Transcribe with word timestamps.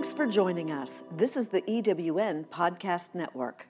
Thanks 0.00 0.14
for 0.14 0.26
joining 0.26 0.70
us. 0.70 1.02
This 1.12 1.36
is 1.36 1.50
the 1.50 1.60
EWN 1.60 2.46
Podcast 2.46 3.14
Network. 3.14 3.66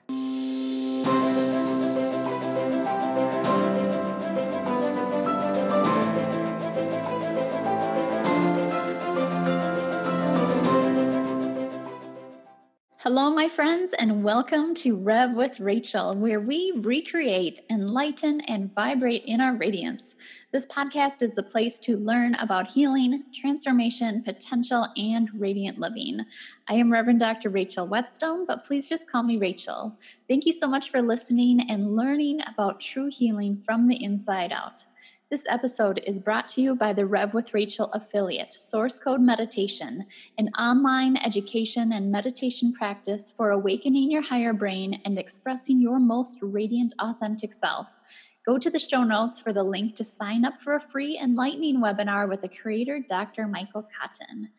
Hello, 13.21 13.35
my 13.35 13.47
friends, 13.47 13.93
and 13.99 14.23
welcome 14.23 14.73
to 14.73 14.95
Rev 14.95 15.35
with 15.35 15.59
Rachel, 15.59 16.15
where 16.15 16.39
we 16.39 16.73
recreate, 16.77 17.59
enlighten, 17.69 18.41
and 18.47 18.73
vibrate 18.73 19.25
in 19.25 19.39
our 19.39 19.53
radiance. 19.53 20.15
This 20.51 20.65
podcast 20.65 21.21
is 21.21 21.35
the 21.35 21.43
place 21.43 21.79
to 21.81 21.97
learn 21.97 22.33
about 22.33 22.71
healing, 22.71 23.25
transformation, 23.31 24.23
potential, 24.23 24.87
and 24.97 25.29
radiant 25.39 25.77
living. 25.77 26.21
I 26.67 26.73
am 26.73 26.91
Reverend 26.91 27.19
Dr. 27.19 27.51
Rachel 27.51 27.87
Wetzsteon, 27.87 28.47
but 28.47 28.63
please 28.63 28.89
just 28.89 29.07
call 29.07 29.21
me 29.21 29.37
Rachel. 29.37 29.95
Thank 30.27 30.47
you 30.47 30.51
so 30.51 30.67
much 30.67 30.89
for 30.89 31.03
listening 31.03 31.69
and 31.69 31.95
learning 31.95 32.41
about 32.47 32.79
true 32.79 33.11
healing 33.11 33.55
from 33.55 33.87
the 33.87 34.03
inside 34.03 34.51
out. 34.51 34.83
This 35.31 35.47
episode 35.47 36.01
is 36.05 36.19
brought 36.19 36.49
to 36.49 36.61
you 36.61 36.75
by 36.75 36.91
the 36.91 37.05
Rev 37.05 37.33
with 37.33 37.53
Rachel 37.53 37.89
affiliate, 37.93 38.51
Source 38.51 38.99
Code 38.99 39.21
Meditation, 39.21 40.05
an 40.37 40.49
online 40.59 41.15
education 41.15 41.93
and 41.93 42.11
meditation 42.11 42.73
practice 42.73 43.31
for 43.31 43.51
awakening 43.51 44.11
your 44.11 44.23
higher 44.23 44.51
brain 44.51 44.99
and 45.05 45.17
expressing 45.17 45.79
your 45.79 46.01
most 46.01 46.39
radiant, 46.41 46.93
authentic 46.99 47.53
self. 47.53 47.97
Go 48.43 48.57
to 48.57 48.71
the 48.71 48.79
show 48.79 49.03
notes 49.03 49.39
for 49.39 49.53
the 49.53 49.63
link 49.63 49.95
to 49.97 50.03
sign 50.03 50.45
up 50.45 50.57
for 50.57 50.73
a 50.73 50.79
free 50.79 51.15
enlightening 51.21 51.79
webinar 51.79 52.27
with 52.27 52.41
the 52.41 52.49
creator, 52.49 52.99
Dr. 52.99 53.47
Michael 53.47 53.83
Cotton. 53.83 54.49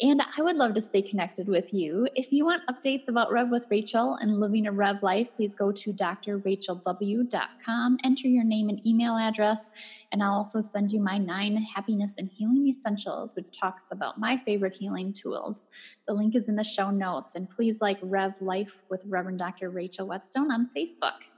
And 0.00 0.22
I 0.38 0.42
would 0.42 0.56
love 0.56 0.74
to 0.74 0.80
stay 0.80 1.02
connected 1.02 1.48
with 1.48 1.74
you. 1.74 2.06
If 2.14 2.30
you 2.30 2.44
want 2.44 2.62
updates 2.68 3.08
about 3.08 3.32
Rev 3.32 3.50
with 3.50 3.66
Rachel 3.68 4.16
and 4.20 4.38
living 4.38 4.68
a 4.68 4.72
Rev 4.72 5.02
life, 5.02 5.34
please 5.34 5.56
go 5.56 5.72
to 5.72 5.92
drrachelw.com, 5.92 7.98
enter 8.04 8.28
your 8.28 8.44
name 8.44 8.68
and 8.68 8.86
email 8.86 9.16
address, 9.16 9.72
and 10.12 10.22
I'll 10.22 10.34
also 10.34 10.60
send 10.60 10.92
you 10.92 11.00
my 11.00 11.18
nine 11.18 11.56
happiness 11.56 12.18
and 12.18 12.30
healing 12.30 12.68
essentials, 12.68 13.34
which 13.34 13.58
talks 13.58 13.90
about 13.90 14.20
my 14.20 14.36
favorite 14.36 14.76
healing 14.76 15.12
tools. 15.12 15.66
The 16.06 16.14
link 16.14 16.36
is 16.36 16.48
in 16.48 16.54
the 16.54 16.62
show 16.62 16.90
notes. 16.90 17.34
And 17.34 17.50
please 17.50 17.80
like 17.80 17.98
Rev 18.02 18.40
Life 18.40 18.82
with 18.88 19.02
Reverend 19.06 19.40
Dr. 19.40 19.70
Rachel 19.70 20.06
Wetzsteon 20.06 20.50
on 20.50 20.70
Facebook. 20.76 21.30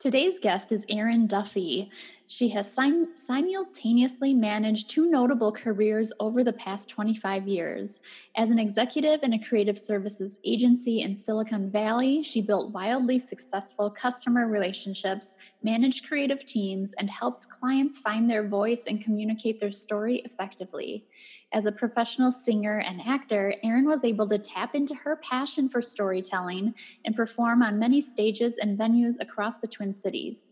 Today's 0.00 0.38
guest 0.38 0.70
is 0.70 0.86
Erin 0.88 1.26
Duffy. 1.26 1.90
She 2.30 2.50
has 2.50 2.70
sim- 2.70 3.16
simultaneously 3.16 4.34
managed 4.34 4.90
two 4.90 5.10
notable 5.10 5.50
careers 5.50 6.12
over 6.20 6.44
the 6.44 6.52
past 6.52 6.90
25 6.90 7.48
years. 7.48 8.00
As 8.36 8.50
an 8.50 8.58
executive 8.58 9.22
in 9.22 9.32
a 9.32 9.42
creative 9.42 9.78
services 9.78 10.38
agency 10.44 11.00
in 11.00 11.16
Silicon 11.16 11.70
Valley, 11.70 12.22
she 12.22 12.42
built 12.42 12.74
wildly 12.74 13.18
successful 13.18 13.88
customer 13.90 14.46
relationships, 14.46 15.36
managed 15.62 16.06
creative 16.06 16.44
teams, 16.44 16.92
and 16.98 17.08
helped 17.08 17.48
clients 17.48 17.98
find 17.98 18.28
their 18.28 18.46
voice 18.46 18.84
and 18.86 19.02
communicate 19.02 19.58
their 19.58 19.72
story 19.72 20.16
effectively. 20.16 21.06
As 21.54 21.64
a 21.64 21.72
professional 21.72 22.30
singer 22.30 22.80
and 22.80 23.00
actor, 23.06 23.54
Erin 23.64 23.86
was 23.86 24.04
able 24.04 24.28
to 24.28 24.38
tap 24.38 24.74
into 24.74 24.94
her 24.94 25.16
passion 25.16 25.66
for 25.66 25.80
storytelling 25.80 26.74
and 27.06 27.16
perform 27.16 27.62
on 27.62 27.78
many 27.78 28.02
stages 28.02 28.58
and 28.58 28.78
venues 28.78 29.14
across 29.18 29.62
the 29.62 29.66
Twin 29.66 29.94
Cities. 29.94 30.50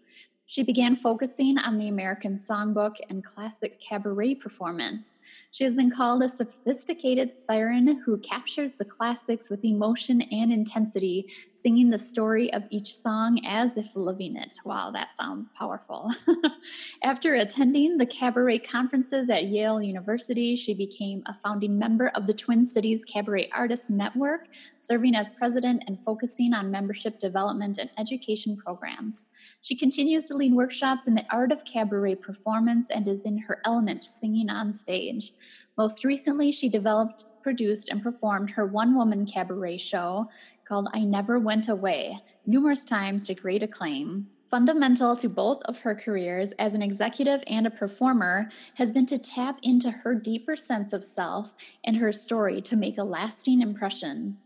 She 0.49 0.63
began 0.63 0.95
focusing 0.95 1.59
on 1.59 1.77
the 1.77 1.89
American 1.89 2.37
songbook 2.37 2.97
and 3.11 3.25
classic 3.25 3.81
cabaret 3.81 4.37
performance. 4.37 5.19
She 5.51 5.65
has 5.65 5.75
been 5.75 5.91
called 5.91 6.23
a 6.23 6.29
sophisticated 6.29 7.35
siren 7.35 8.03
who 8.03 8.19
captures 8.19 8.75
the 8.75 8.85
classics 8.85 9.51
with 9.51 9.65
emotion 9.65 10.23
and 10.23 10.53
intensity, 10.53 11.33
singing 11.55 11.91
the 11.91 11.99
story 11.99 12.53
of 12.53 12.69
each 12.71 12.95
song 12.95 13.41
as 13.45 13.77
if 13.77 13.97
living 13.97 14.37
it. 14.37 14.59
Wow, 14.65 14.93
that 14.93 15.17
sounds 15.17 15.51
powerful. 15.59 16.13
After 17.03 17.35
attending 17.35 17.99
the 17.99 18.07
cabaret 18.07 18.61
conferences 18.61 19.29
at 19.31 19.47
Yale 19.47 19.83
University, 19.83 20.55
she 20.55 20.75
became 20.75 21.25
a 21.27 21.35
founding 21.35 21.77
member 21.77 22.09
of 22.09 22.29
the 22.29 22.35
Twin 22.35 22.65
Cities 22.65 23.05
Cabaret 23.05 23.51
Artists 23.53 23.91
Network, 23.91 24.47
serving 24.79 25.17
as 25.17 25.33
president 25.33 25.83
and 25.89 26.01
focusing 26.01 26.55
on 26.55 26.71
membership 26.71 27.19
development 27.19 27.79
and 27.79 27.91
education 27.99 28.57
programs. 28.57 29.31
She 29.63 29.75
continues 29.75 30.27
to 30.27 30.36
workshops 30.37 31.07
in 31.07 31.15
the 31.15 31.25
art 31.31 31.51
of 31.51 31.65
cabaret 31.65 32.17
performance 32.17 32.91
and 32.91 33.09
is 33.09 33.25
in 33.25 33.39
her 33.39 33.61
element 33.65 34.05
singing 34.05 34.51
on 34.51 34.73
stage. 34.73 35.33
Most 35.79 36.05
recently, 36.05 36.53
she 36.53 36.69
developed, 36.69 37.25
produced, 37.43 37.89
and 37.89 38.03
performed 38.03 38.51
her 38.51 38.67
one 38.67 38.95
woman 38.95 39.25
cabaret 39.25 39.79
show 39.79 40.29
called 40.67 40.89
I 40.93 41.01
Never 41.01 41.39
Went 41.39 41.69
Away, 41.69 42.19
numerous 42.45 42.85
times 42.85 43.23
to 43.25 43.35
great 43.35 43.63
acclaim. 43.63 44.29
Fundamental 44.51 45.17
to 45.17 45.29
both 45.29 45.63
of 45.63 45.81
her 45.81 45.95
careers 45.95 46.53
as 46.59 46.75
an 46.75 46.83
executive 46.83 47.43
and 47.47 47.67
a 47.67 47.71
performer 47.71 48.49
has 48.75 48.93
been 48.93 49.07
to 49.07 49.19
tap 49.19 49.59
into 49.63 49.91
her 49.91 50.15
deeper 50.15 50.55
sense 50.55 50.93
of 50.93 51.05
self 51.05 51.55
and 51.85 51.97
her 51.97 52.13
story 52.13 52.61
to 52.61 52.77
make 52.77 52.99
a 52.99 53.05
lasting 53.05 53.63
impression. 53.63 54.37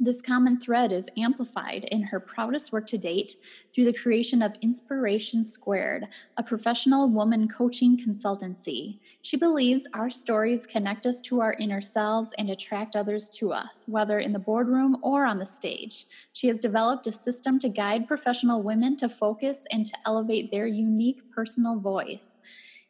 This 0.00 0.22
common 0.22 0.58
thread 0.58 0.90
is 0.90 1.08
amplified 1.16 1.84
in 1.92 2.02
her 2.02 2.18
proudest 2.18 2.72
work 2.72 2.88
to 2.88 2.98
date 2.98 3.36
through 3.72 3.84
the 3.84 3.92
creation 3.92 4.42
of 4.42 4.56
Inspiration 4.60 5.44
Squared, 5.44 6.06
a 6.36 6.42
professional 6.42 7.08
woman 7.08 7.46
coaching 7.46 7.96
consultancy. 7.96 8.98
She 9.20 9.36
believes 9.36 9.86
our 9.94 10.10
stories 10.10 10.66
connect 10.66 11.06
us 11.06 11.20
to 11.22 11.40
our 11.40 11.54
inner 11.60 11.80
selves 11.80 12.32
and 12.38 12.50
attract 12.50 12.96
others 12.96 13.28
to 13.38 13.52
us, 13.52 13.84
whether 13.86 14.18
in 14.18 14.32
the 14.32 14.38
boardroom 14.38 14.96
or 15.02 15.24
on 15.24 15.38
the 15.38 15.46
stage. 15.46 16.06
She 16.32 16.48
has 16.48 16.58
developed 16.58 17.06
a 17.06 17.12
system 17.12 17.58
to 17.60 17.68
guide 17.68 18.08
professional 18.08 18.62
women 18.62 18.96
to 18.96 19.08
focus 19.08 19.66
and 19.70 19.86
to 19.86 19.96
elevate 20.04 20.50
their 20.50 20.66
unique 20.66 21.30
personal 21.30 21.78
voice. 21.78 22.38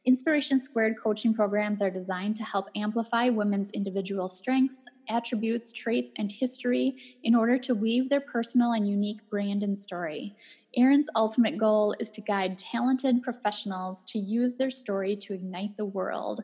Inspiration 0.04 0.58
Squared 0.58 0.96
coaching 1.00 1.32
programs 1.32 1.80
are 1.80 1.90
designed 1.90 2.34
to 2.34 2.42
help 2.42 2.68
amplify 2.74 3.28
women's 3.28 3.70
individual 3.70 4.26
strengths, 4.26 4.84
attributes, 5.08 5.70
traits, 5.70 6.12
and 6.18 6.32
history 6.32 6.96
in 7.22 7.36
order 7.36 7.56
to 7.58 7.76
weave 7.76 8.08
their 8.08 8.20
personal 8.20 8.72
and 8.72 8.88
unique 8.88 9.20
brand 9.30 9.62
and 9.62 9.78
story. 9.78 10.34
Erin's 10.76 11.08
ultimate 11.14 11.56
goal 11.56 11.94
is 12.00 12.10
to 12.10 12.20
guide 12.20 12.58
talented 12.58 13.22
professionals 13.22 14.04
to 14.06 14.18
use 14.18 14.56
their 14.56 14.72
story 14.72 15.14
to 15.14 15.34
ignite 15.34 15.76
the 15.76 15.84
world. 15.84 16.40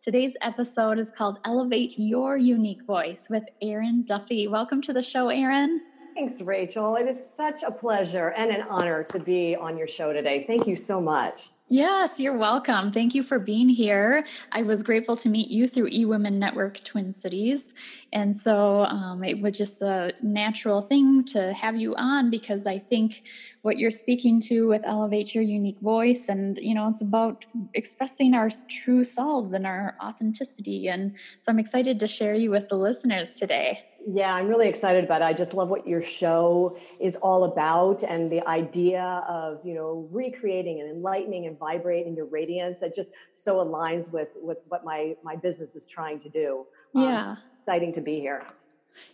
Today's 0.00 0.34
episode 0.40 0.98
is 0.98 1.10
called 1.10 1.38
Elevate 1.44 1.98
Your 1.98 2.38
Unique 2.38 2.82
Voice 2.86 3.28
with 3.28 3.44
Erin 3.60 4.04
Duffy. 4.04 4.48
Welcome 4.48 4.80
to 4.82 4.94
the 4.94 5.02
show, 5.02 5.28
Erin. 5.28 5.82
Thanks, 6.14 6.40
Rachel. 6.40 6.96
It 6.96 7.06
is 7.06 7.22
such 7.36 7.62
a 7.62 7.72
pleasure 7.72 8.32
and 8.38 8.50
an 8.50 8.62
honor 8.70 9.04
to 9.10 9.20
be 9.20 9.54
on 9.54 9.76
your 9.76 9.86
show 9.86 10.14
today. 10.14 10.44
Thank 10.46 10.66
you 10.66 10.76
so 10.76 10.98
much. 10.98 11.51
Yes, 11.72 12.20
you're 12.20 12.36
welcome. 12.36 12.92
Thank 12.92 13.14
you 13.14 13.22
for 13.22 13.38
being 13.38 13.70
here. 13.70 14.26
I 14.52 14.60
was 14.60 14.82
grateful 14.82 15.16
to 15.16 15.30
meet 15.30 15.48
you 15.48 15.66
through 15.66 15.88
eWomen 15.88 16.34
Network 16.34 16.84
Twin 16.84 17.12
Cities. 17.12 17.72
And 18.12 18.36
so 18.36 18.84
um, 18.84 19.24
it 19.24 19.40
was 19.40 19.52
just 19.52 19.80
a 19.80 20.12
natural 20.22 20.82
thing 20.82 21.24
to 21.24 21.52
have 21.54 21.76
you 21.76 21.94
on 21.96 22.28
because 22.28 22.66
I 22.66 22.78
think 22.78 23.22
what 23.62 23.78
you're 23.78 23.90
speaking 23.90 24.38
to 24.48 24.68
with 24.68 24.82
Elevate 24.86 25.34
Your 25.34 25.44
Unique 25.44 25.80
Voice, 25.80 26.28
and 26.28 26.58
you 26.60 26.74
know, 26.74 26.88
it's 26.88 27.00
about 27.00 27.46
expressing 27.72 28.34
our 28.34 28.50
true 28.68 29.02
selves 29.02 29.52
and 29.52 29.66
our 29.66 29.96
authenticity. 30.02 30.88
And 30.88 31.16
so 31.40 31.50
I'm 31.52 31.58
excited 31.58 31.98
to 32.00 32.06
share 32.06 32.34
you 32.34 32.50
with 32.50 32.68
the 32.68 32.76
listeners 32.76 33.36
today. 33.36 33.78
Yeah, 34.06 34.34
I'm 34.34 34.48
really 34.48 34.68
excited 34.68 35.04
about 35.04 35.22
it. 35.22 35.26
I 35.26 35.32
just 35.32 35.54
love 35.54 35.68
what 35.68 35.86
your 35.86 36.02
show 36.02 36.76
is 37.00 37.16
all 37.16 37.44
about 37.44 38.02
and 38.02 38.32
the 38.32 38.46
idea 38.48 39.24
of, 39.28 39.60
you 39.64 39.74
know, 39.74 40.08
recreating 40.10 40.80
and 40.80 40.90
enlightening 40.90 41.46
and 41.46 41.56
vibrating 41.56 42.16
your 42.16 42.26
radiance 42.26 42.80
that 42.80 42.96
just 42.96 43.12
so 43.32 43.64
aligns 43.64 44.12
with 44.12 44.28
with 44.34 44.58
what 44.68 44.84
my 44.84 45.14
my 45.22 45.36
business 45.36 45.76
is 45.76 45.86
trying 45.86 46.20
to 46.20 46.28
do. 46.28 46.66
Um, 46.96 47.04
yeah. 47.04 47.36
Exciting 47.62 47.92
to 47.94 48.00
be 48.00 48.20
here. 48.20 48.44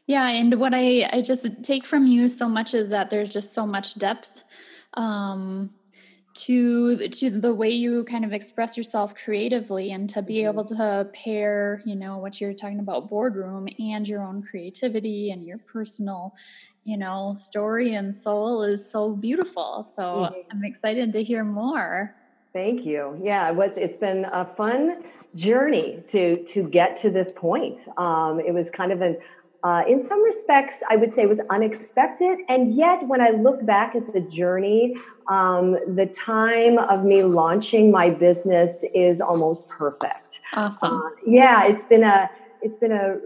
Yeah, 0.07 0.29
and 0.29 0.59
what 0.59 0.73
I 0.75 1.09
I 1.13 1.23
just 1.23 1.47
take 1.63 1.85
from 1.85 2.07
you 2.07 2.29
so 2.29 2.49
much 2.49 2.75
is 2.75 2.89
that 2.89 3.11
there's 3.11 3.33
just 3.33 3.53
so 3.53 3.67
much 3.67 3.95
depth 3.99 4.43
um 4.95 5.71
to 6.35 7.09
to 7.09 7.31
the 7.31 7.53
way 7.53 7.69
you 7.69 8.05
kind 8.05 8.25
of 8.25 8.33
express 8.33 8.77
yourself 8.77 9.15
creatively 9.15 9.91
and 9.91 10.09
to 10.09 10.23
be 10.23 10.37
mm-hmm. 10.37 10.49
able 10.49 10.65
to 10.65 11.09
pair 11.13 11.83
you 11.85 11.97
know 11.97 12.19
what 12.19 12.41
you're 12.41 12.55
talking 12.55 12.79
about 12.79 13.09
boardroom 13.09 13.69
and 13.79 14.09
your 14.09 14.23
own 14.23 14.43
creativity 14.43 15.31
and 15.31 15.45
your 15.45 15.59
personal 15.59 16.33
you 16.85 16.97
know 16.97 17.35
story 17.37 17.95
and 17.95 18.15
soul 18.15 18.63
is 18.63 18.89
so 18.89 19.17
beautiful 19.17 19.83
so 19.83 20.03
mm-hmm. 20.03 20.41
i'm 20.53 20.65
excited 20.65 21.13
to 21.13 21.23
hear 21.23 21.45
more 21.45 22.15
thank 22.53 22.85
you 22.85 23.21
yeah 23.23 23.49
it 23.49 23.55
was 23.55 23.77
it's 23.77 23.97
been 23.97 24.27
a 24.33 24.45
fun 24.45 25.03
journey 25.35 26.03
to 26.09 26.45
to 26.45 26.69
get 26.69 26.97
to 26.97 27.11
this 27.11 27.33
point 27.33 27.81
um, 27.97 28.41
it 28.41 28.53
was 28.53 28.71
kind 28.71 28.93
of 28.93 29.01
an 29.01 29.17
uh, 29.65 29.83
in 29.89 30.01
some 30.01 30.23
respects, 30.23 30.83
I 30.89 30.97
would 30.97 31.13
say 31.13 31.23
it 31.23 31.29
was 31.29 31.41
unexpected. 31.51 32.39
And 32.49 32.75
yet, 32.75 33.07
when 33.09 33.21
I 33.21 33.31
look 33.31 33.67
back 33.67 33.97
at 33.97 34.13
the 34.13 34.21
journey, 34.21 34.97
um, 35.27 35.73
the 35.73 36.07
time 36.07 36.79
of 36.79 37.05
me 37.05 37.25
launching 37.25 37.91
my 37.91 38.11
business 38.11 38.85
is 38.95 39.21
almost 39.21 39.69
perfect. 39.69 40.41
Awesome. 40.53 40.97
Uh, 40.97 41.11
yeah, 41.27 41.67
it's 41.67 41.85
been 41.85 42.05
a 42.05 42.31
it's 42.63 42.77
been 42.77 42.93
a 42.93 43.19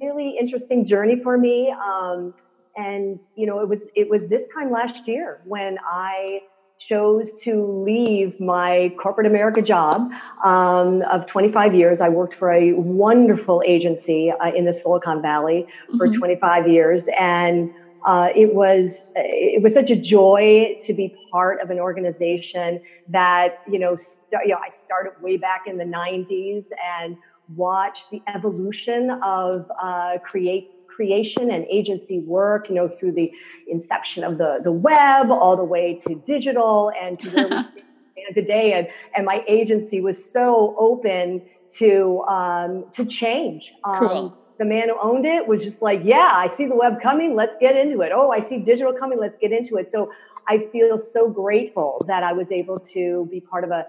really 0.00 0.36
interesting 0.38 0.84
journey 0.84 1.16
for 1.16 1.38
me. 1.38 1.70
Um, 1.70 2.34
and 2.76 3.18
you 3.34 3.46
know, 3.46 3.60
it 3.60 3.68
was 3.68 3.88
it 3.96 4.10
was 4.10 4.28
this 4.28 4.46
time 4.52 4.70
last 4.70 5.08
year 5.08 5.40
when 5.44 5.78
I 5.82 6.42
chose 6.80 7.34
to 7.34 7.62
leave 7.84 8.40
my 8.40 8.92
corporate 8.98 9.26
America 9.26 9.60
job 9.62 10.10
um, 10.42 11.02
of 11.02 11.26
25 11.26 11.74
years. 11.74 12.00
I 12.00 12.08
worked 12.08 12.34
for 12.34 12.50
a 12.50 12.72
wonderful 12.72 13.62
agency 13.64 14.32
uh, 14.32 14.50
in 14.52 14.64
the 14.64 14.72
Silicon 14.72 15.20
Valley 15.22 15.68
for 15.98 16.08
mm-hmm. 16.08 16.18
25 16.18 16.68
years, 16.68 17.06
and 17.18 17.70
uh, 18.06 18.30
it 18.34 18.54
was 18.54 19.04
it 19.14 19.62
was 19.62 19.74
such 19.74 19.90
a 19.90 19.96
joy 19.96 20.78
to 20.80 20.94
be 20.94 21.14
part 21.30 21.60
of 21.60 21.70
an 21.70 21.78
organization 21.78 22.80
that 23.08 23.60
you 23.70 23.78
know, 23.78 23.94
st- 23.94 24.42
you 24.44 24.52
know 24.52 24.58
I 24.64 24.70
started 24.70 25.12
way 25.22 25.36
back 25.36 25.66
in 25.66 25.76
the 25.76 25.84
90s 25.84 26.68
and 26.98 27.18
watched 27.56 28.10
the 28.10 28.22
evolution 28.34 29.10
of 29.22 29.70
uh, 29.82 30.16
create 30.24 30.70
creation 31.00 31.50
and 31.50 31.64
agency 31.70 32.18
work, 32.20 32.68
you 32.68 32.74
know, 32.74 32.86
through 32.86 33.12
the 33.12 33.32
inception 33.66 34.22
of 34.22 34.36
the, 34.36 34.60
the 34.62 34.70
web 34.70 35.30
all 35.30 35.56
the 35.56 35.64
way 35.64 35.98
to 36.06 36.14
digital 36.26 36.92
and 37.00 37.18
to 37.18 37.30
where 37.30 37.48
we 37.48 37.56
stand 37.62 38.34
today. 38.34 38.74
And, 38.74 38.86
and 39.16 39.24
my 39.24 39.42
agency 39.48 40.02
was 40.02 40.22
so 40.22 40.74
open 40.76 41.40
to, 41.78 42.20
um, 42.28 42.84
to 42.92 43.06
change. 43.06 43.72
Um, 43.82 43.94
cool. 43.94 44.38
The 44.60 44.66
man 44.66 44.90
who 44.90 44.96
owned 45.00 45.24
it 45.24 45.48
was 45.48 45.64
just 45.64 45.80
like, 45.80 46.02
yeah, 46.04 46.32
I 46.34 46.46
see 46.56 46.66
the 46.66 46.76
web 46.76 47.00
coming. 47.00 47.34
Let's 47.34 47.56
get 47.56 47.74
into 47.82 48.02
it. 48.02 48.12
Oh, 48.14 48.30
I 48.30 48.40
see 48.40 48.58
digital 48.58 48.92
coming. 48.92 49.18
Let's 49.18 49.38
get 49.38 49.52
into 49.52 49.78
it. 49.78 49.88
So 49.88 50.12
I 50.52 50.54
feel 50.70 50.98
so 50.98 51.30
grateful 51.30 52.04
that 52.06 52.22
I 52.22 52.32
was 52.34 52.52
able 52.52 52.78
to 52.94 53.26
be 53.30 53.40
part 53.40 53.64
of 53.64 53.70
a, 53.70 53.86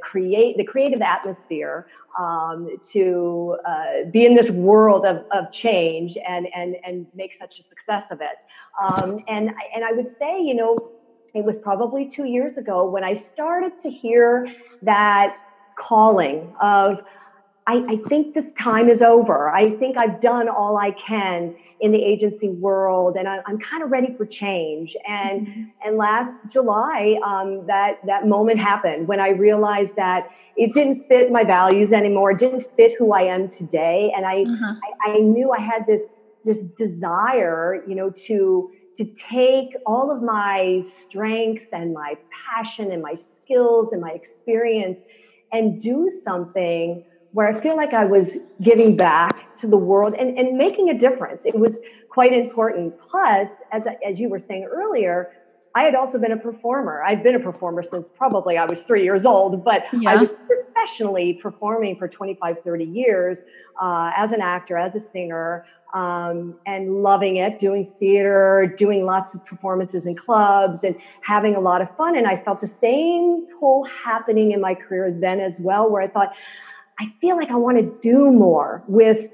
create 0.00 0.56
the 0.56 0.64
creative 0.64 1.02
atmosphere 1.02 1.86
um, 2.18 2.60
to 2.92 3.56
uh, 3.64 4.10
be 4.10 4.24
in 4.24 4.34
this 4.34 4.50
world 4.50 5.04
of, 5.04 5.24
of 5.30 5.52
change 5.52 6.16
and, 6.26 6.48
and, 6.54 6.76
and 6.82 7.06
make 7.14 7.32
such 7.34 7.60
a 7.60 7.62
success 7.62 8.10
of 8.10 8.20
it. 8.22 8.40
Um, 8.82 9.18
and, 9.28 9.44
and 9.74 9.84
I 9.84 9.92
would 9.92 10.08
say, 10.08 10.42
you 10.42 10.54
know, 10.54 10.76
it 11.34 11.44
was 11.44 11.58
probably 11.58 12.08
two 12.08 12.24
years 12.24 12.56
ago 12.56 12.88
when 12.88 13.04
I 13.04 13.14
started 13.14 13.78
to 13.82 13.90
hear 13.90 14.50
that 14.82 15.36
calling 15.78 16.56
of, 16.60 17.02
I, 17.68 17.84
I, 17.88 17.96
think 17.96 18.34
this 18.34 18.52
time 18.52 18.88
is 18.88 19.02
over. 19.02 19.50
I 19.50 19.70
think 19.70 19.96
I've 19.96 20.20
done 20.20 20.48
all 20.48 20.76
I 20.76 20.92
can 20.92 21.56
in 21.80 21.90
the 21.90 22.00
agency 22.00 22.48
world, 22.48 23.16
and 23.16 23.26
I, 23.26 23.38
am 23.48 23.58
kind 23.58 23.82
of 23.82 23.90
ready 23.90 24.14
for 24.16 24.24
change. 24.24 24.96
And 25.06 25.48
mm-hmm. 25.48 25.62
and 25.84 25.96
last 25.96 26.48
July, 26.48 27.18
um, 27.24 27.66
that 27.66 27.98
that 28.06 28.28
moment 28.28 28.60
happened 28.60 29.08
when 29.08 29.18
I 29.18 29.30
realized 29.30 29.96
that 29.96 30.30
it 30.56 30.72
didn't 30.74 31.08
fit 31.08 31.32
my 31.32 31.42
values 31.42 31.92
anymore. 31.92 32.30
It 32.30 32.38
didn't 32.38 32.68
fit 32.76 32.94
who 32.98 33.12
I 33.12 33.22
am 33.22 33.48
today, 33.48 34.12
and 34.16 34.24
I 34.24 34.42
uh-huh. 34.42 34.74
I, 35.04 35.10
I 35.10 35.18
knew 35.18 35.50
I 35.50 35.60
had 35.60 35.86
this 35.86 36.08
this 36.44 36.60
desire, 36.60 37.82
you 37.88 37.96
know, 37.96 38.10
to 38.26 38.70
to 38.96 39.04
take 39.04 39.76
all 39.84 40.10
of 40.10 40.22
my 40.22 40.82
strengths 40.86 41.72
and 41.72 41.92
my 41.92 42.16
passion 42.48 42.92
and 42.92 43.02
my 43.02 43.16
skills 43.16 43.92
and 43.92 44.00
my 44.00 44.12
experience 44.12 45.02
and 45.52 45.82
do 45.82 46.08
something 46.10 47.04
where 47.36 47.46
I 47.46 47.52
feel 47.52 47.76
like 47.76 47.92
I 47.92 48.06
was 48.06 48.38
giving 48.62 48.96
back 48.96 49.54
to 49.56 49.66
the 49.66 49.76
world 49.76 50.14
and, 50.14 50.38
and 50.38 50.56
making 50.56 50.88
a 50.88 50.98
difference. 50.98 51.44
It 51.44 51.58
was 51.58 51.82
quite 52.08 52.32
important. 52.32 52.98
Plus, 52.98 53.56
as, 53.72 53.86
as 54.02 54.18
you 54.18 54.30
were 54.30 54.38
saying 54.38 54.64
earlier, 54.64 55.30
I 55.74 55.82
had 55.82 55.94
also 55.94 56.18
been 56.18 56.32
a 56.32 56.38
performer. 56.38 57.02
I've 57.02 57.22
been 57.22 57.34
a 57.34 57.40
performer 57.40 57.82
since 57.82 58.08
probably 58.08 58.56
I 58.56 58.64
was 58.64 58.84
three 58.84 59.04
years 59.04 59.26
old, 59.26 59.62
but 59.66 59.84
yeah. 59.92 60.12
I 60.12 60.16
was 60.16 60.34
professionally 60.46 61.34
performing 61.34 61.98
for 61.98 62.08
25, 62.08 62.56
30 62.64 62.84
years 62.86 63.42
uh, 63.82 64.12
as 64.16 64.32
an 64.32 64.40
actor, 64.40 64.78
as 64.78 64.94
a 64.96 65.00
singer, 65.00 65.66
um, 65.92 66.58
and 66.64 67.02
loving 67.02 67.36
it, 67.36 67.58
doing 67.58 67.92
theater, 67.98 68.74
doing 68.78 69.04
lots 69.04 69.34
of 69.34 69.44
performances 69.44 70.06
in 70.06 70.16
clubs, 70.16 70.82
and 70.82 70.96
having 71.20 71.54
a 71.54 71.60
lot 71.60 71.82
of 71.82 71.94
fun. 71.98 72.16
And 72.16 72.26
I 72.26 72.38
felt 72.38 72.62
the 72.62 72.66
same 72.66 73.46
pull 73.60 73.84
happening 73.84 74.52
in 74.52 74.60
my 74.62 74.74
career 74.74 75.14
then 75.20 75.38
as 75.38 75.60
well, 75.60 75.90
where 75.90 76.00
I 76.00 76.08
thought, 76.08 76.32
I 76.98 77.12
feel 77.20 77.36
like 77.36 77.50
I 77.50 77.56
want 77.56 77.78
to 77.78 77.98
do 78.02 78.30
more 78.32 78.82
with 78.88 79.28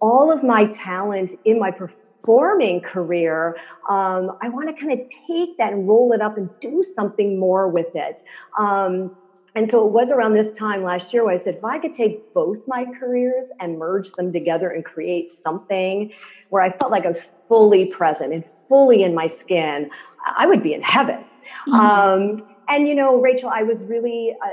all 0.00 0.32
of 0.32 0.42
my 0.42 0.66
talent 0.66 1.32
in 1.44 1.58
my 1.58 1.70
performing 1.70 2.80
career. 2.80 3.56
Um, 3.88 4.36
I 4.42 4.48
want 4.48 4.68
to 4.68 4.80
kind 4.80 4.92
of 5.00 5.08
take 5.08 5.56
that 5.58 5.72
and 5.72 5.88
roll 5.88 6.12
it 6.12 6.20
up 6.20 6.36
and 6.36 6.50
do 6.60 6.82
something 6.82 7.38
more 7.38 7.68
with 7.68 7.94
it. 7.94 8.20
Um, 8.58 9.16
and 9.54 9.70
so 9.70 9.86
it 9.86 9.92
was 9.92 10.10
around 10.10 10.34
this 10.34 10.52
time 10.52 10.82
last 10.82 11.12
year 11.12 11.24
where 11.24 11.32
I 11.32 11.36
said, 11.36 11.54
if 11.54 11.64
I 11.64 11.78
could 11.78 11.94
take 11.94 12.34
both 12.34 12.58
my 12.66 12.86
careers 12.98 13.52
and 13.60 13.78
merge 13.78 14.10
them 14.12 14.32
together 14.32 14.68
and 14.68 14.84
create 14.84 15.30
something 15.30 16.12
where 16.50 16.62
I 16.62 16.70
felt 16.70 16.90
like 16.90 17.04
I 17.04 17.08
was 17.08 17.22
fully 17.48 17.86
present 17.86 18.32
and 18.32 18.44
fully 18.68 19.04
in 19.04 19.14
my 19.14 19.28
skin, 19.28 19.90
I 20.26 20.46
would 20.46 20.62
be 20.62 20.74
in 20.74 20.82
heaven. 20.82 21.24
Mm-hmm. 21.68 21.74
Um, 21.74 22.48
and 22.68 22.88
you 22.88 22.96
know, 22.96 23.20
Rachel, 23.20 23.48
I 23.48 23.62
was 23.62 23.84
really. 23.84 24.34
Uh, 24.42 24.48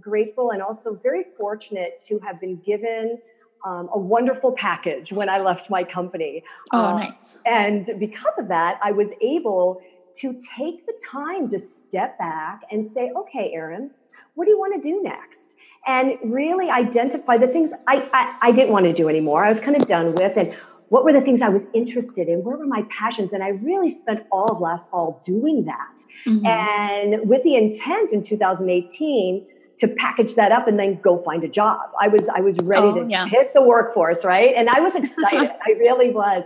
grateful 0.00 0.50
and 0.50 0.62
also 0.62 0.94
very 0.94 1.24
fortunate 1.38 2.02
to 2.08 2.18
have 2.20 2.40
been 2.40 2.56
given 2.56 3.18
um, 3.64 3.88
a 3.92 3.98
wonderful 3.98 4.52
package 4.52 5.12
when 5.12 5.28
I 5.28 5.38
left 5.38 5.70
my 5.70 5.84
company. 5.84 6.42
Oh, 6.72 6.84
uh, 6.84 6.98
nice. 7.00 7.36
And 7.44 7.90
because 7.98 8.38
of 8.38 8.48
that, 8.48 8.78
I 8.82 8.92
was 8.92 9.12
able 9.20 9.82
to 10.16 10.38
take 10.56 10.86
the 10.86 10.98
time 11.10 11.48
to 11.48 11.58
step 11.58 12.18
back 12.18 12.62
and 12.70 12.84
say, 12.84 13.12
okay, 13.16 13.52
Erin, 13.54 13.90
what 14.34 14.44
do 14.44 14.50
you 14.50 14.58
want 14.58 14.82
to 14.82 14.88
do 14.88 15.02
next? 15.02 15.54
And 15.86 16.14
really 16.22 16.68
identify 16.68 17.38
the 17.38 17.46
things 17.46 17.72
I, 17.86 18.08
I, 18.12 18.36
I 18.42 18.52
didn't 18.52 18.72
want 18.72 18.86
to 18.86 18.92
do 18.92 19.08
anymore. 19.08 19.44
I 19.44 19.48
was 19.48 19.60
kind 19.60 19.76
of 19.76 19.86
done 19.86 20.06
with. 20.06 20.36
And 20.36 20.54
what 20.88 21.04
were 21.04 21.12
the 21.12 21.20
things 21.20 21.40
I 21.40 21.48
was 21.48 21.68
interested 21.72 22.28
in? 22.28 22.42
Where 22.42 22.56
were 22.56 22.66
my 22.66 22.82
passions? 22.90 23.32
And 23.32 23.42
I 23.42 23.48
really 23.48 23.88
spent 23.88 24.26
all 24.30 24.50
of 24.50 24.60
last 24.60 24.90
fall 24.90 25.22
doing 25.24 25.64
that. 25.66 26.02
Mm-hmm. 26.26 26.46
And 26.46 27.28
with 27.28 27.44
the 27.44 27.54
intent 27.54 28.12
in 28.12 28.22
2018 28.22 29.46
to 29.80 29.88
package 29.88 30.34
that 30.34 30.52
up 30.52 30.66
and 30.68 30.78
then 30.78 31.00
go 31.00 31.18
find 31.18 31.42
a 31.42 31.48
job. 31.48 31.80
I 32.00 32.08
was 32.08 32.28
I 32.28 32.40
was 32.40 32.58
ready 32.60 32.86
oh, 32.86 33.02
to 33.02 33.10
yeah. 33.10 33.26
hit 33.26 33.52
the 33.54 33.62
workforce, 33.62 34.24
right? 34.24 34.54
And 34.54 34.68
I 34.68 34.80
was 34.80 34.94
excited. 34.94 35.50
I 35.66 35.70
really 35.72 36.10
was. 36.10 36.44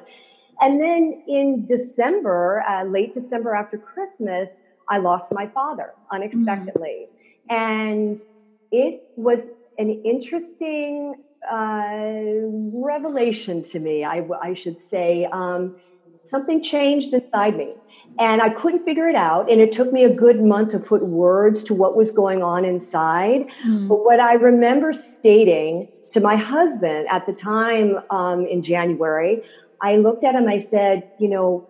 And 0.60 0.80
then 0.80 1.22
in 1.26 1.66
December, 1.66 2.64
uh, 2.68 2.84
late 2.84 3.12
December 3.12 3.54
after 3.54 3.76
Christmas, 3.76 4.60
I 4.88 4.98
lost 4.98 5.32
my 5.34 5.48
father 5.48 5.94
unexpectedly, 6.12 7.08
mm. 7.50 7.54
and 7.54 8.18
it 8.70 9.02
was 9.16 9.50
an 9.78 9.90
interesting 10.04 11.16
uh, 11.50 12.06
revelation 12.72 13.62
to 13.62 13.80
me. 13.80 14.04
I, 14.04 14.24
I 14.40 14.54
should 14.54 14.78
say 14.80 15.24
um, 15.24 15.76
something 16.24 16.62
changed 16.62 17.12
inside 17.14 17.56
me 17.56 17.74
and 18.18 18.40
I 18.40 18.50
couldn't 18.50 18.84
figure 18.84 19.08
it 19.08 19.16
out. 19.16 19.50
And 19.50 19.60
it 19.60 19.72
took 19.72 19.92
me 19.92 20.04
a 20.04 20.14
good 20.14 20.40
month 20.40 20.70
to 20.70 20.78
put 20.78 21.04
words 21.04 21.64
to 21.64 21.74
what 21.74 21.96
was 21.96 22.10
going 22.10 22.42
on 22.42 22.64
inside. 22.64 23.48
Mm. 23.66 23.88
But 23.88 24.04
what 24.04 24.20
I 24.20 24.34
remember 24.34 24.92
stating 24.92 25.88
to 26.10 26.20
my 26.20 26.36
husband 26.36 27.08
at 27.10 27.26
the 27.26 27.32
time 27.32 27.98
um, 28.10 28.46
in 28.46 28.62
January, 28.62 29.42
I 29.80 29.96
looked 29.96 30.24
at 30.24 30.34
him, 30.34 30.48
I 30.48 30.58
said, 30.58 31.10
you 31.18 31.28
know, 31.28 31.68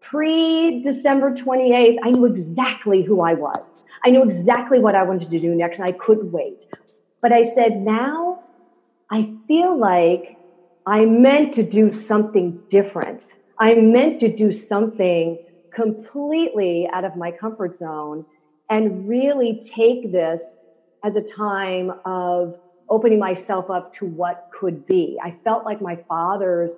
pre 0.00 0.82
December 0.82 1.32
28th, 1.32 1.98
I 2.02 2.10
knew 2.10 2.26
exactly 2.26 3.02
who 3.02 3.20
I 3.20 3.34
was. 3.34 3.84
I 4.04 4.10
knew 4.10 4.22
exactly 4.22 4.78
what 4.78 4.94
I 4.94 5.02
wanted 5.02 5.30
to 5.30 5.40
do 5.40 5.54
next, 5.54 5.78
and 5.78 5.88
I 5.88 5.92
couldn't 5.92 6.32
wait. 6.32 6.66
But 7.20 7.32
I 7.32 7.42
said, 7.42 7.78
now 7.78 8.42
I 9.10 9.34
feel 9.46 9.76
like 9.76 10.38
I 10.86 11.04
meant 11.04 11.52
to 11.54 11.62
do 11.62 11.92
something 11.92 12.60
different. 12.70 13.34
I 13.58 13.74
meant 13.74 14.20
to 14.20 14.34
do 14.34 14.52
something 14.52 15.38
completely 15.72 16.88
out 16.92 17.04
of 17.04 17.16
my 17.16 17.30
comfort 17.30 17.76
zone 17.76 18.24
and 18.70 19.08
really 19.08 19.60
take 19.74 20.12
this 20.12 20.60
as 21.04 21.16
a 21.16 21.22
time 21.22 21.92
of 22.04 22.58
opening 22.90 23.18
myself 23.18 23.70
up 23.70 23.92
to 23.94 24.06
what 24.06 24.48
could 24.52 24.86
be. 24.86 25.18
I 25.22 25.30
felt 25.30 25.64
like 25.64 25.80
my 25.80 25.96
father's 26.08 26.76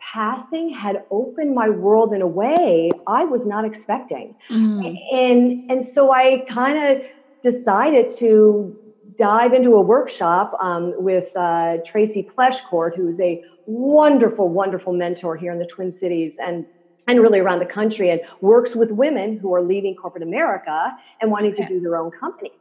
passing 0.00 0.70
had 0.70 1.04
opened 1.10 1.54
my 1.54 1.68
world 1.68 2.12
in 2.12 2.22
a 2.22 2.26
way 2.26 2.90
I 3.06 3.24
was 3.24 3.46
not 3.46 3.64
expecting. 3.64 4.34
Mm. 4.50 4.98
And 5.12 5.70
and 5.70 5.84
so 5.84 6.12
I 6.12 6.44
kind 6.48 6.78
of 6.78 7.06
decided 7.42 8.08
to 8.18 8.76
dive 9.16 9.52
into 9.52 9.74
a 9.74 9.80
workshop 9.80 10.56
um, 10.60 10.94
with 10.96 11.36
uh, 11.36 11.78
Tracy 11.84 12.22
Pleshcourt, 12.22 12.96
who 12.96 13.08
is 13.08 13.20
a 13.20 13.44
wonderful, 13.66 14.48
wonderful 14.48 14.92
mentor 14.92 15.36
here 15.36 15.52
in 15.52 15.58
the 15.58 15.66
Twin 15.66 15.90
Cities. 15.92 16.38
And 16.40 16.66
and 17.06 17.20
really 17.20 17.40
around 17.40 17.58
the 17.58 17.66
country 17.66 18.10
and 18.10 18.20
works 18.40 18.74
with 18.76 18.90
women 18.90 19.38
who 19.38 19.54
are 19.54 19.62
leaving 19.62 19.94
corporate 19.94 20.22
America 20.22 20.96
and 21.20 21.30
wanting 21.30 21.54
to 21.54 21.66
do 21.66 21.80
their 21.80 21.96
own 21.96 22.10
company. 22.10 22.52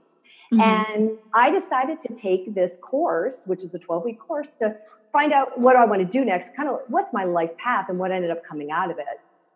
Mm-hmm. 0.53 0.61
And 0.61 1.17
I 1.33 1.49
decided 1.49 2.01
to 2.01 2.13
take 2.13 2.53
this 2.53 2.77
course, 2.81 3.45
which 3.47 3.63
is 3.63 3.73
a 3.73 3.79
12 3.79 4.03
week 4.03 4.19
course, 4.19 4.51
to 4.59 4.75
find 5.13 5.31
out 5.31 5.51
what 5.55 5.75
I 5.75 5.85
want 5.85 6.01
to 6.01 6.07
do 6.07 6.25
next, 6.25 6.55
kind 6.55 6.67
of 6.67 6.81
what's 6.89 7.13
my 7.13 7.23
life 7.23 7.55
path. 7.57 7.85
And 7.87 7.99
what 7.99 8.11
ended 8.11 8.31
up 8.31 8.43
coming 8.43 8.69
out 8.69 8.91
of 8.91 8.99
it 8.99 9.05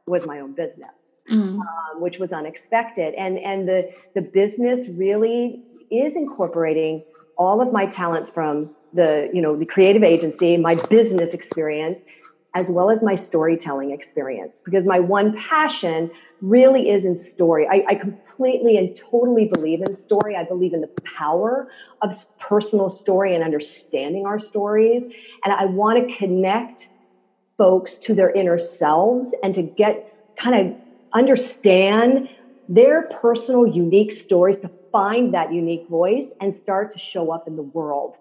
was 0.07 0.25
my 0.25 0.39
own 0.39 0.53
business. 0.53 0.89
Mm-hmm. 1.31 1.59
Um, 1.59 2.01
which 2.01 2.19
was 2.19 2.31
unexpected, 2.31 3.15
and 3.15 3.39
and 3.39 3.67
the 3.67 3.91
the 4.13 4.21
business 4.21 4.87
really 4.89 5.63
is 5.89 6.15
incorporating 6.15 7.03
all 7.35 7.61
of 7.61 7.73
my 7.73 7.87
talents 7.87 8.29
from 8.29 8.75
the 8.93 9.31
you 9.33 9.41
know 9.41 9.57
the 9.57 9.65
creative 9.65 10.03
agency, 10.03 10.55
my 10.55 10.75
business 10.87 11.33
experience, 11.33 12.05
as 12.55 12.69
well 12.69 12.89
as 12.89 13.03
my 13.03 13.15
storytelling 13.15 13.91
experience. 13.91 14.61
Because 14.63 14.87
my 14.87 14.99
one 14.99 15.37
passion 15.37 16.09
really 16.41 16.89
is 16.89 17.05
in 17.05 17.15
story. 17.15 17.67
I, 17.69 17.83
I 17.89 17.95
completely 17.95 18.77
and 18.77 18.95
totally 18.95 19.49
believe 19.53 19.81
in 19.81 19.93
story. 19.93 20.35
I 20.35 20.43
believe 20.45 20.73
in 20.73 20.81
the 20.81 20.89
power 21.17 21.69
of 22.01 22.13
personal 22.39 22.89
story 22.89 23.35
and 23.35 23.43
understanding 23.43 24.25
our 24.25 24.39
stories. 24.39 25.05
And 25.43 25.53
I 25.53 25.65
want 25.65 26.07
to 26.07 26.15
connect 26.15 26.87
folks 27.57 27.97
to 27.99 28.15
their 28.15 28.31
inner 28.31 28.57
selves 28.57 29.35
and 29.43 29.53
to 29.53 29.61
get 29.61 30.35
kind 30.37 30.67
of 30.67 30.77
understand 31.13 32.29
their 32.67 33.03
personal 33.21 33.67
unique 33.67 34.11
stories 34.11 34.59
to 34.59 34.69
find 34.91 35.33
that 35.33 35.53
unique 35.53 35.87
voice 35.89 36.33
and 36.39 36.53
start 36.53 36.91
to 36.93 36.99
show 36.99 37.31
up 37.31 37.47
in 37.47 37.55
the 37.57 37.61
world 37.61 38.17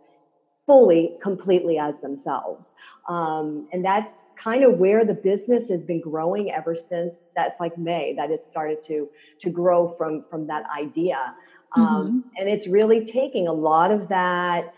fully, 0.67 1.13
completely 1.23 1.79
as 1.79 2.01
themselves. 2.01 2.75
Um, 3.09 3.69
and 3.73 3.85
that's 3.85 4.25
kind 4.37 4.65
of 4.65 4.79
where 4.79 5.05
the 5.05 5.15
business 5.15 5.69
has 5.71 5.85
been 5.85 6.01
growing 6.01 6.51
ever 6.51 6.75
since 6.75 7.17
that's 7.37 7.61
like 7.61 7.77
May 7.77 8.15
that 8.15 8.31
it 8.31 8.43
started 8.43 8.81
to 8.83 9.09
to 9.41 9.51
grow 9.51 9.95
from 9.99 10.25
from 10.31 10.47
that 10.47 10.65
idea. 10.77 11.35
Um, 11.77 11.85
mm-hmm. 11.85 12.19
And 12.39 12.49
it's 12.49 12.67
really 12.67 13.05
taking 13.05 13.47
a 13.47 13.53
lot 13.53 13.91
of 13.91 14.09
that 14.09 14.75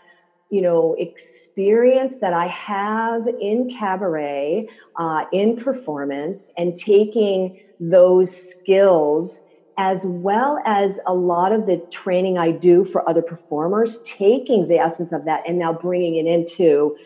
you 0.49 0.61
know 0.61 0.95
experience 0.97 2.19
that 2.19 2.31
i 2.31 2.47
have 2.47 3.27
in 3.41 3.69
cabaret 3.69 4.67
uh, 4.95 5.25
in 5.33 5.57
performance 5.57 6.51
and 6.57 6.75
taking 6.77 7.59
those 7.79 8.31
skills 8.31 9.41
as 9.77 10.05
well 10.05 10.59
as 10.65 10.99
a 11.05 11.13
lot 11.13 11.51
of 11.51 11.67
the 11.67 11.77
training 11.91 12.37
I 12.37 12.51
do 12.51 12.83
for 12.83 13.07
other 13.07 13.21
performers, 13.21 14.01
taking 14.03 14.67
the 14.67 14.79
essence 14.79 15.11
of 15.11 15.25
that 15.25 15.43
and 15.47 15.59
now 15.59 15.71
bringing 15.71 16.15
it 16.15 16.25
into, 16.25 16.97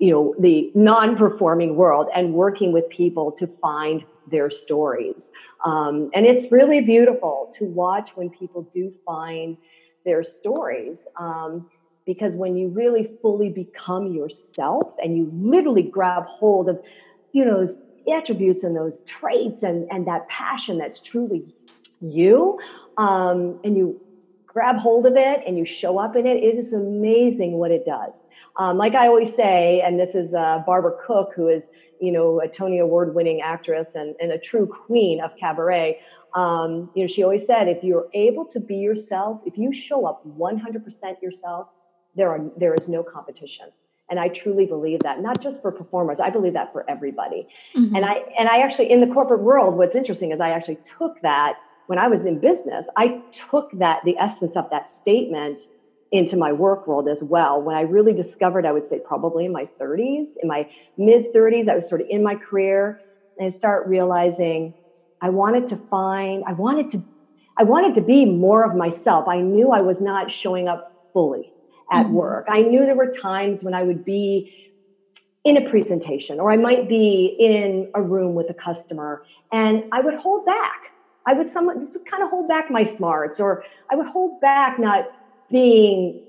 you 0.00 0.10
know, 0.10 0.34
the 0.38 0.70
non-performing 0.74 1.76
world 1.76 2.08
and 2.14 2.32
working 2.32 2.72
with 2.72 2.88
people 2.88 3.32
to 3.32 3.46
find 3.46 4.04
their 4.28 4.50
stories. 4.50 5.30
Um, 5.64 6.10
and 6.14 6.26
it's 6.26 6.50
really 6.50 6.80
beautiful 6.80 7.52
to 7.58 7.64
watch 7.64 8.10
when 8.16 8.30
people 8.30 8.62
do 8.72 8.94
find 9.04 9.58
their 10.04 10.24
stories. 10.24 11.06
Um, 11.18 11.68
because 12.06 12.36
when 12.36 12.56
you 12.56 12.68
really 12.68 13.10
fully 13.20 13.50
become 13.50 14.12
yourself 14.12 14.94
and 15.02 15.16
you 15.16 15.28
literally 15.32 15.82
grab 15.82 16.24
hold 16.26 16.68
of, 16.68 16.80
you 17.32 17.44
know, 17.44 17.58
those 17.58 17.78
attributes 18.10 18.62
and 18.62 18.76
those 18.76 19.00
traits 19.00 19.62
and, 19.62 19.88
and 19.90 20.06
that 20.06 20.28
passion 20.28 20.78
that's 20.78 21.00
truly 21.00 21.44
you 22.00 22.58
um, 22.96 23.60
and 23.64 23.76
you 23.76 24.00
grab 24.56 24.78
hold 24.78 25.04
of 25.04 25.16
it 25.16 25.42
and 25.46 25.58
you 25.58 25.66
show 25.66 25.98
up 25.98 26.16
in 26.16 26.26
it, 26.26 26.42
it 26.42 26.56
is 26.56 26.72
amazing 26.72 27.58
what 27.58 27.70
it 27.70 27.84
does. 27.84 28.26
Um, 28.56 28.78
like 28.78 28.94
I 28.94 29.06
always 29.06 29.34
say, 29.34 29.82
and 29.84 30.00
this 30.00 30.14
is 30.14 30.32
uh, 30.32 30.62
Barbara 30.66 30.92
Cook, 31.06 31.32
who 31.36 31.48
is 31.48 31.68
you 32.00 32.10
know 32.10 32.40
a 32.40 32.48
Tony 32.48 32.78
Award 32.78 33.14
winning 33.14 33.42
actress 33.42 33.94
and, 33.94 34.14
and 34.20 34.32
a 34.32 34.38
true 34.38 34.66
queen 34.66 35.20
of 35.20 35.36
cabaret. 35.36 35.98
Um, 36.34 36.90
you 36.94 37.02
know, 37.02 37.06
she 37.06 37.22
always 37.22 37.46
said, 37.46 37.68
if 37.68 37.82
you're 37.82 38.08
able 38.14 38.44
to 38.46 38.60
be 38.60 38.76
yourself, 38.76 39.40
if 39.46 39.56
you 39.56 39.72
show 39.72 40.06
up 40.06 40.22
100% 40.26 41.22
yourself, 41.22 41.68
there 42.14 42.30
are 42.30 42.50
there 42.56 42.74
is 42.74 42.88
no 42.88 43.02
competition. 43.02 43.66
And 44.08 44.20
I 44.20 44.28
truly 44.28 44.66
believe 44.66 45.00
that, 45.00 45.20
not 45.20 45.42
just 45.42 45.60
for 45.60 45.72
performers, 45.72 46.20
I 46.20 46.30
believe 46.30 46.52
that 46.52 46.72
for 46.72 46.88
everybody. 46.88 47.46
Mm-hmm. 47.76 47.96
And 47.96 48.04
I 48.04 48.22
and 48.38 48.48
I 48.48 48.60
actually 48.60 48.90
in 48.90 49.00
the 49.00 49.12
corporate 49.12 49.42
world, 49.42 49.76
what's 49.76 49.96
interesting 49.96 50.32
is 50.32 50.40
I 50.40 50.50
actually 50.50 50.78
took 50.98 51.20
that 51.22 51.56
when 51.86 51.98
I 51.98 52.08
was 52.08 52.26
in 52.26 52.38
business, 52.38 52.88
I 52.96 53.22
took 53.32 53.70
that, 53.72 54.02
the 54.04 54.16
essence 54.18 54.56
of 54.56 54.68
that 54.70 54.88
statement 54.88 55.60
into 56.12 56.36
my 56.36 56.52
work 56.52 56.86
world 56.86 57.08
as 57.08 57.22
well. 57.22 57.60
When 57.60 57.76
I 57.76 57.82
really 57.82 58.12
discovered, 58.12 58.64
I 58.64 58.72
would 58.72 58.84
say 58.84 59.00
probably 59.00 59.44
in 59.44 59.52
my 59.52 59.68
30s, 59.80 60.34
in 60.40 60.48
my 60.48 60.68
mid 60.96 61.32
30s, 61.34 61.68
I 61.68 61.74
was 61.74 61.88
sort 61.88 62.00
of 62.00 62.06
in 62.08 62.22
my 62.22 62.34
career 62.34 63.00
and 63.38 63.46
I 63.46 63.48
start 63.50 63.86
realizing 63.86 64.74
I 65.20 65.30
wanted 65.30 65.66
to 65.68 65.76
find, 65.76 66.44
I 66.46 66.52
wanted 66.52 66.90
to, 66.90 67.04
I 67.56 67.64
wanted 67.64 67.94
to 67.96 68.00
be 68.00 68.24
more 68.26 68.64
of 68.64 68.76
myself. 68.76 69.28
I 69.28 69.40
knew 69.40 69.70
I 69.70 69.80
was 69.80 70.00
not 70.00 70.30
showing 70.30 70.68
up 70.68 71.10
fully 71.12 71.52
at 71.90 72.06
mm-hmm. 72.06 72.14
work. 72.14 72.46
I 72.48 72.62
knew 72.62 72.84
there 72.84 72.96
were 72.96 73.10
times 73.10 73.64
when 73.64 73.74
I 73.74 73.82
would 73.82 74.04
be 74.04 74.72
in 75.44 75.56
a 75.56 75.68
presentation 75.68 76.40
or 76.40 76.50
I 76.50 76.56
might 76.56 76.88
be 76.88 77.36
in 77.38 77.90
a 77.94 78.02
room 78.02 78.34
with 78.34 78.50
a 78.50 78.54
customer 78.54 79.24
and 79.52 79.84
I 79.92 80.00
would 80.00 80.14
hold 80.14 80.44
back 80.44 80.85
I 81.26 81.34
would 81.34 81.46
somewhat 81.46 81.78
just 81.78 81.98
kind 82.06 82.22
of 82.22 82.30
hold 82.30 82.48
back 82.48 82.70
my 82.70 82.84
smarts, 82.84 83.40
or 83.40 83.64
I 83.90 83.96
would 83.96 84.06
hold 84.06 84.40
back 84.40 84.78
not 84.78 85.06
being 85.50 86.22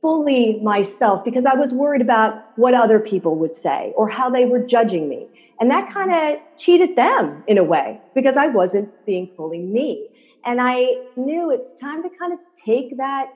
fully 0.00 0.60
myself 0.60 1.24
because 1.24 1.46
I 1.46 1.54
was 1.54 1.74
worried 1.74 2.00
about 2.00 2.44
what 2.56 2.74
other 2.74 3.00
people 3.00 3.34
would 3.36 3.52
say 3.52 3.92
or 3.96 4.08
how 4.08 4.30
they 4.30 4.44
were 4.44 4.60
judging 4.60 5.08
me. 5.08 5.26
And 5.58 5.70
that 5.70 5.90
kind 5.90 6.12
of 6.12 6.40
cheated 6.56 6.96
them 6.96 7.42
in 7.46 7.58
a 7.58 7.64
way 7.64 8.00
because 8.14 8.36
I 8.36 8.46
wasn't 8.46 8.90
being 9.06 9.30
fully 9.36 9.58
me. 9.58 10.08
And 10.44 10.60
I 10.60 11.06
knew 11.16 11.50
it's 11.50 11.74
time 11.74 12.02
to 12.02 12.10
kind 12.18 12.32
of 12.32 12.38
take 12.64 12.98
that 12.98 13.30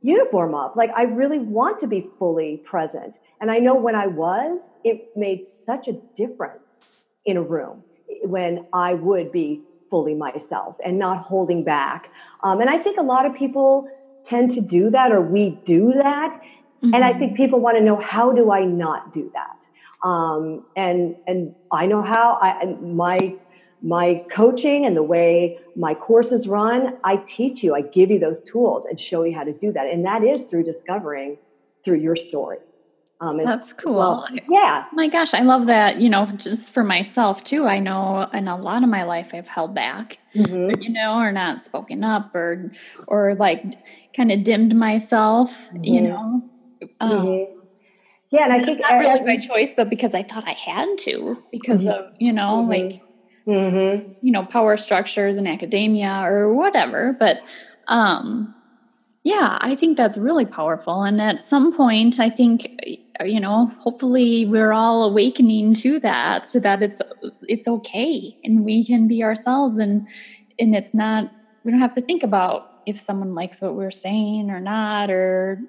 uniform 0.00 0.54
off. 0.54 0.76
Like, 0.76 0.90
I 0.96 1.02
really 1.02 1.38
want 1.38 1.78
to 1.80 1.86
be 1.86 2.00
fully 2.00 2.62
present. 2.64 3.18
And 3.40 3.50
I 3.50 3.58
know 3.58 3.74
when 3.74 3.94
I 3.94 4.06
was, 4.06 4.74
it 4.84 5.10
made 5.16 5.42
such 5.42 5.86
a 5.88 5.92
difference 6.14 7.04
in 7.26 7.36
a 7.36 7.42
room 7.42 7.82
when 8.22 8.66
I 8.72 8.94
would 8.94 9.32
be 9.32 9.62
fully 9.90 10.14
myself 10.14 10.76
and 10.84 10.98
not 10.98 11.18
holding 11.22 11.64
back. 11.64 12.12
Um, 12.42 12.60
and 12.60 12.70
I 12.70 12.78
think 12.78 12.98
a 12.98 13.02
lot 13.02 13.26
of 13.26 13.34
people 13.34 13.88
tend 14.24 14.50
to 14.52 14.60
do 14.60 14.90
that, 14.90 15.12
or 15.12 15.20
we 15.20 15.50
do 15.64 15.92
that. 15.92 16.32
Mm-hmm. 16.34 16.94
And 16.94 17.04
I 17.04 17.12
think 17.12 17.36
people 17.36 17.60
want 17.60 17.76
to 17.76 17.82
know 17.82 17.96
how 17.96 18.32
do 18.32 18.50
I 18.50 18.64
not 18.64 19.12
do 19.12 19.30
that? 19.34 19.68
Um, 20.06 20.64
and 20.76 21.16
and 21.26 21.54
I 21.70 21.86
know 21.86 22.02
how. 22.02 22.38
I 22.40 22.64
my 22.80 23.18
my 23.82 24.24
coaching 24.30 24.84
and 24.86 24.96
the 24.96 25.02
way 25.02 25.58
my 25.74 25.94
courses 25.94 26.46
run, 26.46 26.98
I 27.04 27.16
teach 27.16 27.62
you. 27.62 27.74
I 27.74 27.82
give 27.82 28.10
you 28.10 28.18
those 28.18 28.42
tools 28.42 28.84
and 28.84 29.00
show 29.00 29.24
you 29.24 29.34
how 29.34 29.44
to 29.44 29.52
do 29.52 29.72
that. 29.72 29.86
And 29.86 30.04
that 30.04 30.22
is 30.22 30.46
through 30.46 30.64
discovering 30.64 31.38
through 31.84 31.98
your 31.98 32.16
story. 32.16 32.58
Um, 33.20 33.42
That's 33.44 33.74
cool. 33.74 33.96
Well, 33.96 34.26
yeah. 34.48 34.86
My 34.92 35.06
gosh, 35.06 35.34
I 35.34 35.42
love 35.42 35.66
that. 35.66 36.00
You 36.00 36.08
know, 36.08 36.24
just 36.36 36.72
for 36.72 36.82
myself 36.82 37.44
too. 37.44 37.66
I 37.66 37.78
know 37.78 38.22
in 38.32 38.48
a 38.48 38.56
lot 38.56 38.82
of 38.82 38.88
my 38.88 39.04
life 39.04 39.34
I've 39.34 39.48
held 39.48 39.74
back, 39.74 40.18
mm-hmm. 40.34 40.80
you 40.80 40.90
know, 40.90 41.18
or 41.18 41.30
not 41.30 41.60
spoken 41.60 42.02
up, 42.02 42.34
or 42.34 42.66
or 43.08 43.34
like 43.34 43.64
kind 44.16 44.32
of 44.32 44.42
dimmed 44.42 44.74
myself. 44.74 45.68
Mm-hmm. 45.68 45.84
You 45.84 46.00
know. 46.00 46.50
Um, 46.98 47.10
mm-hmm. 47.10 47.60
Yeah, 48.30 48.44
and 48.44 48.52
I 48.54 48.64
think 48.64 48.80
not 48.80 48.94
really 48.94 49.20
by 49.26 49.36
choice, 49.36 49.74
but 49.74 49.90
because 49.90 50.14
I 50.14 50.22
thought 50.22 50.44
I 50.46 50.52
had 50.52 50.96
to, 51.00 51.36
because 51.52 51.84
mm-hmm. 51.84 52.06
of 52.06 52.14
you 52.18 52.32
know, 52.32 52.66
mm-hmm. 52.66 52.70
like 52.70 53.02
mm-hmm. 53.46 54.12
you 54.22 54.32
know, 54.32 54.46
power 54.46 54.78
structures 54.78 55.36
in 55.36 55.46
academia 55.46 56.22
or 56.22 56.54
whatever. 56.54 57.14
But 57.18 57.40
um, 57.86 58.54
yeah, 59.22 59.58
I 59.60 59.74
think 59.74 59.96
that's 59.96 60.16
really 60.16 60.46
powerful. 60.46 61.02
And 61.02 61.20
at 61.20 61.42
some 61.42 61.76
point, 61.76 62.18
I 62.18 62.30
think 62.30 62.66
you 63.24 63.40
know, 63.40 63.66
hopefully 63.80 64.46
we're 64.46 64.72
all 64.72 65.04
awakening 65.04 65.74
to 65.74 66.00
that 66.00 66.46
so 66.46 66.58
that 66.60 66.82
it's 66.82 67.02
it's 67.42 67.68
okay 67.68 68.34
and 68.44 68.64
we 68.64 68.84
can 68.84 69.08
be 69.08 69.22
ourselves 69.22 69.78
and 69.78 70.08
and 70.58 70.74
it's 70.74 70.94
not 70.94 71.30
we 71.64 71.70
don't 71.70 71.80
have 71.80 71.92
to 71.94 72.00
think 72.00 72.22
about 72.22 72.80
if 72.86 72.96
someone 72.96 73.34
likes 73.34 73.60
what 73.60 73.74
we're 73.74 73.90
saying 73.90 74.50
or 74.50 74.60
not 74.60 75.10
or 75.10 75.60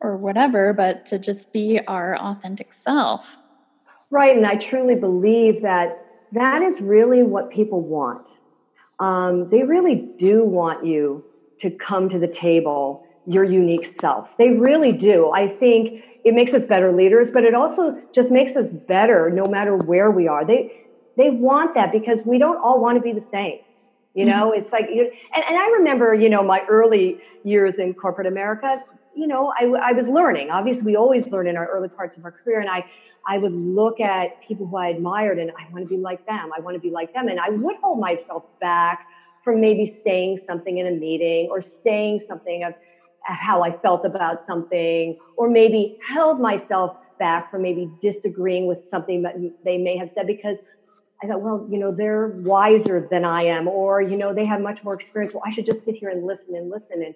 or 0.00 0.16
whatever, 0.16 0.72
but 0.72 1.04
to 1.06 1.18
just 1.18 1.52
be 1.52 1.78
our 1.86 2.16
authentic 2.16 2.72
self. 2.72 3.36
Right, 4.10 4.34
and 4.36 4.46
I 4.46 4.56
truly 4.56 4.94
believe 4.94 5.62
that 5.62 6.04
that 6.32 6.62
is 6.62 6.80
really 6.80 7.22
what 7.22 7.50
people 7.50 7.82
want. 7.82 8.26
Um, 8.98 9.50
they 9.50 9.62
really 9.62 10.10
do 10.18 10.44
want 10.44 10.86
you 10.86 11.24
to 11.60 11.70
come 11.70 12.08
to 12.08 12.18
the 12.18 12.28
table 12.28 13.06
your 13.26 13.44
unique 13.44 13.84
self. 13.84 14.36
They 14.38 14.50
really 14.50 14.96
do. 14.96 15.30
I 15.30 15.46
think 15.46 16.04
it 16.24 16.34
makes 16.34 16.52
us 16.52 16.66
better 16.66 16.92
leaders, 16.92 17.30
but 17.30 17.44
it 17.44 17.54
also 17.54 18.00
just 18.12 18.32
makes 18.32 18.56
us 18.56 18.72
better 18.72 19.30
no 19.30 19.46
matter 19.46 19.76
where 19.76 20.10
we 20.10 20.26
are. 20.26 20.44
They 20.44 20.72
they 21.16 21.30
want 21.30 21.74
that 21.74 21.92
because 21.92 22.24
we 22.26 22.38
don't 22.38 22.56
all 22.62 22.80
want 22.80 22.96
to 22.96 23.02
be 23.02 23.12
the 23.12 23.20
same. 23.20 23.58
You 24.14 24.24
know, 24.24 24.50
mm-hmm. 24.50 24.60
it's 24.60 24.72
like, 24.72 24.86
and, 24.88 25.08
and 25.34 25.58
I 25.58 25.68
remember, 25.78 26.14
you 26.14 26.28
know, 26.28 26.42
my 26.42 26.64
early 26.68 27.20
years 27.44 27.78
in 27.78 27.94
corporate 27.94 28.26
America, 28.26 28.76
you 29.14 29.26
know, 29.28 29.52
I, 29.56 29.66
I 29.80 29.92
was 29.92 30.08
learning. 30.08 30.50
Obviously, 30.50 30.92
we 30.92 30.96
always 30.96 31.30
learn 31.30 31.46
in 31.46 31.56
our 31.56 31.68
early 31.68 31.88
parts 31.88 32.16
of 32.16 32.24
our 32.24 32.32
career. 32.32 32.60
And 32.60 32.68
I, 32.68 32.84
I 33.26 33.38
would 33.38 33.52
look 33.52 34.00
at 34.00 34.42
people 34.42 34.66
who 34.66 34.76
I 34.76 34.88
admired 34.88 35.38
and 35.38 35.52
I 35.52 35.70
want 35.72 35.86
to 35.86 35.94
be 35.94 36.00
like 36.00 36.26
them. 36.26 36.50
I 36.56 36.60
want 36.60 36.74
to 36.74 36.80
be 36.80 36.90
like 36.90 37.14
them. 37.14 37.28
And 37.28 37.38
I 37.38 37.50
would 37.50 37.76
hold 37.82 38.00
myself 38.00 38.44
back 38.60 39.06
from 39.44 39.60
maybe 39.60 39.86
saying 39.86 40.36
something 40.36 40.78
in 40.78 40.86
a 40.86 40.90
meeting 40.90 41.48
or 41.50 41.62
saying 41.62 42.20
something 42.20 42.64
of 42.64 42.74
how 43.22 43.62
I 43.62 43.70
felt 43.70 44.04
about 44.04 44.40
something, 44.40 45.16
or 45.36 45.50
maybe 45.50 45.98
held 46.06 46.40
myself 46.40 46.96
back 47.18 47.50
from 47.50 47.62
maybe 47.62 47.90
disagreeing 48.00 48.66
with 48.66 48.88
something 48.88 49.22
that 49.22 49.34
they 49.64 49.78
may 49.78 49.96
have 49.98 50.08
said 50.08 50.26
because 50.26 50.58
I 51.22 51.26
thought, 51.26 51.42
well, 51.42 51.66
you 51.70 51.78
know, 51.78 51.94
they're 51.94 52.32
wiser 52.38 53.06
than 53.10 53.26
I 53.26 53.42
am, 53.42 53.68
or 53.68 54.00
you 54.00 54.16
know, 54.16 54.32
they 54.32 54.46
have 54.46 54.60
much 54.60 54.82
more 54.82 54.94
experience. 54.94 55.34
Well, 55.34 55.42
I 55.46 55.50
should 55.50 55.66
just 55.66 55.84
sit 55.84 55.96
here 55.96 56.08
and 56.08 56.26
listen 56.26 56.54
and 56.54 56.70
listen. 56.70 57.02
And 57.02 57.14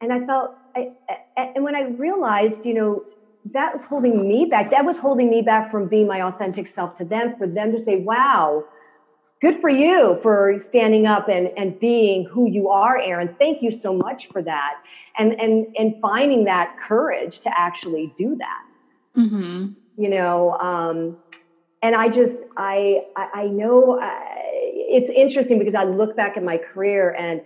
and 0.00 0.12
I 0.12 0.26
felt, 0.26 0.54
I, 0.76 0.92
and 1.36 1.64
when 1.64 1.74
I 1.74 1.82
realized, 1.82 2.64
you 2.64 2.74
know, 2.74 3.04
that 3.52 3.72
was 3.72 3.84
holding 3.84 4.28
me 4.28 4.46
back. 4.46 4.70
That 4.70 4.84
was 4.84 4.98
holding 4.98 5.30
me 5.30 5.42
back 5.42 5.70
from 5.70 5.88
being 5.88 6.06
my 6.06 6.22
authentic 6.22 6.66
self 6.66 6.96
to 6.98 7.04
them, 7.04 7.36
for 7.36 7.46
them 7.46 7.72
to 7.72 7.78
say, 7.78 8.00
wow, 8.00 8.64
good 9.40 9.56
for 9.60 9.70
you 9.70 10.18
for 10.22 10.58
standing 10.58 11.06
up 11.06 11.28
and, 11.28 11.50
and 11.56 11.78
being 11.78 12.24
who 12.24 12.48
you 12.48 12.68
are, 12.68 12.98
Erin. 12.98 13.34
Thank 13.38 13.62
you 13.62 13.70
so 13.70 13.94
much 13.94 14.28
for 14.28 14.42
that. 14.42 14.82
And 15.18 15.32
and 15.40 15.66
and 15.78 15.94
finding 16.00 16.44
that 16.44 16.76
courage 16.80 17.40
to 17.40 17.58
actually 17.58 18.12
do 18.18 18.36
that. 18.36 18.66
Mm-hmm. 19.16 19.72
You 19.96 20.10
know, 20.10 20.52
um, 20.58 21.16
and 21.82 21.94
I 21.94 22.08
just 22.08 22.38
I 22.56 23.04
I, 23.16 23.28
I 23.34 23.46
know 23.46 23.98
I, 24.00 24.34
it's 24.90 25.10
interesting 25.10 25.58
because 25.58 25.74
I 25.74 25.84
look 25.84 26.16
back 26.16 26.36
at 26.36 26.44
my 26.44 26.56
career 26.58 27.14
and 27.18 27.42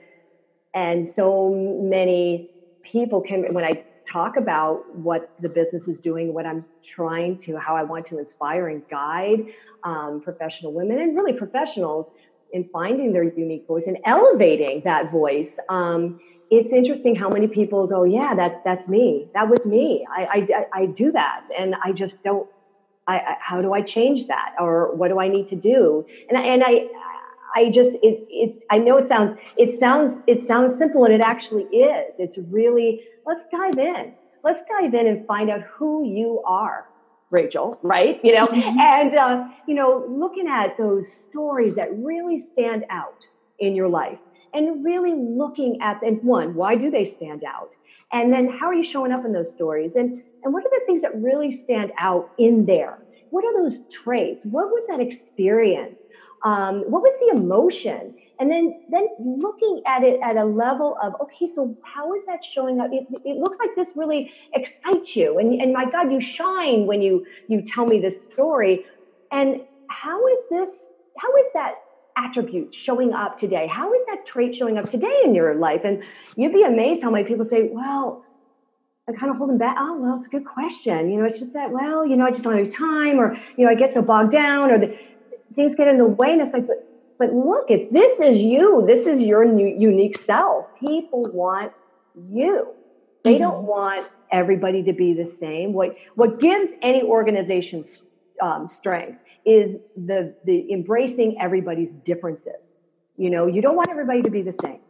and 0.75 1.09
so 1.09 1.51
many 1.51 2.51
people 2.83 3.21
can 3.21 3.45
when 3.55 3.65
I 3.65 3.85
talk 4.07 4.37
about 4.37 4.95
what 4.95 5.31
the 5.41 5.49
business 5.49 5.89
is 5.89 6.01
doing, 6.01 6.35
what 6.35 6.47
I'm 6.47 6.61
trying 6.83 7.37
to, 7.39 7.59
how 7.59 7.77
I 7.77 7.83
want 7.83 8.07
to 8.07 8.19
inspire 8.19 8.69
and 8.69 8.83
guide 8.89 9.47
um, 9.85 10.21
professional 10.21 10.73
women 10.73 10.99
and 10.99 11.17
really 11.17 11.33
professionals 11.33 12.11
in 12.53 12.65
finding 12.65 13.13
their 13.13 13.25
unique 13.25 13.67
voice 13.67 13.87
and 13.87 13.99
elevating 14.05 14.83
that 14.83 15.11
voice. 15.11 15.59
Um, 15.69 16.21
it's 16.51 16.73
interesting 16.73 17.17
how 17.17 17.31
many 17.31 17.49
people 17.49 17.87
go, 17.87 18.05
yeah, 18.05 18.35
that 18.35 18.63
that's 18.63 18.89
me. 18.89 19.29
That 19.33 19.49
was 19.49 19.65
me. 19.65 20.07
I, 20.11 20.45
I, 20.75 20.83
I 20.83 20.87
do 20.87 21.11
that, 21.13 21.47
and 21.59 21.75
I 21.83 21.93
just 21.93 22.23
don't. 22.23 22.47
I, 23.07 23.19
I, 23.19 23.37
how 23.41 23.63
do 23.63 23.73
I 23.73 23.81
change 23.81 24.27
that, 24.27 24.55
or 24.61 24.95
what 24.95 25.09
do 25.09 25.19
I 25.19 25.29
need 25.29 25.49
to 25.49 25.57
do? 25.57 26.05
And 26.29 26.37
and 26.37 26.63
I 26.65 26.89
I 27.55 27.71
just 27.71 27.95
it, 28.03 28.27
it's 28.29 28.61
I 28.71 28.79
know 28.79 28.97
it 28.99 29.09
sounds 29.09 29.35
it 29.57 29.73
sounds 29.73 30.21
it 30.27 30.41
sounds 30.41 30.77
simple 30.77 31.05
and 31.05 31.15
it 31.15 31.21
actually 31.21 31.65
is. 31.65 32.19
It's 32.19 32.39
really 32.39 33.03
let's 33.27 33.47
dive 33.51 33.79
in. 33.79 34.15
Let's 34.45 34.65
dive 34.65 34.95
in 34.95 35.07
and 35.07 35.27
find 35.27 35.51
out 35.51 35.63
who 35.63 36.05
you 36.05 36.43
are, 36.47 36.89
Rachel. 37.31 37.79
Right? 37.83 38.21
You 38.25 38.35
know, 38.35 38.47
mm-hmm. 38.47 38.79
and 38.79 39.15
uh, 39.15 39.49
you 39.67 39.75
know, 39.75 40.05
looking 40.09 40.49
at 40.49 40.77
those 40.77 41.11
stories 41.13 41.77
that 41.77 41.89
really 41.97 42.39
stand 42.39 42.85
out 42.91 43.27
in 43.59 43.75
your 43.75 43.89
life, 43.89 44.19
and 44.53 44.85
really 44.85 45.15
looking 45.15 45.81
at 45.81 46.03
and 46.03 46.23
one, 46.23 46.55
why 46.55 46.75
do 46.75 46.91
they 46.91 47.05
stand 47.05 47.45
out? 47.45 47.77
And 48.13 48.33
then 48.33 48.51
how 48.51 48.67
are 48.67 48.75
you 48.75 48.85
showing 48.85 49.13
up 49.13 49.25
in 49.25 49.33
those 49.33 49.53
stories? 49.53 49.97
And 49.97 50.15
and 50.43 50.53
what 50.53 50.65
are 50.65 50.71
the 50.71 50.83
things 50.87 51.03
that 51.03 51.13
really 51.15 51.51
stand 51.53 51.93
out 51.99 52.31
in 52.39 52.67
there? 52.67 53.02
What 53.33 53.47
are 53.47 53.55
those 53.55 53.89
traits? 53.89 54.45
What 54.45 54.67
was 54.67 54.87
that 54.89 55.01
experience? 55.01 56.01
Um, 56.45 56.83
what 56.93 57.01
was 57.01 57.19
the 57.19 57.35
emotion? 57.35 58.15
And 58.39 58.51
then, 58.51 58.85
then 58.91 59.09
looking 59.19 59.81
at 59.87 60.03
it 60.05 60.21
at 60.23 60.37
a 60.37 60.45
level 60.45 60.99
of, 61.03 61.15
okay, 61.19 61.47
so 61.47 61.75
how 61.83 62.13
is 62.13 62.27
that 62.27 62.45
showing 62.45 62.79
up? 62.79 62.91
It, 62.93 63.07
it 63.25 63.39
looks 63.39 63.59
like 63.59 63.71
this 63.75 63.93
really 63.97 64.31
excites 64.53 65.17
you. 65.17 65.39
And, 65.39 65.63
and 65.63 65.73
my 65.73 65.91
God, 65.91 66.13
you 66.13 66.21
shine 66.21 66.87
when 66.87 67.01
you, 67.01 67.25
you 67.49 67.63
tell 67.63 67.87
me 67.87 68.01
this 68.01 68.23
story. 68.23 68.85
And 69.31 69.63
how 69.89 70.27
is 70.27 70.49
this, 70.51 70.93
how 71.17 71.35
is 71.37 71.51
that 71.55 71.77
attribute 72.19 72.75
showing 72.75 73.15
up 73.15 73.39
today? 73.39 73.67
How 73.67 73.95
is 73.95 74.05
that 74.07 74.27
trait 74.27 74.55
showing 74.55 74.77
up 74.77 74.85
today 74.85 75.21
in 75.25 75.35
your 75.35 75.55
life? 75.55 75.83
And 75.85 76.03
you'd 76.37 76.53
be 76.53 76.65
amazed 76.65 77.03
how 77.03 77.11
many 77.11 77.25
people 77.25 77.47
say, 77.47 77.71
well, 77.73 78.27
I 79.13 79.19
kind 79.19 79.31
of 79.31 79.39
hold 79.39 79.51
them 79.51 79.59
back. 79.59 79.77
Oh, 79.79 79.99
well, 80.01 80.17
it's 80.17 80.27
a 80.27 80.31
good 80.31 80.45
question. 80.45 81.11
You 81.11 81.19
know, 81.19 81.25
it's 81.25 81.39
just 81.39 81.53
that, 81.55 81.71
well, 81.71 82.07
you 82.07 82.17
know, 82.17 82.27
I 82.27 82.31
just 82.31 82.45
don't 82.45 82.57
have 82.57 82.71
time 82.71 83.19
or, 83.19 83.37
you 83.57 83.65
know, 83.65 83.71
I 83.71 83.75
get 83.75 83.93
so 83.93 84.03
bogged 84.03 84.33
down 84.33 84.71
or 84.71 84.79
the, 84.79 84.99
things 85.55 85.75
get 85.75 85.89
in 85.89 85.99
the 85.99 86.07
way. 86.07 86.33
And 86.33 86.41
it's 86.41 86.53
like, 86.53 86.67
but, 86.67 86.89
but 87.19 87.33
look, 87.33 87.71
if 87.71 87.91
this 87.91 88.21
is 88.21 88.41
you, 88.41 88.85
this 88.87 89.07
is 89.07 89.23
your 89.23 89.45
new, 89.45 89.67
unique 89.67 90.19
self. 90.19 90.67
People 90.81 91.23
want 91.33 91.73
you. 92.31 92.69
They 93.25 93.35
mm-hmm. 93.35 93.43
don't 93.43 93.67
want 93.67 94.09
everybody 94.31 94.83
to 94.83 94.93
be 94.93 95.13
the 95.13 95.27
same. 95.27 95.73
What 95.73 95.97
what 96.17 96.41
gives 96.41 96.75
any 96.83 97.03
organization 97.03 97.85
um, 98.41 98.67
strength 98.67 99.21
is 99.45 99.79
the 99.97 100.35
the 100.45 100.73
embracing 100.73 101.41
everybody's 101.41 101.95
differences. 101.95 102.75
You 103.17 103.31
know, 103.31 103.47
you 103.47 103.63
don't 103.63 103.77
want 103.77 103.91
everybody 103.91 104.23
to 104.23 104.31
be 104.31 104.43
the 104.43 104.53
same. 104.53 104.81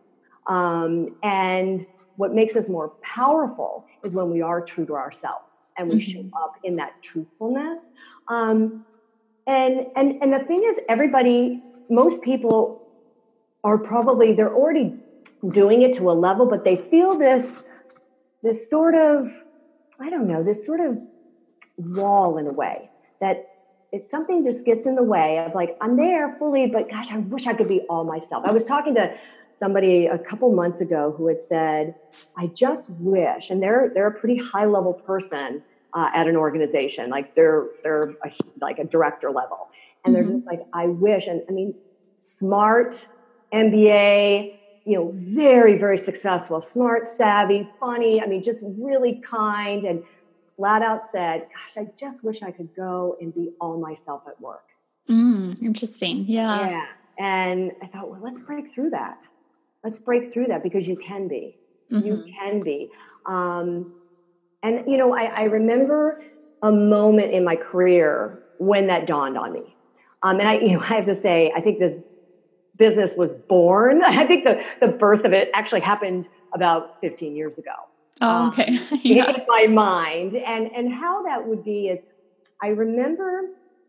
Um, 0.46 1.16
and 1.22 1.86
what 2.16 2.34
makes 2.34 2.56
us 2.56 2.68
more 2.68 2.90
powerful 3.02 3.86
is 4.04 4.14
when 4.14 4.30
we 4.30 4.42
are 4.42 4.60
true 4.60 4.86
to 4.86 4.94
ourselves 4.94 5.64
and 5.76 5.88
we 5.88 5.96
mm-hmm. 5.96 6.28
show 6.28 6.38
up 6.42 6.56
in 6.64 6.74
that 6.74 7.02
truthfulness. 7.02 7.90
Um, 8.28 8.84
and 9.46 9.86
and 9.96 10.22
and 10.22 10.32
the 10.32 10.38
thing 10.38 10.62
is 10.64 10.80
everybody 10.88 11.62
most 11.90 12.22
people 12.22 12.86
are 13.64 13.78
probably 13.78 14.32
they're 14.32 14.54
already 14.54 14.94
doing 15.48 15.82
it 15.82 15.92
to 15.94 16.10
a 16.10 16.12
level 16.12 16.46
but 16.46 16.64
they 16.64 16.76
feel 16.76 17.18
this 17.18 17.64
this 18.42 18.70
sort 18.70 18.94
of 18.94 19.42
i 20.00 20.08
don't 20.08 20.28
know 20.28 20.42
this 20.42 20.64
sort 20.64 20.80
of 20.80 20.98
wall 21.76 22.38
in 22.38 22.46
a 22.46 22.52
way 22.52 22.88
that 23.20 23.48
it's 23.90 24.10
something 24.10 24.44
just 24.44 24.64
gets 24.64 24.86
in 24.86 24.94
the 24.94 25.02
way 25.02 25.44
of 25.44 25.54
like 25.54 25.76
i'm 25.80 25.96
there 25.96 26.36
fully 26.38 26.66
but 26.66 26.88
gosh 26.88 27.12
i 27.12 27.18
wish 27.18 27.46
i 27.46 27.52
could 27.52 27.68
be 27.68 27.80
all 27.90 28.04
myself 28.04 28.44
i 28.46 28.52
was 28.52 28.64
talking 28.64 28.94
to 28.94 29.12
somebody 29.54 30.06
a 30.06 30.18
couple 30.18 30.52
months 30.52 30.80
ago 30.80 31.14
who 31.16 31.28
had 31.28 31.40
said 31.40 31.94
i 32.36 32.46
just 32.48 32.90
wish 32.98 33.50
and 33.50 33.62
they're 33.62 33.90
they're 33.94 34.06
a 34.06 34.18
pretty 34.18 34.36
high 34.36 34.64
level 34.64 34.92
person 34.92 35.62
uh, 35.94 36.10
at 36.14 36.26
an 36.26 36.36
organization 36.36 37.10
like 37.10 37.34
they're 37.34 37.66
they're 37.82 38.14
a, 38.24 38.32
like 38.60 38.78
a 38.78 38.84
director 38.84 39.30
level. 39.30 39.68
And 40.04 40.14
mm-hmm. 40.14 40.24
they're 40.24 40.32
just 40.32 40.46
like 40.46 40.60
i 40.72 40.86
wish 40.86 41.26
and 41.26 41.42
i 41.48 41.52
mean 41.52 41.74
smart 42.20 43.06
mba 43.52 44.58
you 44.84 44.94
know 44.96 45.10
very 45.12 45.78
very 45.78 45.98
successful 45.98 46.60
smart 46.62 47.06
savvy 47.06 47.68
funny 47.78 48.20
i 48.20 48.26
mean 48.26 48.42
just 48.42 48.64
really 48.78 49.20
kind 49.24 49.84
and 49.84 50.02
flat 50.56 50.82
out 50.82 51.04
said 51.04 51.42
gosh 51.42 51.84
i 51.84 51.86
just 51.96 52.24
wish 52.24 52.42
i 52.42 52.50
could 52.50 52.74
go 52.74 53.16
and 53.20 53.34
be 53.34 53.50
all 53.60 53.78
myself 53.78 54.22
at 54.26 54.40
work. 54.40 54.64
Mm, 55.10 55.60
interesting 55.62 56.24
yeah. 56.26 56.70
Yeah 56.70 56.86
and 57.18 57.72
i 57.82 57.86
thought 57.86 58.10
well 58.10 58.20
let's 58.22 58.40
break 58.40 58.72
through 58.74 58.90
that 58.90 59.26
let's 59.84 59.98
break 59.98 60.30
through 60.30 60.46
that 60.46 60.62
because 60.62 60.88
you 60.88 60.96
can 60.96 61.28
be 61.28 61.56
mm-hmm. 61.90 62.06
you 62.06 62.24
can 62.38 62.60
be 62.60 62.90
um, 63.26 63.92
and, 64.62 64.84
you 64.86 64.96
know, 64.96 65.14
I, 65.14 65.24
I 65.24 65.44
remember 65.44 66.22
a 66.62 66.70
moment 66.70 67.32
in 67.32 67.44
my 67.44 67.56
career 67.56 68.42
when 68.58 68.86
that 68.86 69.06
dawned 69.06 69.36
on 69.36 69.52
me. 69.52 69.74
Um, 70.22 70.38
and 70.38 70.48
I, 70.48 70.54
you 70.58 70.74
know, 70.74 70.80
I 70.90 70.94
have 70.94 71.06
to 71.06 71.14
say, 71.14 71.52
I 71.54 71.60
think 71.60 71.78
this 71.78 71.96
business 72.76 73.14
was 73.16 73.34
born. 73.34 74.02
I 74.06 74.24
think 74.24 74.44
the, 74.44 74.64
the 74.80 74.92
birth 74.92 75.24
of 75.24 75.32
it 75.32 75.50
actually 75.54 75.80
happened 75.80 76.28
about 76.54 77.00
15 77.00 77.34
years 77.34 77.58
ago. 77.58 77.72
Oh, 78.20 78.48
okay. 78.48 78.76
Um, 78.92 79.00
yeah. 79.02 79.30
In 79.30 79.44
my 79.48 79.66
mind. 79.66 80.36
And, 80.36 80.70
and 80.72 80.92
how 80.92 81.24
that 81.24 81.46
would 81.46 81.64
be 81.64 81.88
is 81.88 82.04
I 82.62 82.68
remember 82.68 83.48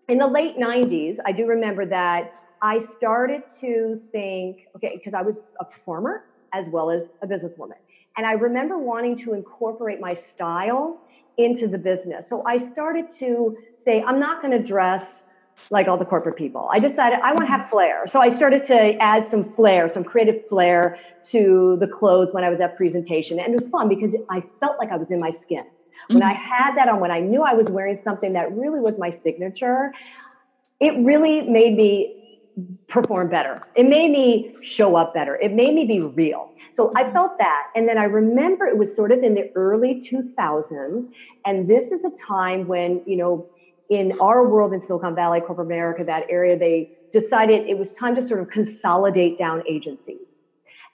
in 0.09 0.17
the 0.17 0.27
late 0.27 0.57
90s, 0.57 1.17
I 1.25 1.31
do 1.31 1.45
remember 1.47 1.85
that 1.85 2.35
I 2.61 2.79
started 2.79 3.43
to 3.61 4.01
think, 4.11 4.67
okay, 4.75 4.95
because 4.97 5.13
I 5.13 5.21
was 5.21 5.39
a 5.59 5.65
performer 5.65 6.25
as 6.53 6.69
well 6.69 6.91
as 6.91 7.13
a 7.21 7.27
businesswoman. 7.27 7.77
And 8.17 8.27
I 8.27 8.33
remember 8.33 8.77
wanting 8.77 9.15
to 9.17 9.33
incorporate 9.33 9.99
my 9.99 10.13
style 10.13 10.99
into 11.37 11.67
the 11.67 11.77
business. 11.77 12.29
So 12.29 12.43
I 12.45 12.57
started 12.57 13.09
to 13.19 13.57
say, 13.75 14.03
I'm 14.03 14.19
not 14.19 14.41
going 14.41 14.55
to 14.55 14.63
dress 14.63 15.23
like 15.69 15.87
all 15.87 15.97
the 15.97 16.05
corporate 16.05 16.35
people. 16.35 16.69
I 16.71 16.79
decided 16.79 17.19
I 17.19 17.29
want 17.29 17.41
to 17.41 17.45
have 17.47 17.69
flair. 17.69 18.01
So 18.05 18.19
I 18.19 18.29
started 18.29 18.63
to 18.65 18.95
add 18.97 19.25
some 19.25 19.43
flair, 19.43 19.87
some 19.87 20.03
creative 20.03 20.47
flair 20.47 20.99
to 21.29 21.77
the 21.79 21.87
clothes 21.87 22.33
when 22.33 22.43
I 22.43 22.49
was 22.49 22.59
at 22.59 22.75
presentation. 22.75 23.39
And 23.39 23.49
it 23.49 23.53
was 23.53 23.67
fun 23.67 23.87
because 23.87 24.15
I 24.29 24.43
felt 24.59 24.77
like 24.77 24.91
I 24.91 24.97
was 24.97 25.11
in 25.11 25.19
my 25.19 25.29
skin. 25.29 25.63
When 26.07 26.21
mm-hmm. 26.21 26.29
I 26.29 26.33
had 26.33 26.75
that 26.75 26.89
on, 26.89 26.99
when 26.99 27.11
I 27.11 27.19
knew 27.19 27.43
I 27.43 27.53
was 27.53 27.69
wearing 27.69 27.95
something 27.95 28.33
that 28.33 28.51
really 28.51 28.79
was 28.79 28.99
my 28.99 29.09
signature, 29.09 29.93
it 30.79 30.93
really 31.05 31.41
made 31.41 31.75
me 31.75 32.19
perform 32.87 33.29
better. 33.29 33.63
It 33.75 33.89
made 33.89 34.11
me 34.11 34.53
show 34.61 34.95
up 34.95 35.13
better. 35.13 35.35
It 35.35 35.53
made 35.53 35.73
me 35.73 35.85
be 35.85 36.01
real. 36.01 36.51
So 36.71 36.91
I 36.95 37.09
felt 37.09 37.37
that. 37.39 37.69
And 37.75 37.87
then 37.87 37.97
I 37.97 38.05
remember 38.05 38.65
it 38.67 38.77
was 38.77 38.95
sort 38.95 39.11
of 39.11 39.23
in 39.23 39.33
the 39.33 39.51
early 39.55 39.95
2000s. 39.95 41.07
And 41.45 41.67
this 41.67 41.91
is 41.91 42.03
a 42.03 42.11
time 42.11 42.67
when, 42.67 43.01
you 43.07 43.17
know, 43.17 43.49
in 43.89 44.11
our 44.21 44.47
world 44.49 44.73
in 44.73 44.79
Silicon 44.79 45.15
Valley, 45.15 45.41
corporate 45.41 45.67
America, 45.67 46.03
that 46.03 46.25
area, 46.29 46.57
they 46.57 46.91
decided 47.11 47.67
it 47.67 47.77
was 47.77 47.93
time 47.93 48.15
to 48.15 48.21
sort 48.21 48.39
of 48.39 48.49
consolidate 48.49 49.37
down 49.37 49.63
agencies. 49.67 50.41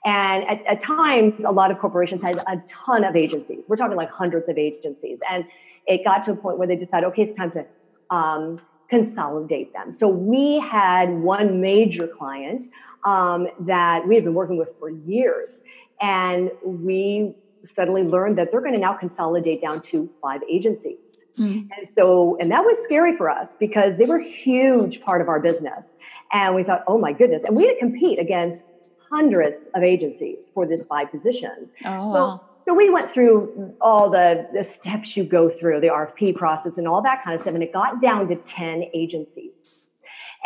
And 0.04 0.44
at, 0.44 0.64
at 0.66 0.80
times, 0.80 1.44
a 1.44 1.50
lot 1.50 1.70
of 1.70 1.78
corporations 1.78 2.22
had 2.22 2.36
a 2.36 2.62
ton 2.66 3.04
of 3.04 3.16
agencies. 3.16 3.66
We're 3.68 3.76
talking 3.76 3.96
like 3.96 4.10
hundreds 4.10 4.48
of 4.48 4.56
agencies. 4.56 5.20
And 5.30 5.44
it 5.86 6.04
got 6.04 6.24
to 6.24 6.32
a 6.32 6.36
point 6.36 6.58
where 6.58 6.66
they 6.66 6.76
decided, 6.76 7.06
okay, 7.08 7.22
it's 7.22 7.34
time 7.34 7.50
to 7.52 7.66
um, 8.10 8.56
consolidate 8.88 9.72
them. 9.72 9.92
So 9.92 10.08
we 10.08 10.58
had 10.58 11.10
one 11.10 11.60
major 11.60 12.06
client 12.06 12.64
um, 13.04 13.48
that 13.60 14.06
we 14.06 14.14
had 14.14 14.24
been 14.24 14.34
working 14.34 14.56
with 14.56 14.72
for 14.78 14.90
years, 14.90 15.62
and 16.00 16.50
we 16.64 17.34
suddenly 17.64 18.02
learned 18.02 18.38
that 18.38 18.50
they're 18.50 18.62
going 18.62 18.74
to 18.74 18.80
now 18.80 18.94
consolidate 18.94 19.60
down 19.60 19.80
to 19.82 20.10
five 20.22 20.40
agencies. 20.50 21.22
Mm. 21.38 21.68
And 21.76 21.86
so, 21.86 22.38
and 22.40 22.50
that 22.50 22.62
was 22.64 22.82
scary 22.82 23.16
for 23.16 23.28
us 23.28 23.56
because 23.56 23.98
they 23.98 24.06
were 24.06 24.16
a 24.16 24.24
huge 24.24 25.02
part 25.02 25.20
of 25.20 25.28
our 25.28 25.40
business. 25.40 25.96
And 26.32 26.54
we 26.54 26.62
thought, 26.62 26.84
oh 26.86 26.98
my 26.98 27.12
goodness. 27.12 27.44
And 27.44 27.54
we 27.54 27.66
had 27.66 27.74
to 27.74 27.78
compete 27.78 28.18
against 28.18 28.66
hundreds 29.10 29.68
of 29.74 29.82
agencies 29.82 30.50
for 30.54 30.66
this 30.66 30.86
five 30.86 31.10
positions. 31.10 31.72
Oh, 31.84 32.04
so, 32.04 32.12
wow. 32.12 32.44
so 32.66 32.74
we 32.74 32.90
went 32.90 33.10
through 33.10 33.74
all 33.80 34.10
the, 34.10 34.48
the 34.54 34.64
steps 34.64 35.16
you 35.16 35.24
go 35.24 35.48
through, 35.48 35.80
the 35.80 35.88
RFP 35.88 36.36
process 36.36 36.78
and 36.78 36.86
all 36.86 37.02
that 37.02 37.24
kind 37.24 37.34
of 37.34 37.40
stuff. 37.40 37.54
And 37.54 37.62
it 37.62 37.72
got 37.72 38.00
down 38.00 38.28
to 38.28 38.36
10 38.36 38.84
agencies. 38.94 39.80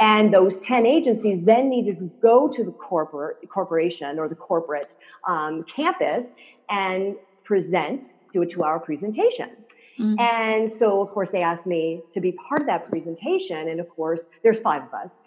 And 0.01 0.35
those 0.35 0.59
10 0.59 0.87
agencies 0.87 1.45
then 1.45 1.69
needed 1.69 1.99
to 1.99 2.11
go 2.21 2.51
to 2.53 2.65
the 2.65 2.73
corporate 2.73 3.49
corporation 3.49 4.19
or 4.19 4.29
the 4.29 4.35
corporate 4.35 4.95
um, 5.29 5.63
campus 5.63 6.33
and 6.69 7.17
present, 7.45 8.05
do 8.33 8.43
a 8.43 8.47
two 8.47 8.65
hour 8.65 8.81
presentation. 8.81 9.51
Mm-hmm. 9.99 10.19
And 10.19 10.73
so, 10.73 11.01
of 11.01 11.11
course, 11.11 11.31
they 11.31 11.43
asked 11.43 11.67
me 11.69 12.03
to 12.13 12.21
be 12.21 12.33
part 12.33 12.63
of 12.63 12.67
that 12.67 12.89
presentation. 12.89 13.69
And 13.69 13.79
of 13.79 13.89
course, 13.89 14.27
there's 14.43 14.61
five 14.61 14.83
of 14.83 14.93
us. 14.93 15.21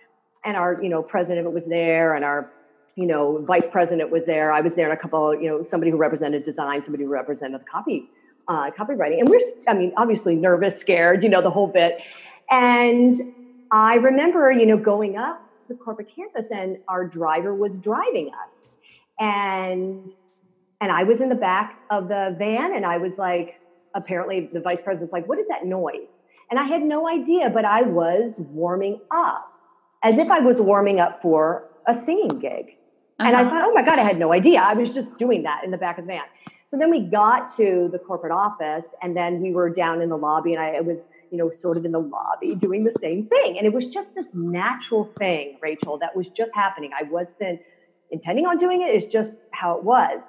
And 0.44 0.58
our, 0.58 0.82
you 0.82 0.90
know, 0.90 1.02
president 1.02 1.54
was 1.54 1.66
there 1.68 2.14
and 2.14 2.26
our 2.26 2.52
you 2.98 3.06
know, 3.06 3.38
vice 3.44 3.68
president 3.68 4.10
was 4.10 4.26
there. 4.26 4.52
I 4.52 4.62
was 4.62 4.76
there, 4.76 4.90
and 4.90 4.98
a 4.98 5.00
couple, 5.00 5.40
you 5.40 5.48
know, 5.48 5.62
somebody 5.62 5.92
who 5.92 5.98
represented 5.98 6.44
design, 6.44 6.82
somebody 6.82 7.04
who 7.04 7.12
represented 7.12 7.62
copy, 7.72 8.10
uh, 8.48 8.72
copywriting. 8.72 9.20
And 9.20 9.30
we're, 9.30 9.40
I 9.68 9.76
mean, 9.76 9.94
obviously 9.96 10.36
nervous, 10.36 10.80
scared, 10.80 11.24
you 11.24 11.30
know, 11.30 11.40
the 11.40 11.52
whole 11.52 11.68
bit. 11.68 11.96
And 12.50 13.14
I 13.72 13.96
remember, 13.96 14.52
you 14.52 14.66
know, 14.66 14.80
going 14.80 15.16
up 15.16 15.40
to 15.58 15.68
the 15.68 15.76
corporate 15.76 16.10
campus, 16.14 16.50
and 16.50 16.80
our 16.88 17.06
driver 17.06 17.54
was 17.54 17.78
driving 17.78 18.32
us, 18.46 18.80
and 19.20 20.10
and 20.82 20.92
I 20.92 21.04
was 21.04 21.22
in 21.22 21.30
the 21.30 21.36
back 21.36 21.80
of 21.92 22.08
the 22.08 22.36
van, 22.38 22.76
and 22.76 22.84
I 22.84 22.98
was 22.98 23.20
like, 23.20 23.60
apparently, 23.94 24.50
the 24.52 24.60
vice 24.60 24.82
president's 24.82 25.14
like, 25.14 25.28
"What 25.28 25.38
is 25.38 25.48
that 25.50 25.68
noise?" 25.68 26.18
And 26.50 26.60
I 26.60 26.64
had 26.64 26.82
no 26.82 27.08
idea, 27.08 27.52
but 27.52 27.64
I 27.64 27.84
was 27.84 28.40
warming 28.40 29.02
up, 29.12 29.54
as 30.02 30.18
if 30.18 30.32
I 30.32 30.40
was 30.40 30.60
warming 30.60 31.00
up 31.00 31.22
for 31.22 31.70
a 31.86 31.94
singing 31.94 32.40
gig. 32.40 32.77
Uh-huh. 33.20 33.28
And 33.28 33.36
I 33.36 33.42
uh-huh. 33.42 33.50
thought, 33.50 33.64
oh 33.66 33.74
my 33.74 33.84
God, 33.84 34.00
I 34.00 34.04
had 34.04 34.18
no 34.18 34.32
idea. 34.34 34.62
I 34.62 34.74
was 34.74 34.94
just 34.94 35.18
doing 35.18 35.44
that 35.44 35.64
in 35.64 35.72
the 35.72 35.78
back 35.78 35.98
of 35.98 36.06
the 36.06 36.14
van. 36.14 36.24
So 36.70 36.78
then 36.78 36.92
we 36.92 37.00
got 37.00 37.48
to 37.56 37.88
the 37.92 37.98
corporate 37.98 38.34
office 38.34 38.94
and 39.02 39.16
then 39.16 39.42
we 39.42 39.54
were 39.54 39.70
down 39.70 40.02
in 40.02 40.10
the 40.10 40.18
lobby 40.18 40.54
and 40.54 40.62
I 40.62 40.82
was, 40.82 41.06
you 41.32 41.38
know, 41.38 41.50
sort 41.50 41.78
of 41.78 41.86
in 41.86 41.94
the 41.94 42.00
lobby 42.00 42.56
doing 42.56 42.84
the 42.84 42.92
same 42.92 43.26
thing. 43.26 43.58
And 43.58 43.66
it 43.66 43.72
was 43.72 43.88
just 43.88 44.16
this 44.16 44.28
natural 44.34 45.06
thing, 45.18 45.58
Rachel, 45.62 45.98
that 46.00 46.16
was 46.16 46.30
just 46.30 46.54
happening. 46.54 46.92
I 46.98 47.04
wasn't 47.04 47.62
intending 48.12 48.46
on 48.46 48.58
doing 48.58 48.82
it. 48.82 48.88
It's 48.88 49.06
just 49.06 49.44
how 49.52 49.78
it 49.78 49.84
was. 49.86 50.24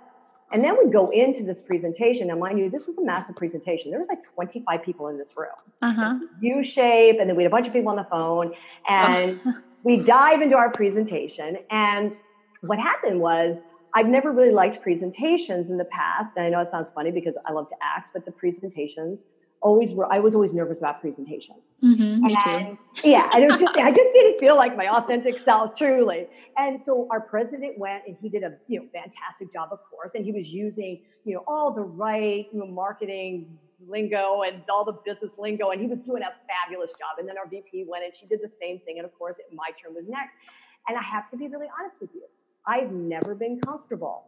And 0.52 0.62
then 0.62 0.76
we 0.82 0.90
go 0.90 1.10
into 1.10 1.42
this 1.42 1.60
presentation. 1.60 2.30
And 2.30 2.40
mind 2.40 2.58
you, 2.58 2.70
this 2.70 2.86
was 2.86 2.96
a 2.98 3.04
massive 3.04 3.36
presentation. 3.36 3.90
There 3.90 3.98
was 3.98 4.08
like 4.08 4.22
25 4.34 4.82
people 4.82 5.08
in 5.08 5.18
this 5.18 5.30
room. 5.36 5.50
Uh-huh. 5.82 6.18
U 6.40 6.64
shape. 6.64 7.16
And 7.20 7.28
then 7.28 7.36
we 7.36 7.42
had 7.42 7.50
a 7.50 7.54
bunch 7.54 7.66
of 7.66 7.72
people 7.72 7.90
on 7.90 7.96
the 7.96 8.04
phone. 8.04 8.54
And 8.88 9.40
we 9.82 10.02
dive 10.02 10.40
into 10.40 10.56
our 10.56 10.70
presentation. 10.70 11.58
And 11.68 12.14
what 12.62 12.78
happened 12.78 13.20
was 13.20 13.62
I've 13.94 14.08
never 14.08 14.32
really 14.32 14.52
liked 14.52 14.82
presentations 14.82 15.70
in 15.70 15.78
the 15.78 15.84
past. 15.84 16.32
And 16.36 16.46
I 16.46 16.50
know 16.50 16.60
it 16.60 16.68
sounds 16.68 16.90
funny 16.90 17.10
because 17.10 17.38
I 17.46 17.52
love 17.52 17.68
to 17.68 17.76
act, 17.82 18.10
but 18.12 18.24
the 18.24 18.32
presentations 18.32 19.24
always 19.60 19.92
were, 19.92 20.10
I 20.12 20.20
was 20.20 20.34
always 20.34 20.54
nervous 20.54 20.80
about 20.80 21.00
presentations. 21.00 21.58
Mm-hmm, 21.82 22.24
me 22.24 22.36
and, 22.46 22.76
too. 22.76 23.08
Yeah. 23.08 23.28
And 23.34 23.42
it 23.42 23.50
was 23.50 23.60
just, 23.60 23.76
I 23.76 23.90
just 23.90 24.12
didn't 24.12 24.38
feel 24.38 24.56
like 24.56 24.76
my 24.76 24.88
authentic 24.88 25.40
self 25.40 25.76
truly. 25.76 26.28
And 26.56 26.80
so 26.80 27.08
our 27.10 27.20
president 27.20 27.78
went 27.78 28.04
and 28.06 28.16
he 28.20 28.28
did 28.28 28.42
a, 28.42 28.52
you 28.68 28.80
know, 28.80 28.86
fantastic 28.92 29.52
job, 29.52 29.70
of 29.72 29.80
course. 29.90 30.14
And 30.14 30.24
he 30.24 30.32
was 30.32 30.52
using, 30.52 31.02
you 31.24 31.34
know, 31.34 31.44
all 31.46 31.72
the 31.72 31.82
right, 31.82 32.46
you 32.52 32.60
know, 32.60 32.66
marketing 32.66 33.58
lingo 33.88 34.42
and 34.42 34.62
all 34.68 34.84
the 34.84 34.98
business 35.04 35.38
lingo. 35.38 35.70
And 35.70 35.80
he 35.80 35.86
was 35.86 36.00
doing 36.00 36.22
a 36.22 36.32
fabulous 36.46 36.92
job. 36.92 37.18
And 37.18 37.28
then 37.28 37.38
our 37.38 37.48
VP 37.48 37.86
went 37.88 38.04
and 38.04 38.14
she 38.14 38.26
did 38.26 38.40
the 38.42 38.48
same 38.48 38.80
thing. 38.80 38.98
And 38.98 39.04
of 39.04 39.16
course, 39.18 39.40
my 39.52 39.70
turn 39.82 39.94
was 39.94 40.04
next. 40.08 40.36
And 40.88 40.96
I 40.96 41.02
have 41.02 41.30
to 41.30 41.36
be 41.36 41.48
really 41.48 41.68
honest 41.80 42.00
with 42.00 42.10
you. 42.14 42.22
I've 42.68 42.92
never 42.92 43.34
been 43.34 43.60
comfortable 43.60 44.26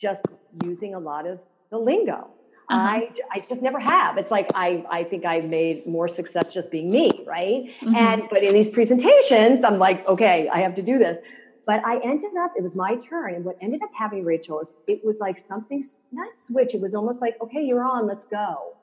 just 0.00 0.24
using 0.64 0.94
a 0.94 0.98
lot 0.98 1.26
of 1.26 1.40
the 1.70 1.78
lingo. 1.78 2.30
Uh-huh. 2.70 2.78
I, 2.78 3.10
I 3.32 3.40
just 3.40 3.62
never 3.62 3.80
have. 3.80 4.16
It's 4.16 4.30
like 4.30 4.48
I, 4.54 4.86
I 4.88 5.02
think 5.02 5.26
I 5.26 5.40
made 5.40 5.86
more 5.86 6.06
success 6.06 6.54
just 6.54 6.70
being 6.70 6.90
me, 6.90 7.10
right? 7.26 7.64
Mm-hmm. 7.80 7.96
And 7.96 8.22
but 8.30 8.44
in 8.44 8.52
these 8.54 8.70
presentations, 8.70 9.64
I'm 9.64 9.78
like, 9.78 10.06
okay, 10.06 10.48
I 10.48 10.60
have 10.60 10.76
to 10.76 10.82
do 10.82 10.96
this. 10.96 11.18
But 11.66 11.84
I 11.84 11.98
ended 11.98 12.30
up, 12.38 12.52
it 12.56 12.62
was 12.62 12.76
my 12.76 12.96
turn. 12.96 13.34
And 13.34 13.44
what 13.44 13.56
ended 13.60 13.82
up 13.82 13.90
happening, 13.92 14.24
Rachel, 14.24 14.60
is 14.60 14.72
it 14.86 15.04
was 15.04 15.18
like 15.18 15.38
something, 15.38 15.84
not 16.12 16.28
switch, 16.34 16.74
it 16.74 16.80
was 16.80 16.94
almost 16.94 17.20
like, 17.20 17.36
okay, 17.42 17.62
you're 17.64 17.84
on, 17.84 18.06
let's 18.06 18.24
go. 18.24 18.76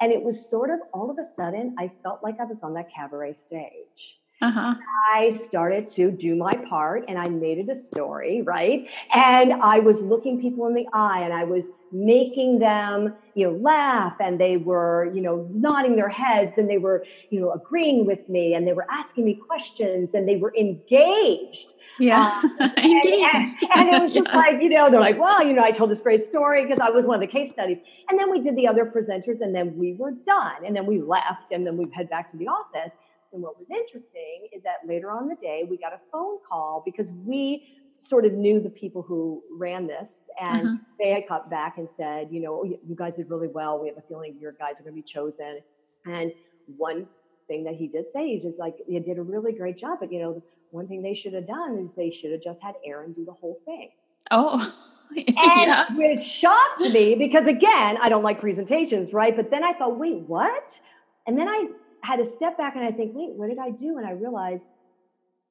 And 0.00 0.12
it 0.12 0.22
was 0.22 0.48
sort 0.48 0.70
of 0.70 0.80
all 0.92 1.10
of 1.10 1.18
a 1.18 1.24
sudden, 1.24 1.74
I 1.78 1.90
felt 2.02 2.22
like 2.22 2.38
I 2.40 2.44
was 2.44 2.62
on 2.62 2.74
that 2.74 2.88
cabaret 2.94 3.32
stage. 3.32 4.18
Uh-huh. 4.40 4.74
I 5.12 5.30
started 5.30 5.88
to 5.88 6.12
do 6.12 6.36
my 6.36 6.54
part 6.68 7.04
and 7.08 7.18
I 7.18 7.28
made 7.28 7.58
it 7.58 7.68
a 7.68 7.74
story, 7.74 8.42
right? 8.42 8.88
And 9.12 9.54
I 9.54 9.80
was 9.80 10.00
looking 10.00 10.40
people 10.40 10.66
in 10.68 10.74
the 10.74 10.86
eye 10.92 11.22
and 11.22 11.32
I 11.32 11.42
was 11.42 11.72
making 11.90 12.60
them, 12.60 13.14
you 13.34 13.50
know, 13.50 13.56
laugh 13.56 14.16
and 14.20 14.40
they 14.40 14.56
were, 14.56 15.10
you 15.12 15.22
know, 15.22 15.48
nodding 15.52 15.96
their 15.96 16.08
heads 16.08 16.56
and 16.56 16.70
they 16.70 16.78
were, 16.78 17.04
you 17.30 17.40
know, 17.40 17.50
agreeing 17.50 18.06
with 18.06 18.28
me 18.28 18.54
and 18.54 18.64
they 18.64 18.72
were 18.72 18.86
asking 18.88 19.24
me 19.24 19.34
questions 19.34 20.14
and 20.14 20.28
they 20.28 20.36
were 20.36 20.54
engaged. 20.54 21.72
Yeah. 21.98 22.40
Um, 22.44 22.56
and, 22.60 23.04
and, 23.04 23.54
and, 23.74 23.94
it 23.94 24.02
was 24.02 24.14
just 24.14 24.28
yeah. 24.28 24.36
like, 24.36 24.62
you 24.62 24.68
know, 24.68 24.88
they're 24.88 25.00
like, 25.00 25.18
well, 25.18 25.44
you 25.44 25.52
know, 25.52 25.64
I 25.64 25.72
told 25.72 25.90
this 25.90 26.00
great 26.00 26.22
story 26.22 26.64
because 26.64 26.78
I 26.78 26.90
was 26.90 27.06
one 27.06 27.16
of 27.16 27.20
the 27.20 27.26
case 27.26 27.50
studies. 27.50 27.78
And 28.08 28.20
then 28.20 28.30
we 28.30 28.40
did 28.40 28.54
the 28.54 28.68
other 28.68 28.84
presenters 28.84 29.40
and 29.40 29.52
then 29.52 29.76
we 29.76 29.94
were 29.94 30.12
done. 30.12 30.64
And 30.64 30.76
then 30.76 30.86
we 30.86 31.00
left 31.00 31.50
and 31.50 31.66
then 31.66 31.76
we 31.76 31.90
head 31.92 32.08
back 32.08 32.30
to 32.30 32.36
the 32.36 32.46
office. 32.46 32.92
And 33.32 33.42
what 33.42 33.58
was 33.58 33.70
interesting 33.70 34.48
is 34.52 34.62
that 34.62 34.78
later 34.86 35.10
on 35.10 35.28
the 35.28 35.36
day, 35.36 35.64
we 35.68 35.76
got 35.76 35.92
a 35.92 36.00
phone 36.10 36.38
call 36.48 36.82
because 36.84 37.12
we 37.24 37.78
sort 38.00 38.24
of 38.24 38.32
knew 38.32 38.60
the 38.60 38.70
people 38.70 39.02
who 39.02 39.42
ran 39.50 39.86
this 39.86 40.30
and 40.40 40.66
uh-huh. 40.66 40.76
they 41.00 41.10
had 41.10 41.26
come 41.26 41.48
back 41.50 41.78
and 41.78 41.88
said, 41.88 42.28
you 42.30 42.40
know, 42.40 42.64
you 42.64 42.94
guys 42.94 43.16
did 43.16 43.28
really 43.28 43.48
well. 43.48 43.80
We 43.80 43.88
have 43.88 43.98
a 43.98 44.02
feeling 44.02 44.36
your 44.40 44.52
guys 44.52 44.80
are 44.80 44.84
going 44.84 44.94
to 44.94 45.02
be 45.02 45.06
chosen. 45.06 45.60
And 46.06 46.32
one 46.76 47.06
thing 47.48 47.64
that 47.64 47.74
he 47.74 47.88
did 47.88 48.08
say 48.08 48.28
is 48.28 48.44
just 48.44 48.58
like, 48.58 48.76
you 48.86 49.00
did 49.00 49.18
a 49.18 49.22
really 49.22 49.52
great 49.52 49.76
job. 49.78 49.98
But, 50.00 50.12
you 50.12 50.20
know, 50.20 50.42
one 50.70 50.86
thing 50.86 51.02
they 51.02 51.14
should 51.14 51.34
have 51.34 51.46
done 51.46 51.78
is 51.78 51.94
they 51.96 52.10
should 52.10 52.30
have 52.30 52.42
just 52.42 52.62
had 52.62 52.74
Erin 52.86 53.12
do 53.12 53.24
the 53.24 53.32
whole 53.32 53.58
thing. 53.64 53.90
Oh, 54.30 54.74
and 55.16 55.26
yeah. 55.36 55.86
which 55.94 56.20
shocked 56.20 56.80
me 56.80 57.14
because 57.14 57.46
again, 57.46 57.98
I 58.00 58.08
don't 58.08 58.22
like 58.22 58.40
presentations, 58.40 59.12
right? 59.12 59.34
But 59.34 59.50
then 59.50 59.64
I 59.64 59.72
thought, 59.72 59.98
wait, 59.98 60.20
what? 60.26 60.80
And 61.26 61.38
then 61.38 61.48
I 61.48 61.68
had 62.08 62.16
to 62.16 62.24
step 62.24 62.56
back 62.56 62.74
and 62.74 62.82
I 62.82 62.90
think, 62.90 63.12
wait, 63.14 63.34
what 63.34 63.50
did 63.50 63.58
I 63.58 63.70
do? 63.70 63.98
And 63.98 64.06
I 64.06 64.12
realized, 64.12 64.68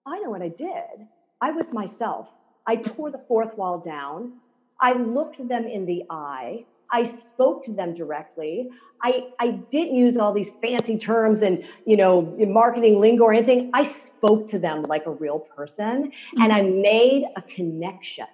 I 0.08 0.18
know 0.20 0.32
what 0.32 0.42
I 0.42 0.50
did. 0.50 1.08
I 1.40 1.52
was 1.52 1.72
myself. 1.72 2.40
I 2.66 2.78
tore 2.78 3.12
the 3.12 3.22
fourth 3.28 3.56
wall 3.60 3.78
down. 3.80 4.34
I 4.82 4.94
looked 4.94 5.48
them 5.48 5.66
in 5.66 5.86
the 5.86 6.04
eye. 6.10 6.66
I 6.92 7.04
spoke 7.04 7.64
to 7.66 7.74
them 7.74 7.94
directly. 7.94 8.70
I, 9.04 9.28
I 9.40 9.52
didn't 9.52 9.96
use 9.96 10.18
all 10.18 10.34
these 10.34 10.50
fancy 10.50 10.98
terms 10.98 11.42
and 11.42 11.64
you 11.86 11.96
know 11.96 12.22
marketing 12.40 13.00
lingo 13.00 13.26
or 13.26 13.34
anything. 13.34 13.70
I 13.74 13.84
spoke 13.84 14.48
to 14.48 14.58
them 14.58 14.82
like 14.82 15.06
a 15.06 15.12
real 15.12 15.40
person 15.40 16.12
mm-hmm. 16.12 16.42
and 16.42 16.52
I 16.52 16.64
made 16.64 17.26
a 17.36 17.44
connection. 17.44 18.26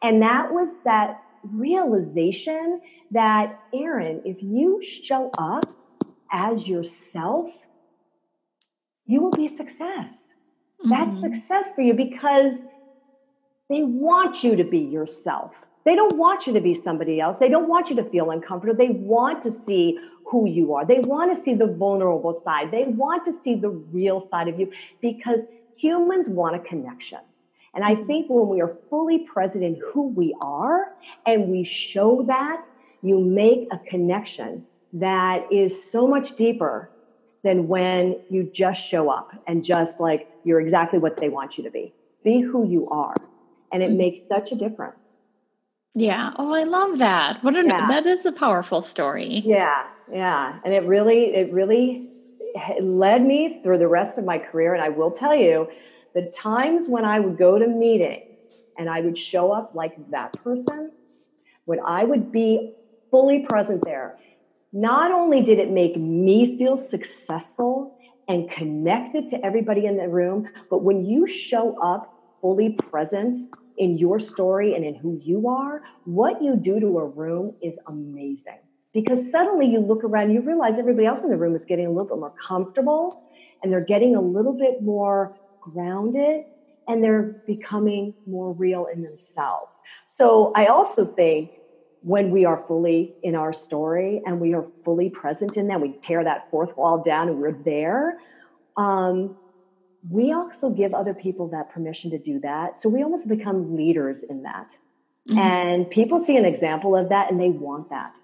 And 0.00 0.22
that 0.22 0.54
was 0.54 0.72
that 0.84 1.22
realization 1.42 2.80
that 3.10 3.60
Erin, 3.74 4.22
if 4.24 4.42
you 4.42 4.82
show 4.82 5.30
up 5.36 5.66
as 6.30 6.68
yourself, 6.68 7.64
you 9.06 9.22
will 9.22 9.30
be 9.30 9.46
a 9.46 9.48
success. 9.48 10.34
Mm-hmm. 10.80 10.90
That's 10.90 11.20
success 11.20 11.72
for 11.74 11.82
you 11.82 11.94
because 11.94 12.62
they 13.68 13.82
want 13.82 14.44
you 14.44 14.56
to 14.56 14.64
be 14.64 14.78
yourself. 14.78 15.64
They 15.84 15.94
don't 15.94 16.16
want 16.16 16.46
you 16.46 16.52
to 16.52 16.60
be 16.60 16.74
somebody 16.74 17.20
else. 17.20 17.38
They 17.38 17.48
don't 17.48 17.68
want 17.68 17.88
you 17.88 17.96
to 17.96 18.04
feel 18.04 18.30
uncomfortable. 18.30 18.76
They 18.76 18.92
want 18.92 19.42
to 19.42 19.52
see 19.52 19.98
who 20.26 20.46
you 20.46 20.74
are. 20.74 20.84
They 20.84 21.00
want 21.00 21.34
to 21.34 21.42
see 21.42 21.54
the 21.54 21.66
vulnerable 21.66 22.34
side. 22.34 22.70
They 22.70 22.84
want 22.84 23.24
to 23.24 23.32
see 23.32 23.54
the 23.54 23.70
real 23.70 24.20
side 24.20 24.48
of 24.48 24.60
you 24.60 24.70
because 25.00 25.46
humans 25.76 26.28
want 26.28 26.56
a 26.56 26.58
connection. 26.58 27.20
And 27.74 27.84
I 27.84 27.94
think 27.94 28.28
when 28.28 28.48
we 28.48 28.60
are 28.60 28.68
fully 28.68 29.20
present 29.20 29.64
in 29.64 29.80
who 29.92 30.08
we 30.08 30.34
are 30.40 30.92
and 31.24 31.48
we 31.48 31.64
show 31.64 32.22
that, 32.24 32.66
you 33.02 33.20
make 33.20 33.68
a 33.70 33.78
connection 33.78 34.66
that 34.92 35.52
is 35.52 35.90
so 35.90 36.06
much 36.06 36.36
deeper 36.36 36.90
than 37.44 37.68
when 37.68 38.20
you 38.30 38.42
just 38.42 38.84
show 38.84 39.10
up 39.10 39.32
and 39.46 39.64
just 39.64 40.00
like 40.00 40.30
you're 40.44 40.60
exactly 40.60 40.98
what 40.98 41.16
they 41.18 41.28
want 41.28 41.56
you 41.56 41.64
to 41.64 41.70
be. 41.70 41.92
Be 42.24 42.40
who 42.40 42.68
you 42.68 42.88
are. 42.88 43.14
And 43.72 43.82
it 43.82 43.90
mm-hmm. 43.90 43.98
makes 43.98 44.26
such 44.26 44.50
a 44.50 44.56
difference. 44.56 45.16
Yeah. 45.94 46.32
Oh, 46.36 46.54
I 46.54 46.64
love 46.64 46.98
that. 46.98 47.42
What 47.42 47.56
an, 47.56 47.66
yeah. 47.66 47.88
that 47.88 48.06
is 48.06 48.24
a 48.24 48.32
powerful 48.32 48.82
story. 48.82 49.42
Yeah. 49.44 49.84
Yeah. 50.10 50.58
And 50.64 50.74
it 50.74 50.84
really, 50.84 51.34
it 51.34 51.52
really 51.52 52.08
led 52.80 53.22
me 53.22 53.60
through 53.62 53.78
the 53.78 53.88
rest 53.88 54.18
of 54.18 54.24
my 54.24 54.38
career. 54.38 54.74
And 54.74 54.82
I 54.82 54.88
will 54.88 55.10
tell 55.10 55.34
you, 55.34 55.68
the 56.14 56.22
times 56.34 56.88
when 56.88 57.04
I 57.04 57.20
would 57.20 57.36
go 57.36 57.58
to 57.58 57.66
meetings 57.66 58.52
and 58.78 58.88
I 58.88 59.00
would 59.00 59.18
show 59.18 59.52
up 59.52 59.74
like 59.74 60.10
that 60.10 60.32
person, 60.42 60.92
when 61.64 61.80
I 61.84 62.04
would 62.04 62.32
be 62.32 62.74
fully 63.10 63.46
present 63.46 63.84
there, 63.84 64.18
not 64.72 65.10
only 65.10 65.42
did 65.42 65.58
it 65.58 65.70
make 65.70 65.96
me 65.96 66.58
feel 66.58 66.76
successful 66.76 67.96
and 68.28 68.50
connected 68.50 69.28
to 69.30 69.44
everybody 69.44 69.86
in 69.86 69.96
the 69.96 70.08
room, 70.08 70.48
but 70.70 70.82
when 70.82 71.04
you 71.04 71.26
show 71.26 71.80
up 71.80 72.14
fully 72.40 72.70
present 72.70 73.36
in 73.78 73.96
your 73.96 74.20
story 74.20 74.74
and 74.74 74.84
in 74.84 74.94
who 74.94 75.18
you 75.22 75.48
are, 75.48 75.82
what 76.04 76.42
you 76.42 76.56
do 76.56 76.78
to 76.80 76.98
a 76.98 77.06
room 77.06 77.54
is 77.62 77.80
amazing. 77.86 78.58
Because 78.92 79.30
suddenly 79.30 79.66
you 79.66 79.80
look 79.80 80.04
around, 80.04 80.32
you 80.32 80.40
realize 80.40 80.78
everybody 80.78 81.06
else 81.06 81.22
in 81.22 81.30
the 81.30 81.36
room 81.36 81.54
is 81.54 81.64
getting 81.64 81.86
a 81.86 81.90
little 81.90 82.06
bit 82.06 82.18
more 82.18 82.34
comfortable 82.46 83.24
and 83.62 83.72
they're 83.72 83.84
getting 83.84 84.16
a 84.16 84.20
little 84.20 84.52
bit 84.52 84.82
more 84.82 85.36
grounded 85.60 86.44
and 86.86 87.04
they're 87.04 87.42
becoming 87.46 88.14
more 88.26 88.52
real 88.52 88.86
in 88.92 89.02
themselves. 89.02 89.80
So 90.06 90.52
I 90.56 90.66
also 90.66 91.04
think 91.04 91.50
when 92.08 92.30
we 92.30 92.46
are 92.46 92.56
fully 92.66 93.12
in 93.22 93.34
our 93.34 93.52
story 93.52 94.22
and 94.24 94.40
we 94.40 94.54
are 94.54 94.62
fully 94.62 95.10
present 95.10 95.58
in 95.58 95.68
that, 95.68 95.78
we 95.78 95.92
tear 96.00 96.24
that 96.24 96.50
fourth 96.50 96.74
wall 96.74 97.02
down 97.02 97.28
and 97.28 97.38
we're 97.38 97.52
there. 97.52 98.18
Um, 98.78 99.36
we 100.08 100.32
also 100.32 100.70
give 100.70 100.94
other 100.94 101.12
people 101.12 101.48
that 101.48 101.70
permission 101.70 102.10
to 102.12 102.18
do 102.18 102.40
that. 102.40 102.78
So 102.78 102.88
we 102.88 103.02
almost 103.02 103.28
become 103.28 103.76
leaders 103.76 104.22
in 104.22 104.42
that. 104.44 104.78
Mm-hmm. 105.28 105.38
And 105.38 105.90
people 105.90 106.18
see 106.18 106.38
an 106.38 106.46
example 106.46 106.96
of 106.96 107.10
that 107.10 107.30
and 107.30 107.38
they 107.38 107.50
want 107.50 107.90
that. 107.90 108.14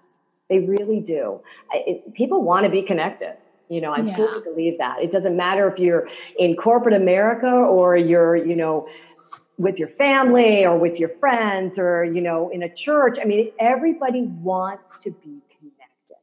They 0.49 0.61
really 0.61 0.99
do. 0.99 1.41
It, 1.71 2.15
people 2.15 2.41
want 2.41 2.65
to 2.65 2.71
be 2.71 2.81
connected. 2.81 3.37
You 3.69 3.81
know, 3.81 3.93
I 3.93 3.99
yeah. 3.99 4.15
fully 4.15 4.41
believe 4.43 4.79
that. 4.79 5.03
It 5.03 5.11
doesn't 5.11 5.37
matter 5.37 5.67
if 5.67 5.77
you're 5.77 6.07
in 6.39 6.55
corporate 6.55 6.95
America 6.95 7.51
or 7.51 7.95
you're, 7.95 8.35
you 8.35 8.55
know, 8.55 8.87
with 9.57 9.79
your 9.79 9.87
family 9.87 10.65
or 10.65 10.77
with 10.77 10.99
your 10.99 11.09
friends 11.09 11.79
or, 11.79 12.03
you 12.03 12.21
know, 12.21 12.49
in 12.49 12.63
a 12.63 12.73
church. 12.73 13.17
I 13.21 13.25
mean, 13.25 13.51
everybody 13.59 14.23
wants 14.23 14.99
to 15.01 15.11
be 15.11 15.41
connected 15.49 16.17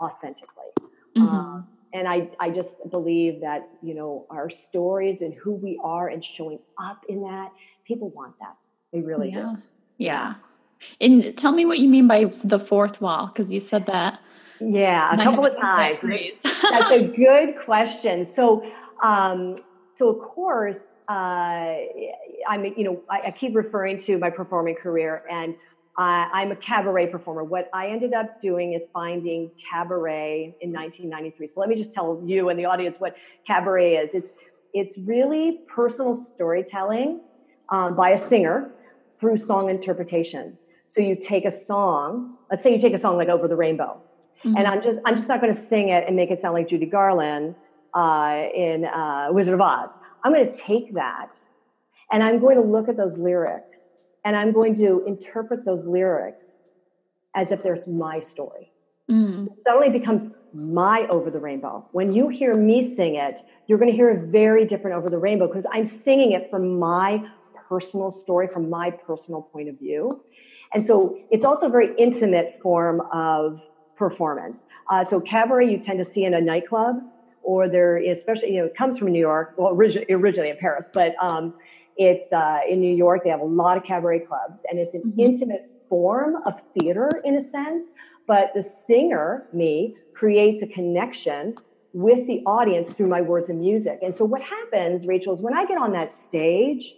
authentically. 0.00 0.70
Mm-hmm. 1.16 1.26
Um, 1.26 1.68
and 1.92 2.06
I, 2.06 2.30
I 2.38 2.50
just 2.50 2.76
believe 2.90 3.40
that, 3.40 3.68
you 3.82 3.94
know, 3.94 4.26
our 4.30 4.48
stories 4.48 5.22
and 5.22 5.34
who 5.34 5.52
we 5.52 5.80
are 5.82 6.08
and 6.08 6.24
showing 6.24 6.60
up 6.78 7.04
in 7.08 7.22
that, 7.22 7.50
people 7.84 8.10
want 8.10 8.38
that. 8.38 8.56
They 8.92 9.00
really 9.00 9.30
yeah. 9.30 9.54
do. 9.56 9.62
Yeah. 9.98 10.34
And 11.00 11.36
tell 11.36 11.52
me 11.52 11.64
what 11.66 11.78
you 11.78 11.88
mean 11.88 12.06
by 12.06 12.24
the 12.24 12.58
fourth 12.58 13.00
wall, 13.00 13.26
because 13.26 13.52
you 13.52 13.60
said 13.60 13.86
that. 13.86 14.20
Yeah, 14.60 15.12
a 15.12 15.22
couple 15.22 15.44
of 15.46 15.58
times. 15.58 16.00
That's 16.42 16.92
a 16.92 17.06
good 17.06 17.56
question. 17.64 18.26
So, 18.26 18.64
um, 19.02 19.56
so 19.96 20.08
of 20.08 20.20
course, 20.20 20.84
uh, 21.08 21.76
I'm, 22.48 22.64
you 22.64 22.84
know, 22.84 23.02
I, 23.08 23.20
I, 23.26 23.30
keep 23.30 23.54
referring 23.54 23.98
to 23.98 24.18
my 24.18 24.30
performing 24.30 24.74
career, 24.74 25.24
and 25.30 25.54
uh, 25.98 26.28
I'm 26.32 26.50
a 26.50 26.56
cabaret 26.56 27.08
performer. 27.08 27.44
What 27.44 27.68
I 27.74 27.88
ended 27.88 28.14
up 28.14 28.40
doing 28.40 28.72
is 28.72 28.88
finding 28.92 29.50
cabaret 29.70 30.56
in 30.60 30.70
1993. 30.70 31.48
So 31.48 31.60
let 31.60 31.68
me 31.68 31.74
just 31.74 31.92
tell 31.92 32.22
you 32.24 32.48
and 32.48 32.58
the 32.58 32.64
audience 32.64 32.98
what 32.98 33.16
cabaret 33.46 33.96
is. 33.96 34.14
It's 34.14 34.32
it's 34.72 34.96
really 34.98 35.60
personal 35.68 36.14
storytelling 36.14 37.20
um, 37.68 37.94
by 37.94 38.10
a 38.10 38.18
singer 38.18 38.70
through 39.18 39.36
song 39.36 39.68
interpretation. 39.68 40.56
So 40.86 41.00
you 41.00 41.16
take 41.16 41.44
a 41.44 41.50
song, 41.50 42.36
let's 42.50 42.62
say 42.62 42.72
you 42.72 42.80
take 42.80 42.94
a 42.94 42.98
song 42.98 43.16
like 43.16 43.28
Over 43.28 43.46
the 43.46 43.56
Rainbow, 43.56 44.00
mm-hmm. 44.44 44.56
and 44.56 44.66
I'm 44.66 44.82
just 44.82 45.00
I'm 45.04 45.16
just 45.16 45.28
not 45.28 45.40
going 45.40 45.52
to 45.52 45.58
sing 45.58 45.88
it 45.88 46.04
and 46.06 46.16
make 46.16 46.30
it 46.30 46.38
sound 46.38 46.54
like 46.54 46.68
Judy 46.68 46.86
Garland 46.86 47.56
uh, 47.94 48.44
in 48.54 48.84
uh, 48.84 49.28
Wizard 49.30 49.54
of 49.54 49.60
Oz. 49.60 49.98
I'm 50.24 50.32
going 50.32 50.50
to 50.50 50.52
take 50.52 50.94
that 50.94 51.36
and 52.10 52.22
I'm 52.22 52.38
going 52.38 52.56
to 52.56 52.62
look 52.62 52.88
at 52.88 52.96
those 52.96 53.18
lyrics 53.18 54.16
and 54.24 54.36
I'm 54.36 54.52
going 54.52 54.74
to 54.76 55.02
interpret 55.06 55.64
those 55.64 55.86
lyrics 55.86 56.60
as 57.34 57.50
if 57.50 57.62
they're 57.62 57.82
my 57.86 58.20
story. 58.20 58.72
Mm. 59.10 59.48
It 59.48 59.56
suddenly 59.56 59.90
becomes 59.90 60.30
my 60.54 61.06
Over 61.08 61.30
the 61.30 61.38
Rainbow. 61.38 61.88
When 61.92 62.12
you 62.12 62.28
hear 62.28 62.54
me 62.54 62.82
sing 62.82 63.14
it, 63.14 63.40
you're 63.66 63.78
going 63.78 63.90
to 63.90 63.96
hear 63.96 64.10
a 64.10 64.20
very 64.20 64.64
different 64.64 64.96
Over 64.96 65.10
the 65.10 65.18
Rainbow 65.18 65.46
because 65.46 65.66
I'm 65.72 65.84
singing 65.84 66.32
it 66.32 66.50
from 66.50 66.78
my 66.78 67.24
personal 67.68 68.10
story, 68.10 68.48
from 68.48 68.68
my 68.68 68.90
personal 68.90 69.42
point 69.42 69.68
of 69.68 69.78
view. 69.78 70.24
And 70.74 70.82
so 70.82 71.18
it's 71.30 71.44
also 71.44 71.66
a 71.66 71.70
very 71.70 71.94
intimate 71.98 72.52
form 72.60 73.00
of 73.12 73.62
performance. 73.96 74.66
Uh, 74.88 75.04
so 75.04 75.20
cabaret 75.20 75.70
you 75.70 75.78
tend 75.78 75.98
to 75.98 76.04
see 76.04 76.24
in 76.24 76.34
a 76.34 76.40
nightclub, 76.40 76.96
or 77.42 77.68
there, 77.68 77.96
especially 77.96 78.54
you 78.54 78.60
know, 78.60 78.66
it 78.66 78.76
comes 78.76 78.98
from 78.98 79.12
New 79.12 79.20
York. 79.20 79.54
Well, 79.56 79.74
origi- 79.74 80.04
originally 80.10 80.50
in 80.50 80.56
Paris, 80.56 80.90
but 80.92 81.14
um, 81.20 81.54
it's 82.00 82.32
uh, 82.32 82.60
in 82.66 82.80
New 82.80 82.96
York. 82.96 83.24
They 83.24 83.30
have 83.30 83.40
a 83.40 83.44
lot 83.44 83.76
of 83.76 83.84
cabaret 83.84 84.20
clubs, 84.20 84.62
and 84.70 84.80
it's 84.80 84.94
an 84.94 85.02
mm-hmm. 85.02 85.20
intimate 85.20 85.70
form 85.90 86.36
of 86.46 86.62
theater 86.78 87.10
in 87.24 87.34
a 87.34 87.42
sense. 87.42 87.92
But 88.26 88.52
the 88.54 88.62
singer, 88.62 89.46
me, 89.52 89.96
creates 90.14 90.62
a 90.62 90.66
connection 90.66 91.56
with 91.92 92.26
the 92.26 92.40
audience 92.46 92.94
through 92.94 93.08
my 93.08 93.20
words 93.20 93.50
and 93.50 93.60
music. 93.60 93.98
And 94.00 94.14
so 94.14 94.24
what 94.24 94.40
happens, 94.40 95.06
Rachel, 95.06 95.34
is 95.34 95.42
when 95.42 95.54
I 95.54 95.66
get 95.66 95.76
on 95.76 95.92
that 95.92 96.08
stage, 96.08 96.94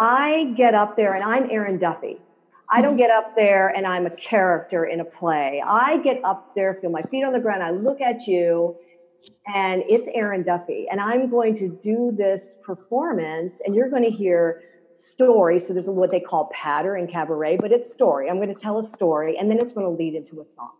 I 0.00 0.54
get 0.56 0.74
up 0.74 0.96
there 0.96 1.14
and 1.14 1.22
I'm 1.22 1.48
Erin 1.48 1.78
Duffy. 1.78 2.18
I 2.72 2.80
don't 2.80 2.96
get 2.96 3.10
up 3.10 3.34
there 3.36 3.68
and 3.68 3.86
I'm 3.86 4.06
a 4.06 4.16
character 4.16 4.84
in 4.84 5.00
a 5.00 5.04
play. 5.04 5.62
I 5.64 5.98
get 5.98 6.20
up 6.24 6.54
there, 6.56 6.74
feel 6.74 6.90
my 6.90 7.02
feet 7.02 7.24
on 7.24 7.32
the 7.32 7.40
ground, 7.40 7.62
I 7.62 7.70
look 7.70 8.00
at 8.00 8.26
you, 8.26 8.76
and 9.46 9.82
it's 9.88 10.08
Erin 10.14 10.42
Duffy. 10.42 10.86
And 10.90 11.00
I'm 11.00 11.30
going 11.30 11.54
to 11.56 11.68
do 11.68 12.12
this 12.16 12.58
performance, 12.64 13.60
and 13.64 13.74
you're 13.74 13.88
going 13.88 14.04
to 14.04 14.10
hear 14.10 14.62
story. 14.94 15.60
So 15.60 15.72
there's 15.72 15.88
what 15.88 16.10
they 16.10 16.20
call 16.20 16.50
patter 16.52 16.96
in 16.96 17.06
cabaret, 17.06 17.58
but 17.60 17.72
it's 17.72 17.90
story. 17.90 18.28
I'm 18.28 18.36
going 18.36 18.54
to 18.54 18.60
tell 18.60 18.78
a 18.78 18.82
story, 18.82 19.36
and 19.38 19.50
then 19.50 19.58
it's 19.58 19.72
going 19.72 19.86
to 19.86 20.02
lead 20.02 20.14
into 20.14 20.40
a 20.40 20.44
song. 20.44 20.72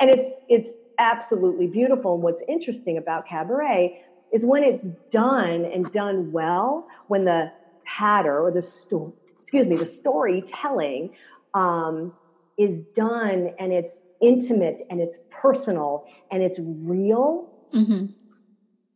And 0.00 0.10
it's 0.10 0.36
it's 0.48 0.78
absolutely 0.98 1.66
beautiful. 1.66 2.14
And 2.14 2.22
what's 2.22 2.42
interesting 2.48 2.96
about 2.96 3.26
cabaret 3.26 4.02
is 4.32 4.44
when 4.44 4.62
it's 4.62 4.84
done 5.10 5.64
and 5.64 5.84
done 5.92 6.32
well, 6.32 6.86
when 7.06 7.24
the 7.24 7.52
patter 7.84 8.40
or 8.40 8.50
the 8.50 8.62
story 8.62 9.12
excuse 9.48 9.66
me, 9.66 9.76
the 9.76 9.86
storytelling 9.86 11.08
um, 11.54 12.12
is 12.58 12.82
done 12.82 13.54
and 13.58 13.72
it's 13.72 14.02
intimate 14.20 14.82
and 14.90 15.00
it's 15.00 15.20
personal 15.30 16.04
and 16.30 16.42
it's 16.42 16.58
real. 16.60 17.50
Mm-hmm. 17.74 18.06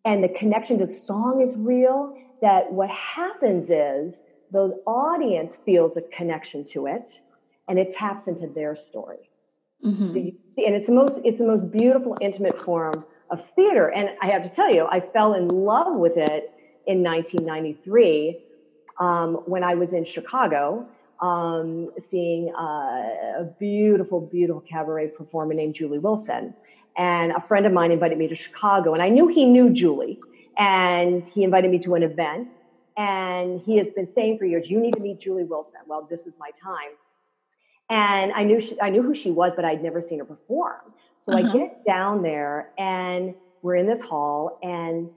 And 0.05 0.25
the 0.25 0.29
connection 0.29 0.79
to 0.79 0.87
the 0.87 0.93
song 0.93 1.41
is 1.41 1.55
real. 1.57 2.17
That 2.41 2.73
what 2.73 2.91
happens 2.91 3.71
is 3.71 4.23
the 4.51 4.83
audience 4.87 5.57
feels 5.57 5.97
a 5.97 6.03
connection 6.03 6.65
to 6.67 6.87
it 6.87 7.21
and 7.69 7.79
it 7.79 7.91
taps 7.91 8.27
into 8.27 8.49
their 8.49 8.75
story. 8.75 9.31
Mm-hmm. 9.85 10.13
So 10.13 10.19
you, 10.19 10.35
and 10.67 10.75
it's 10.75 10.87
the 10.87 10.95
most 10.95 11.21
it's 11.25 11.39
the 11.39 11.47
most 11.47 11.71
beautiful 11.71 12.17
intimate 12.21 12.59
form 12.61 13.05
of 13.31 13.45
theater 13.45 13.91
and 13.91 14.11
i 14.21 14.27
have 14.27 14.43
to 14.45 14.49
tell 14.49 14.73
you 14.73 14.87
i 14.87 15.01
fell 15.01 15.33
in 15.33 15.49
love 15.49 15.97
with 15.97 16.17
it 16.17 16.53
in 16.87 17.03
1993 17.03 18.39
um, 18.99 19.35
when 19.47 19.65
I 19.65 19.75
was 19.75 19.93
in 19.93 20.05
Chicago, 20.05 20.87
um, 21.21 21.91
seeing 21.99 22.53
uh, 22.55 23.41
a 23.41 23.55
beautiful, 23.59 24.21
beautiful 24.21 24.61
cabaret 24.61 25.09
performer 25.09 25.55
named 25.55 25.75
Julie 25.75 25.99
Wilson. 25.99 26.55
And 26.97 27.33
a 27.33 27.41
friend 27.41 27.67
of 27.67 27.73
mine 27.73 27.91
invited 27.91 28.19
me 28.19 28.29
to 28.29 28.35
Chicago, 28.35 28.93
and 28.93 29.03
I 29.03 29.09
knew 29.09 29.29
he 29.29 29.45
knew 29.45 29.73
Julie, 29.73 30.21
and 30.59 31.25
he 31.25 31.43
invited 31.45 31.71
me 31.71 31.79
to 31.81 31.95
an 31.95 32.03
event. 32.03 32.51
And 32.97 33.61
he 33.63 33.79
has 33.79 33.93
been 33.93 34.05
saying 34.05 34.39
for 34.39 34.45
years, 34.45 34.71
"You 34.71 34.81
need 34.81 34.95
to 34.95 35.01
meet 35.01 35.19
Julie 35.21 35.45
Wilson." 35.45 35.81
Well, 35.87 36.07
this 36.09 36.27
is 36.27 36.39
my 36.39 36.51
time. 36.63 36.97
And 37.89 38.33
I 38.33 38.45
knew 38.45 38.61
she, 38.61 38.81
I 38.81 38.91
knew 38.91 39.03
who 39.03 39.15
she 39.15 39.31
was, 39.31 39.55
but 39.55 39.65
I'd 39.65 39.83
never 39.83 40.01
seen 40.01 40.19
her 40.19 40.25
perform. 40.25 40.93
So 41.21 41.33
uh-huh. 41.33 41.49
I 41.49 41.53
get 41.53 41.85
down 41.85 42.23
there, 42.23 42.71
and 42.77 43.35
we're 43.63 43.77
in 43.77 43.87
this 43.87 44.03
hall, 44.03 44.59
and 44.63 45.09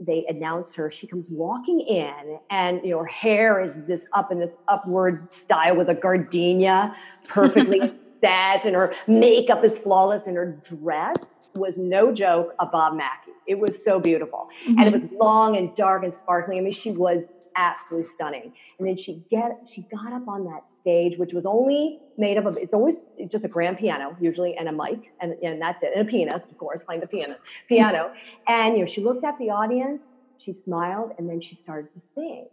they 0.00 0.24
announce 0.28 0.74
her 0.76 0.90
she 0.90 1.06
comes 1.06 1.28
walking 1.30 1.80
in 1.80 2.38
and 2.50 2.80
you 2.84 2.90
know 2.90 2.98
her 2.98 3.06
hair 3.06 3.60
is 3.60 3.84
this 3.84 4.06
up 4.12 4.30
in 4.30 4.38
this 4.38 4.56
upward 4.68 5.32
style 5.32 5.76
with 5.76 5.88
a 5.88 5.94
gardenia 5.94 6.94
perfectly 7.28 7.92
and 8.22 8.74
her 8.74 8.92
makeup 9.06 9.64
is 9.64 9.78
flawless 9.78 10.26
and 10.26 10.36
her 10.36 10.60
dress 10.64 11.50
was 11.54 11.78
no 11.78 12.12
joke 12.12 12.54
a 12.58 12.66
bob 12.66 12.94
mackie 12.94 13.32
it 13.46 13.58
was 13.58 13.82
so 13.82 13.98
beautiful 13.98 14.48
mm-hmm. 14.62 14.78
and 14.78 14.88
it 14.88 14.94
mm-hmm. 14.94 15.14
was 15.14 15.20
long 15.20 15.56
and 15.56 15.74
dark 15.74 16.04
and 16.04 16.14
sparkling 16.14 16.58
i 16.58 16.60
mean 16.60 16.72
she 16.72 16.92
was 16.92 17.28
absolutely 17.58 18.04
stunning. 18.04 18.52
And 18.78 18.88
then 18.88 18.96
she 18.96 19.24
get 19.30 19.68
she 19.70 19.82
got 19.82 20.12
up 20.12 20.28
on 20.28 20.44
that 20.44 20.70
stage, 20.70 21.18
which 21.18 21.34
was 21.34 21.44
only 21.44 21.98
made 22.16 22.38
up 22.38 22.46
of 22.46 22.56
it's 22.56 22.72
always 22.72 23.02
just 23.28 23.44
a 23.44 23.48
grand 23.48 23.78
piano 23.78 24.16
usually 24.20 24.56
and 24.56 24.68
a 24.68 24.72
mic 24.72 25.12
and, 25.20 25.34
and 25.42 25.60
that's 25.60 25.82
it 25.82 25.92
and 25.94 26.06
a 26.06 26.10
pianist 26.10 26.50
of 26.50 26.58
course 26.58 26.82
playing 26.82 27.00
the 27.00 27.06
piano 27.06 27.34
piano 27.68 28.12
and 28.48 28.74
you 28.74 28.80
know 28.80 28.86
she 28.86 29.00
looked 29.00 29.24
at 29.24 29.38
the 29.38 29.50
audience 29.50 30.08
she 30.36 30.52
smiled 30.52 31.12
and 31.16 31.30
then 31.30 31.40
she 31.40 31.54
started 31.54 31.92
to 31.94 32.00
sing 32.00 32.48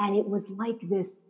and 0.00 0.16
it 0.16 0.28
was 0.28 0.50
like 0.50 0.80
this 0.82 1.26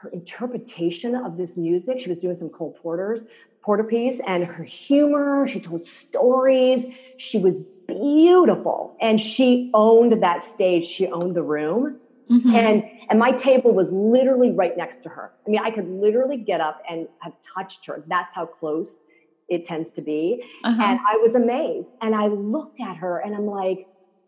her 0.00 0.08
interpretation 0.10 1.14
of 1.14 1.36
this 1.36 1.56
music 1.56 2.00
she 2.00 2.08
was 2.08 2.20
doing 2.20 2.34
some 2.34 2.48
cole 2.48 2.76
porter's 2.82 3.26
porter 3.62 3.84
piece 3.84 4.20
and 4.26 4.44
her 4.44 4.64
humor 4.64 5.46
she 5.48 5.60
told 5.60 5.84
stories 5.84 6.88
she 7.16 7.38
was 7.38 7.58
beautiful 7.86 8.96
and 9.00 9.20
she 9.20 9.70
owned 9.74 10.22
that 10.22 10.42
stage 10.42 10.86
she 10.86 11.06
owned 11.08 11.34
the 11.34 11.42
room 11.42 11.98
Mm-hmm. 12.30 12.54
And 12.54 12.84
and 13.08 13.18
my 13.20 13.30
table 13.32 13.72
was 13.72 13.92
literally 13.92 14.50
right 14.50 14.76
next 14.76 15.02
to 15.04 15.08
her. 15.08 15.32
I 15.46 15.50
mean, 15.50 15.60
I 15.62 15.70
could 15.70 15.88
literally 15.88 16.36
get 16.36 16.60
up 16.60 16.82
and 16.90 17.06
have 17.20 17.34
touched 17.54 17.86
her. 17.86 18.02
That's 18.08 18.34
how 18.34 18.46
close 18.46 19.02
it 19.48 19.64
tends 19.64 19.90
to 19.92 20.02
be. 20.02 20.42
Uh-huh. 20.64 20.82
And 20.82 20.98
I 21.06 21.16
was 21.18 21.36
amazed. 21.36 21.90
And 22.00 22.16
I 22.16 22.26
looked 22.26 22.80
at 22.80 22.96
her 22.96 23.20
and 23.20 23.34
I'm 23.34 23.46
like, 23.46 23.86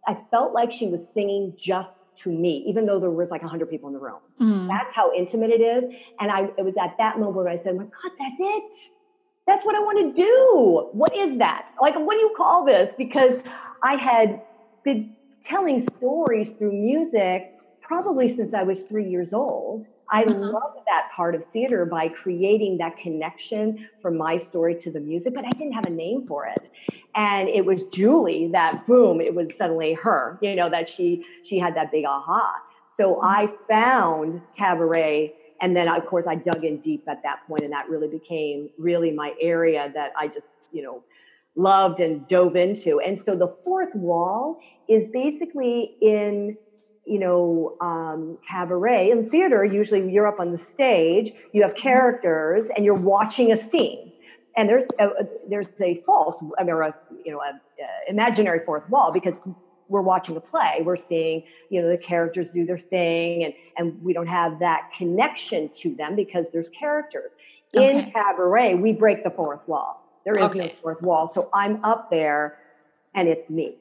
I 0.08 0.16
felt 0.30 0.54
like 0.54 0.72
she 0.72 0.88
was 0.88 1.06
singing 1.06 1.52
just 1.58 2.00
to 2.22 2.32
me, 2.32 2.64
even 2.66 2.86
though 2.86 2.98
there 2.98 3.10
was 3.10 3.30
like 3.30 3.42
hundred 3.42 3.68
people 3.68 3.88
in 3.88 3.92
the 3.92 4.00
room. 4.00 4.20
Mm. 4.40 4.66
That's 4.66 4.94
how 4.94 5.12
intimate 5.14 5.50
it 5.50 5.60
is. 5.60 5.84
And 6.18 6.32
I, 6.32 6.48
it 6.56 6.64
was 6.64 6.78
at 6.78 6.96
that 6.96 7.18
moment 7.18 7.36
where 7.36 7.48
I 7.48 7.56
said, 7.56 7.76
"My 7.76 7.84
God, 7.84 8.12
that's 8.18 8.38
it. 8.40 8.76
That's 9.46 9.64
what 9.66 9.76
I 9.76 9.80
want 9.80 10.16
to 10.16 10.22
do. 10.22 10.88
What 10.92 11.14
is 11.14 11.38
that? 11.38 11.70
Like, 11.80 11.94
what 11.94 12.14
do 12.14 12.20
you 12.20 12.32
call 12.34 12.64
this?" 12.64 12.94
Because 12.94 13.48
I 13.82 13.96
had 13.96 14.40
been 14.82 15.14
telling 15.42 15.78
stories 15.78 16.54
through 16.54 16.72
music 16.72 17.52
probably 17.82 18.30
since 18.30 18.54
I 18.54 18.62
was 18.62 18.84
three 18.84 19.08
years 19.08 19.34
old. 19.34 19.86
I 20.10 20.24
Uh-huh. 20.24 20.38
love 20.38 20.74
that 20.86 21.10
part 21.14 21.34
of 21.34 21.44
theater 21.52 21.84
by 21.84 22.08
creating 22.08 22.78
that 22.78 22.96
connection 22.96 23.88
from 24.00 24.16
my 24.16 24.38
story 24.38 24.74
to 24.76 24.90
the 24.90 25.00
music, 25.00 25.34
but 25.34 25.44
I 25.44 25.50
didn't 25.50 25.72
have 25.72 25.86
a 25.86 25.90
name 25.90 26.26
for 26.26 26.46
it. 26.46 26.70
And 27.14 27.48
it 27.48 27.64
was 27.64 27.82
Julie 27.84 28.48
that 28.52 28.86
boom, 28.86 29.20
it 29.20 29.34
was 29.34 29.54
suddenly 29.54 29.94
her, 29.94 30.38
you 30.40 30.54
know, 30.54 30.70
that 30.70 30.88
she 30.88 31.24
she 31.44 31.58
had 31.58 31.74
that 31.76 31.90
big 31.90 32.04
aha. 32.06 32.52
So 32.90 33.20
I 33.22 33.48
found 33.68 34.42
cabaret 34.56 35.34
and 35.60 35.76
then 35.76 35.88
of 35.88 36.06
course 36.06 36.26
I 36.26 36.36
dug 36.36 36.64
in 36.64 36.80
deep 36.80 37.04
at 37.08 37.22
that 37.22 37.46
point 37.48 37.62
and 37.62 37.72
that 37.72 37.88
really 37.88 38.08
became 38.08 38.70
really 38.78 39.10
my 39.10 39.34
area 39.40 39.90
that 39.94 40.12
I 40.18 40.28
just, 40.28 40.54
you 40.72 40.82
know, 40.82 41.02
loved 41.56 42.00
and 42.00 42.26
dove 42.28 42.56
into. 42.56 43.00
And 43.00 43.18
so 43.18 43.34
the 43.34 43.54
fourth 43.64 43.94
wall 43.94 44.58
is 44.88 45.08
basically 45.08 45.96
in 46.00 46.56
you 47.08 47.18
know, 47.18 47.76
um, 47.80 48.38
cabaret 48.46 49.10
and 49.10 49.28
theater, 49.28 49.64
usually 49.64 50.10
you're 50.10 50.26
up 50.26 50.38
on 50.38 50.52
the 50.52 50.58
stage, 50.58 51.32
you 51.52 51.62
have 51.62 51.74
characters, 51.74 52.68
and 52.76 52.84
you're 52.84 53.02
watching 53.02 53.50
a 53.50 53.56
scene. 53.56 54.12
And 54.56 54.68
there's 54.68 54.88
a, 55.00 55.10
there's 55.48 55.80
a 55.80 56.02
false, 56.04 56.42
I 56.58 56.64
mean, 56.64 56.76
a, 56.76 56.94
you 57.24 57.32
know, 57.32 57.38
a, 57.40 57.52
a 57.80 58.10
imaginary 58.10 58.60
fourth 58.64 58.88
wall 58.90 59.10
because 59.12 59.40
we're 59.88 60.02
watching 60.02 60.36
a 60.36 60.40
play. 60.40 60.80
We're 60.82 60.96
seeing, 60.96 61.44
you 61.70 61.80
know, 61.80 61.88
the 61.88 61.96
characters 61.96 62.52
do 62.52 62.66
their 62.66 62.78
thing, 62.78 63.44
and 63.44 63.54
and 63.78 64.02
we 64.02 64.12
don't 64.12 64.26
have 64.26 64.58
that 64.58 64.90
connection 64.94 65.70
to 65.76 65.94
them 65.94 66.14
because 66.14 66.50
there's 66.50 66.68
characters. 66.68 67.34
In 67.72 68.10
cabaret, 68.12 68.74
we 68.74 68.92
break 68.92 69.24
the 69.24 69.30
fourth 69.30 69.66
wall. 69.66 70.04
There 70.24 70.38
is 70.38 70.54
no 70.54 70.68
fourth 70.82 71.00
wall. 71.02 71.28
So 71.28 71.48
I'm 71.54 71.82
up 71.84 72.10
there, 72.10 72.58
and 73.14 73.28
it's 73.28 73.48
me 73.48 73.76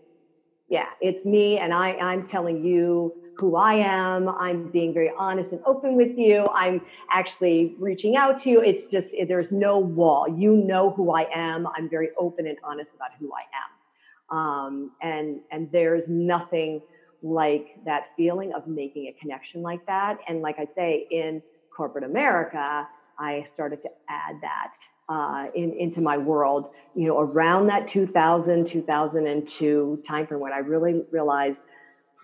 yeah 0.70 0.90
it's 1.02 1.26
me 1.26 1.58
and 1.58 1.74
i 1.74 1.94
i'm 1.96 2.24
telling 2.24 2.64
you 2.64 3.14
who 3.38 3.56
i 3.56 3.76
am. 3.76 4.28
I'm 4.28 4.70
being 4.72 4.94
very 4.94 5.12
honest 5.18 5.54
and 5.54 5.62
open 5.66 5.96
with 5.96 6.18
you. 6.18 6.48
I'm 6.54 6.82
actually 7.12 7.76
reaching 7.80 8.16
out 8.16 8.40
to 8.40 8.50
you. 8.50 8.62
It's 8.62 8.88
just 8.88 9.14
there's 9.28 9.52
no 9.52 9.78
wall. 9.78 10.28
You 10.28 10.58
know 10.58 10.90
who 10.90 11.12
i 11.12 11.28
am. 11.34 11.68
I'm 11.76 11.90
very 11.90 12.10
open 12.18 12.48
and 12.48 12.58
honest 12.64 12.96
about 12.96 13.12
who 13.20 13.32
i 13.34 13.44
am. 13.64 14.38
Um, 14.38 14.92
and 15.02 15.40
and 15.52 15.72
there's 15.72 16.10
nothing 16.10 16.82
like 17.22 17.78
that 17.86 18.08
feeling 18.16 18.54
of 18.54 18.68
making 18.68 19.08
a 19.08 19.20
connection 19.20 19.62
like 19.62 19.86
that. 19.86 20.18
And 20.28 20.42
like 20.42 20.58
i 20.60 20.66
say 20.66 21.08
in 21.12 21.42
corporate 21.76 22.04
america 22.04 22.88
i 23.20 23.44
started 23.44 23.84
to 23.84 23.90
add 24.10 24.36
that 24.42 24.72
uh, 25.10 25.48
in, 25.56 25.74
into 25.74 26.02
my 26.02 26.18
world, 26.18 26.72
you 26.96 27.08
know, 27.08 27.20
around 27.20 27.68
that 27.68 27.88
2000, 27.88 28.68
2002 28.68 30.04
time 30.06 30.28
frame 30.28 30.40
when 30.40 30.54
I 30.54 30.58
really 30.58 31.04
realized 31.12 31.64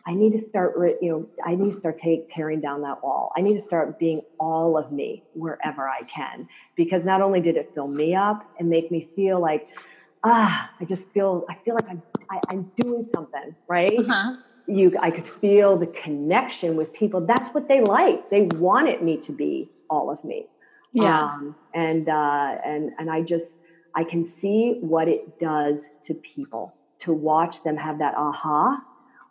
I 0.06 0.14
need 0.16 0.32
to 0.32 0.40
start, 0.40 0.74
re- 0.76 0.98
you 1.02 1.12
know, 1.12 1.30
I 1.46 1.56
need 1.56 1.68
to 1.68 1.74
start 1.74 1.98
take, 1.98 2.28
tearing 2.28 2.60
down 2.60 2.82
that 2.82 3.04
wall. 3.04 3.32
I 3.38 3.42
need 3.42 3.54
to 3.54 3.60
start 3.60 4.00
being 4.00 4.22
all 4.40 4.78
of 4.78 4.92
me 4.92 5.24
wherever 5.34 5.88
I 5.88 6.02
can, 6.04 6.50
because 6.76 7.06
not 7.06 7.22
only 7.22 7.42
did 7.42 7.58
it 7.58 7.72
fill 7.76 7.88
me 7.88 8.16
up 8.16 8.44
and 8.60 8.70
make 8.70 8.92
me 8.92 9.08
feel 9.16 9.40
like, 9.40 9.70
ah, 10.24 10.74
I 10.80 10.86
just 10.86 11.12
feel, 11.12 11.46
I 11.48 11.56
feel 11.56 11.76
like 11.76 11.88
I'm, 11.88 12.02
I, 12.30 12.40
I'm 12.50 12.72
doing 12.80 13.04
something, 13.04 13.56
right? 13.68 13.98
Uh-huh. 13.98 14.36
you 14.66 14.98
i 15.02 15.12
could 15.12 15.26
feel 15.26 15.78
the 15.78 15.88
connection 15.88 16.78
with 16.78 16.94
people 16.94 17.20
that's 17.26 17.50
what 17.50 17.68
they 17.68 17.82
like 17.82 18.30
they 18.30 18.48
wanted 18.56 19.02
me 19.02 19.18
to 19.18 19.34
be 19.34 19.70
all 19.90 20.10
of 20.10 20.24
me 20.24 20.48
Yeah. 20.94 21.24
um, 21.24 21.56
and 21.74 22.08
uh, 22.08 22.58
and 22.64 22.92
and 23.00 23.10
i 23.10 23.22
just 23.22 23.62
i 23.96 24.04
can 24.04 24.24
see 24.24 24.78
what 24.82 25.08
it 25.08 25.40
does 25.40 25.88
to 26.06 26.14
people 26.14 26.76
to 27.00 27.14
watch 27.14 27.64
them 27.64 27.78
have 27.78 28.00
that 28.00 28.14
aha 28.16 28.84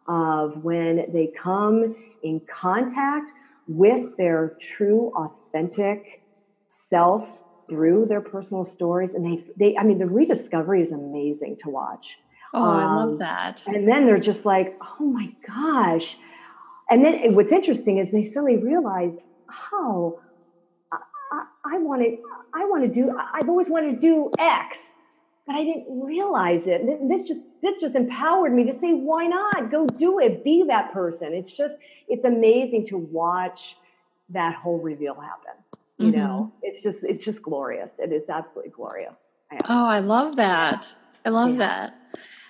of 0.09 0.65
when 0.65 1.11
they 1.13 1.33
come 1.39 1.97
in 2.23 2.41
contact 2.51 3.33
with 3.69 4.17
their 4.17 4.57
true 4.61 5.13
authentic 5.15 6.23
self 6.67 7.39
through 7.71 8.07
their 8.07 8.21
personal 8.21 8.65
stories 8.65 9.15
and 9.15 9.25
they 9.25 9.45
they 9.57 9.79
i 9.79 9.85
mean 9.85 9.99
the 9.99 10.07
rediscovery 10.07 10.83
is 10.83 10.93
amazing 10.93 11.57
to 11.57 11.71
watch 11.71 12.19
oh, 12.55 12.71
I 12.71 12.85
love 12.85 13.09
um, 13.09 13.19
that. 13.19 13.63
and 13.67 13.89
then 13.89 14.07
they're 14.07 14.19
just 14.19 14.45
like, 14.45 14.77
oh 14.81 15.05
my 15.05 15.33
gosh. 15.47 16.17
And 16.89 17.05
then 17.05 17.35
what's 17.35 17.53
interesting 17.53 17.99
is 17.99 18.11
they 18.11 18.23
suddenly 18.23 18.57
realize, 18.57 19.19
oh, 19.73 20.21
I, 21.73 21.77
I 21.77 21.79
want 21.79 22.03
to, 22.03 22.19
I 22.55 22.65
want 22.67 22.83
to 22.83 22.89
do, 22.89 23.19
I've 23.35 23.49
always 23.49 23.71
wanted 23.71 23.97
to 23.97 24.01
do 24.01 24.31
X, 24.39 24.95
but 25.47 25.57
I 25.57 25.65
didn't 25.65 25.87
realize 25.89 26.67
it. 26.67 26.81
And 26.83 27.11
This 27.11 27.27
just, 27.27 27.49
this 27.63 27.81
just 27.81 27.97
empowered 27.97 28.53
me 28.55 28.65
to 28.65 28.73
say, 28.73 28.93
why 28.95 29.27
not? 29.27 29.71
Go 29.71 29.87
do 29.87 30.19
it. 30.19 30.45
Be 30.45 30.65
that 30.69 30.93
person. 30.93 31.33
It's 31.33 31.53
just, 31.53 31.79
it's 32.09 32.25
amazing 32.25 32.87
to 32.87 32.99
watch 32.99 33.77
that 34.29 34.55
whole 34.55 34.79
reveal 34.79 35.15
happen. 35.15 35.55
You 35.99 36.11
know, 36.11 36.53
it's 36.63 36.83
just, 36.83 37.05
it's 37.05 37.25
just 37.25 37.45
glorious. 37.45 38.01
It 38.01 38.13
is 38.13 38.29
absolutely 38.29 38.73
glorious. 38.73 39.31
Yeah. 39.53 39.59
Oh, 39.69 39.87
I 39.87 40.01
love 40.01 40.35
that. 40.35 40.97
I 41.25 41.29
love 41.29 41.53
Yeah. 41.53 41.59
that. 41.59 41.95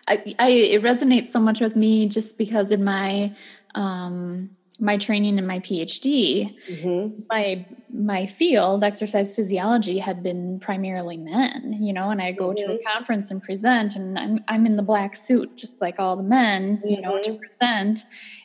I, 0.09 0.35
I 0.39 0.49
it 0.49 0.83
resonates 0.83 1.27
so 1.27 1.39
much 1.39 1.61
with 1.61 1.77
me 1.77 2.09
just 2.09 2.39
because 2.39 2.73
in 2.73 2.83
my 2.83 3.35
um 3.75 4.49
my 4.83 4.97
training 4.99 5.38
and 5.38 5.47
my 5.47 5.61
PhD, 5.61 6.55
Mhm. 6.71 7.25
my 7.31 7.66
my 7.95 8.27
field, 8.27 8.83
exercise 8.85 9.33
physiology, 9.35 9.99
had 9.99 10.23
been 10.23 10.59
primarily 10.61 11.16
men, 11.18 11.77
you 11.81 11.92
know, 11.92 12.11
and 12.11 12.21
I'd 12.23 12.37
go 12.38 12.53
to 12.53 12.62
a 12.64 12.75
Mhm. 12.75 12.83
conference 12.92 13.31
and 13.31 13.40
present 13.42 13.95
and 13.97 14.18
I'm 14.18 14.40
I'm 14.49 14.66
in 14.66 14.77
the 14.77 14.83
black 14.83 15.14
suit 15.16 15.57
just 15.57 15.81
like 15.81 16.01
all 16.01 16.16
the 16.16 16.25
men, 16.25 16.81
you 16.85 17.01
know, 17.01 17.18
to 17.23 17.31
Mhm. 17.33 17.38
present. 17.61 18.01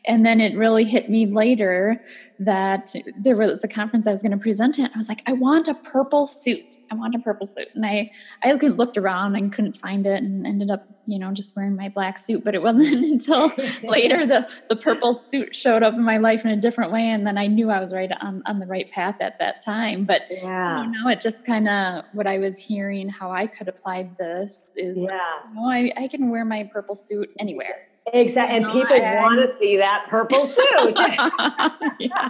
And 0.06 0.26
then 0.26 0.39
it 0.39 0.56
really 0.56 0.86
hit 0.86 1.10
me 1.10 1.26
later 1.26 2.02
that 2.39 2.93
there 3.17 3.36
was 3.36 3.63
a 3.63 3.67
conference 3.67 4.06
I 4.08 4.12
was 4.12 4.21
going 4.21 4.32
to 4.32 4.38
present 4.38 4.80
at. 4.80 4.91
I 4.93 4.97
was 4.97 5.10
like, 5.10 5.23
I 5.28 5.34
want 5.34 5.67
a 5.67 5.73
purple 5.73 6.28
suit. 6.28 6.77
I 6.91 6.95
want 6.95 7.15
a 7.15 7.19
purple 7.19 7.45
suit. 7.45 7.67
And 7.73 7.86
I 7.86 8.12
I 8.43 8.52
hmm. 8.54 8.67
looked 8.67 8.97
around 8.97 9.36
and 9.36 9.52
couldn't 9.52 9.73
find 9.73 10.06
it 10.06 10.21
and 10.21 10.45
ended 10.45 10.69
up, 10.69 10.88
you 11.06 11.19
know, 11.19 11.32
just 11.32 11.56
wearing 11.56 11.76
my 11.76 11.89
black 11.89 12.17
suit. 12.17 12.43
But 12.43 12.56
it 12.56 12.62
wasn't 12.62 13.06
until 13.12 13.52
later 13.84 14.26
the 14.26 14.50
the 14.69 14.76
purple 14.76 15.13
suit 15.13 15.56
showed 15.56 15.84
up 15.84 15.93
in 15.93 16.04
my 16.04 16.17
life 16.17 16.45
in 16.45 16.52
a 16.52 16.58
different 16.58 16.91
way. 16.91 17.08
And 17.08 17.26
then 17.26 17.38
I 17.38 17.47
knew 17.47 17.69
I 17.69 17.80
was 17.80 17.93
right 17.93 18.12
on, 18.21 18.43
on 18.45 18.60
the 18.60 18.67
right 18.67 18.89
path 18.91 19.17
at 19.21 19.39
that 19.39 19.63
time. 19.63 20.06
But 20.06 20.28
Yeah. 20.30 20.84
you 20.84 20.91
know, 20.91 21.10
it 21.10 21.21
just 21.21 21.45
kind 21.45 21.67
of 21.67 22.06
what 22.13 22.28
I 22.28 22.38
was 22.38 22.58
hearing, 22.58 23.10
how 23.10 23.32
I 23.32 23.47
could 23.47 23.67
apply 23.67 24.10
this 24.19 24.73
is, 24.76 24.97
Yeah. 24.97 25.19
you 25.50 25.56
know, 25.56 25.69
I, 25.69 25.91
I 25.97 26.08
can 26.08 26.30
wear 26.30 26.45
my 26.45 26.63
purple 26.71 26.95
suit 26.95 27.30
anywhere. 27.39 27.88
Exactly. 28.13 28.58
And 28.58 28.65
know, 28.65 28.73
people 28.73 28.95
I- 28.95 29.15
want 29.21 29.39
to 29.39 29.58
see 29.58 29.78
that 29.78 30.08
purple 30.10 30.45
suit. 30.45 31.00
Yeah. 32.00 32.30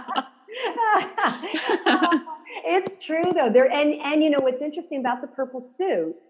It's 2.64 3.04
true 3.04 3.22
though. 3.34 3.50
There 3.50 3.70
and 3.70 3.94
and 4.02 4.22
you 4.22 4.30
know 4.30 4.38
what's 4.40 4.62
interesting 4.62 5.00
about 5.00 5.20
the 5.20 5.26
purple 5.28 5.60
suit 5.60 6.22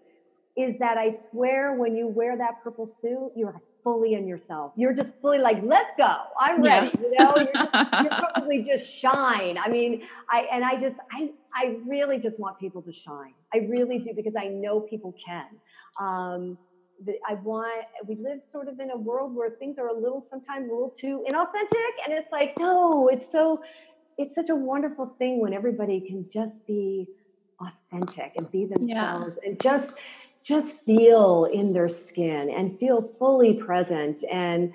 is 0.57 0.77
that 0.79 0.97
I 0.97 1.09
swear 1.09 1.73
when 1.73 1.95
you 1.95 2.07
wear 2.07 2.37
that 2.37 2.61
purple 2.63 2.85
suit, 2.85 3.31
you're 3.35 3.61
fully 3.83 4.13
in 4.13 4.27
yourself. 4.27 4.73
You're 4.75 4.93
just 4.93 5.19
fully 5.21 5.39
like, 5.39 5.61
let's 5.63 5.93
go. 5.95 6.15
I'm 6.39 6.63
Yeah. 6.63 6.79
ready. 6.81 6.91
You 7.01 7.11
know, 7.17 7.35
you're, 7.37 7.53
just, 7.53 7.69
you're 8.03 8.19
probably 8.33 8.61
just 8.63 8.93
shine. 8.93 9.57
I 9.57 9.69
mean, 9.69 10.03
I 10.29 10.47
and 10.51 10.63
I 10.65 10.77
just 10.79 10.99
I 11.11 11.31
I 11.53 11.77
really 11.85 12.19
just 12.19 12.39
want 12.39 12.59
people 12.59 12.81
to 12.83 12.91
shine. 12.93 13.33
I 13.53 13.59
really 13.59 13.99
do 13.99 14.13
because 14.15 14.35
I 14.37 14.47
know 14.47 14.79
people 14.81 15.15
can. 15.25 15.45
Um, 15.99 16.57
I 17.27 17.35
want 17.35 17.85
we 18.07 18.15
live 18.15 18.43
sort 18.43 18.67
of 18.67 18.79
in 18.81 18.91
a 18.91 18.97
world 18.97 19.33
where 19.33 19.49
things 19.49 19.77
are 19.79 19.87
a 19.87 19.93
little 19.93 20.19
sometimes 20.19 20.67
a 20.67 20.71
little 20.71 20.89
too 20.89 21.23
inauthentic, 21.29 21.93
and 22.03 22.13
it's 22.13 22.31
like 22.31 22.53
no, 22.59 23.07
it's 23.07 23.31
so 23.31 23.61
it's 24.19 24.35
such 24.35 24.49
a 24.49 24.55
wonderful 24.55 25.15
thing 25.17 25.39
when 25.39 25.53
everybody 25.53 26.01
can 26.01 26.29
just 26.29 26.67
be 26.67 27.07
authentic 27.61 28.33
and 28.37 28.51
be 28.51 28.65
themselves 28.65 29.39
and 29.45 29.59
just 29.59 29.97
just 30.43 30.81
feel 30.81 31.45
in 31.45 31.73
their 31.73 31.89
skin 31.89 32.49
and 32.49 32.77
feel 32.77 33.01
fully 33.01 33.53
present 33.53 34.19
and 34.31 34.73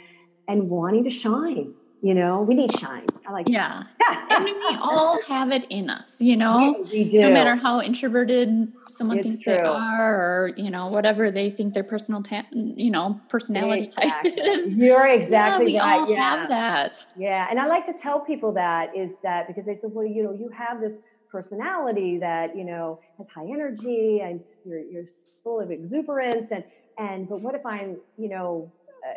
and 0.49 0.71
wanting 0.71 1.05
to 1.05 1.11
shine 1.11 1.75
you 2.05 2.15
know 2.15 2.43
we 2.43 2.55
need 2.55 2.71
shine 2.79 3.07
i 3.27 3.33
like 3.33 3.49
Yeah. 3.49 3.85
And 4.31 4.45
we 4.45 4.55
all 4.83 5.19
have 5.29 5.51
it 5.53 5.65
in 5.71 5.89
us, 5.89 6.21
you 6.21 6.37
know? 6.37 6.85
we 6.93 7.09
do 7.09 7.21
No 7.23 7.31
matter 7.33 7.55
how 7.57 7.81
introverted 7.81 8.49
someone 8.97 9.19
It's 9.19 9.27
thinks 9.27 9.45
they 9.45 9.59
are, 9.61 10.15
or, 10.15 10.53
you 10.57 10.71
know, 10.71 10.89
whatever 10.89 11.31
they 11.31 11.49
think 11.49 11.73
their 11.73 11.85
personal, 11.95 12.21
ta- 12.23 12.45
you 12.53 12.91
know, 12.91 13.19
personality 13.31 13.87
type 13.87 14.05
Exactly. 14.25 14.33
is. 14.33 14.77
you're 14.77 15.07
yeah, 15.07 15.15
exactly 15.21 15.67
we 15.67 15.79
right 15.79 16.01
all 16.01 16.11
yeah 16.11 16.23
have 16.31 16.49
that. 16.51 17.07
Yeah, 17.17 17.47
and 17.49 17.59
I 17.59 17.67
like 17.67 17.87
to 17.87 17.95
tell 17.95 18.21
people 18.21 18.53
that 18.53 18.95
is 18.95 19.13
that 19.23 19.47
because 19.49 19.65
they 19.65 19.77
say, 19.77 19.89
well, 19.91 20.07
you 20.07 20.23
know, 20.25 20.33
you 20.33 20.51
have 20.51 20.81
this 20.81 20.99
personality 21.31 22.19
that 22.19 22.57
you 22.59 22.65
know 22.65 23.01
has 23.19 23.29
high 23.29 23.49
energy 23.57 24.21
and 24.21 24.41
you're 24.67 24.81
you're 24.93 25.07
full 25.43 25.59
of 25.61 25.71
exuberance 25.71 26.51
and 26.53 26.63
and 26.99 27.29
but 27.29 27.41
what 27.41 27.55
if 27.55 27.65
I'm 27.67 27.97
you 28.17 28.29
know 28.29 28.71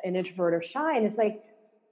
an 0.04 0.16
introvert 0.16 0.54
or 0.54 0.62
shy 0.64 0.98
and 0.98 1.06
it's 1.06 1.18
like 1.18 1.44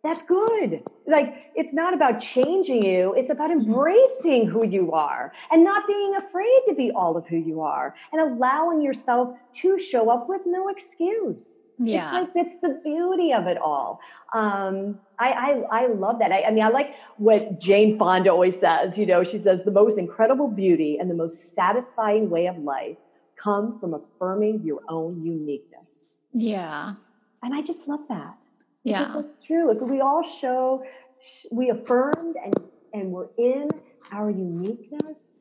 that's 0.05 0.21
good. 0.21 0.83
Like 1.07 1.51
it's 1.55 1.73
not 1.73 1.93
about 1.93 2.19
changing 2.19 2.83
you 2.83 3.13
it's 3.15 3.29
about 3.29 3.49
mm-hmm. 3.49 3.69
embracing 3.71 4.47
who 4.47 4.65
you 4.65 4.91
are 4.91 5.33
and 5.51 5.63
not 5.63 5.87
being 5.87 6.15
afraid 6.15 6.61
to 6.67 6.75
be 6.75 6.91
all 6.91 7.17
of 7.17 7.27
who 7.27 7.37
you 7.37 7.61
are 7.61 7.95
and 8.11 8.21
allowing 8.21 8.81
yourself 8.81 9.37
to 9.61 9.79
show 9.79 10.09
up 10.09 10.27
with 10.29 10.41
no 10.45 10.67
excuse. 10.67 11.59
Yeah. 11.77 12.03
it's 12.03 12.11
like 12.13 12.33
that's 12.33 12.57
the 12.59 12.79
beauty 12.83 13.33
of 13.33 13.47
it 13.47 13.57
all. 13.57 13.99
Um, 14.33 14.99
I, 15.19 15.31
I, 15.31 15.81
I 15.81 15.87
love 15.87 16.19
that. 16.19 16.31
I, 16.31 16.43
I 16.43 16.51
mean 16.51 16.63
i 16.63 16.69
like 16.69 16.95
what 17.17 17.59
jane 17.59 17.97
fonda 17.97 18.29
always 18.29 18.59
says 18.59 18.97
you 18.97 19.05
know 19.05 19.23
she 19.23 19.37
says 19.37 19.63
the 19.63 19.71
most 19.71 19.97
incredible 19.97 20.47
beauty 20.47 20.97
and 20.99 21.09
the 21.09 21.15
most 21.15 21.53
satisfying 21.53 22.29
way 22.29 22.47
of 22.47 22.57
life 22.57 22.97
come 23.35 23.79
from 23.79 23.93
affirming 23.93 24.61
your 24.63 24.81
own 24.87 25.23
uniqueness. 25.23 26.05
Yeah. 26.33 26.93
And 27.43 27.53
i 27.53 27.61
just 27.61 27.87
love 27.87 28.01
that 28.09 28.44
yeah 28.85 28.99
because 28.99 29.13
that's 29.13 29.45
true 29.45 29.69
if 29.71 29.81
we 29.89 29.99
all 29.99 30.23
show 30.23 30.81
we 31.51 31.69
affirmed 31.69 32.35
and 32.43 32.53
and 32.93 33.11
we're 33.11 33.27
in 33.37 33.67
our 34.13 34.29
uniqueness 34.29 35.35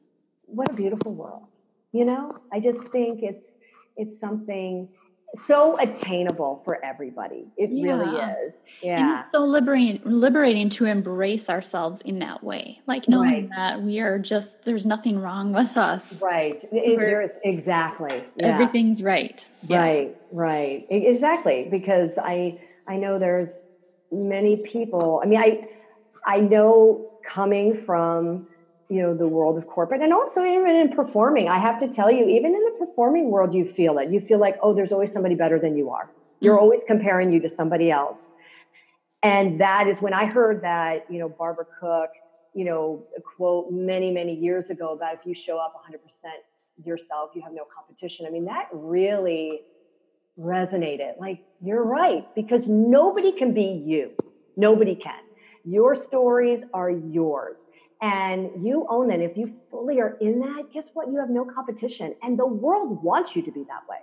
what 0.46 0.68
a 0.72 0.74
beautiful 0.74 1.14
world 1.14 1.46
you 1.92 2.04
know 2.04 2.36
i 2.52 2.58
just 2.58 2.88
think 2.88 3.22
it's 3.22 3.54
it's 3.96 4.18
something 4.18 4.88
so 5.34 5.78
attainable 5.80 6.62
for 6.64 6.84
everybody. 6.84 7.46
It 7.56 7.70
yeah. 7.70 7.96
really 7.96 8.16
is. 8.46 8.60
Yeah. 8.82 9.00
And 9.00 9.20
it's 9.20 9.32
so 9.32 9.40
liberating 9.40 10.00
liberating 10.04 10.68
to 10.70 10.86
embrace 10.86 11.50
ourselves 11.50 12.00
in 12.02 12.20
that 12.20 12.42
way. 12.42 12.80
Like 12.86 13.08
knowing 13.08 13.48
right. 13.48 13.50
that 13.50 13.82
we 13.82 14.00
are 14.00 14.18
just 14.18 14.64
there's 14.64 14.86
nothing 14.86 15.20
wrong 15.20 15.52
with 15.52 15.76
us. 15.76 16.22
Right. 16.22 16.62
It, 16.72 16.98
there 16.98 17.22
is 17.22 17.38
exactly. 17.42 18.22
Yeah. 18.36 18.46
Everything's 18.48 19.02
right. 19.02 19.46
Yeah. 19.62 19.80
Right, 19.80 20.16
right. 20.30 20.86
Exactly. 20.88 21.68
Because 21.70 22.18
I 22.18 22.60
I 22.86 22.96
know 22.96 23.18
there's 23.18 23.64
many 24.12 24.56
people. 24.56 25.20
I 25.22 25.26
mean, 25.26 25.40
I 25.40 25.68
I 26.26 26.40
know 26.40 27.10
coming 27.24 27.74
from 27.74 28.46
you 28.88 29.00
know 29.00 29.14
the 29.14 29.26
world 29.26 29.56
of 29.56 29.66
corporate 29.66 30.02
and 30.02 30.12
also 30.12 30.44
even 30.44 30.76
in 30.76 30.94
performing 30.94 31.48
i 31.48 31.58
have 31.58 31.78
to 31.78 31.88
tell 31.88 32.10
you 32.10 32.28
even 32.28 32.54
in 32.54 32.62
the 32.64 32.76
performing 32.78 33.30
world 33.30 33.54
you 33.54 33.64
feel 33.64 33.98
it 33.98 34.10
you 34.10 34.20
feel 34.20 34.38
like 34.38 34.56
oh 34.62 34.74
there's 34.74 34.92
always 34.92 35.10
somebody 35.10 35.34
better 35.34 35.58
than 35.58 35.76
you 35.76 35.88
are 35.90 36.10
you're 36.40 36.54
mm-hmm. 36.54 36.62
always 36.62 36.84
comparing 36.86 37.32
you 37.32 37.40
to 37.40 37.48
somebody 37.48 37.90
else 37.90 38.34
and 39.22 39.58
that 39.58 39.88
is 39.88 40.02
when 40.02 40.12
i 40.12 40.26
heard 40.26 40.62
that 40.62 41.06
you 41.10 41.18
know 41.18 41.28
barbara 41.28 41.64
cook 41.80 42.10
you 42.54 42.64
know 42.64 43.02
quote 43.36 43.72
many 43.72 44.10
many 44.10 44.34
years 44.34 44.68
ago 44.68 44.92
about 44.92 45.14
if 45.14 45.24
you 45.24 45.34
show 45.34 45.58
up 45.58 45.72
100% 45.90 45.96
yourself 46.84 47.30
you 47.34 47.40
have 47.40 47.52
no 47.52 47.64
competition 47.74 48.26
i 48.26 48.30
mean 48.30 48.44
that 48.44 48.68
really 48.72 49.62
resonated 50.38 51.18
like 51.20 51.40
you're 51.62 51.84
right 51.84 52.26
because 52.34 52.68
nobody 52.68 53.30
can 53.30 53.54
be 53.54 53.82
you 53.86 54.10
nobody 54.56 54.94
can 54.94 55.20
your 55.64 55.94
stories 55.94 56.64
are 56.74 56.90
yours 56.90 57.68
and 58.04 58.50
you 58.62 58.86
own 58.90 59.08
that. 59.08 59.20
If 59.20 59.36
you 59.36 59.46
fully 59.70 59.98
are 59.98 60.16
in 60.20 60.40
that, 60.40 60.64
guess 60.72 60.90
what? 60.92 61.08
You 61.08 61.18
have 61.20 61.30
no 61.30 61.44
competition, 61.46 62.14
and 62.22 62.38
the 62.38 62.46
world 62.46 63.02
wants 63.02 63.34
you 63.34 63.42
to 63.42 63.50
be 63.50 63.64
that 63.64 63.88
way. 63.88 63.98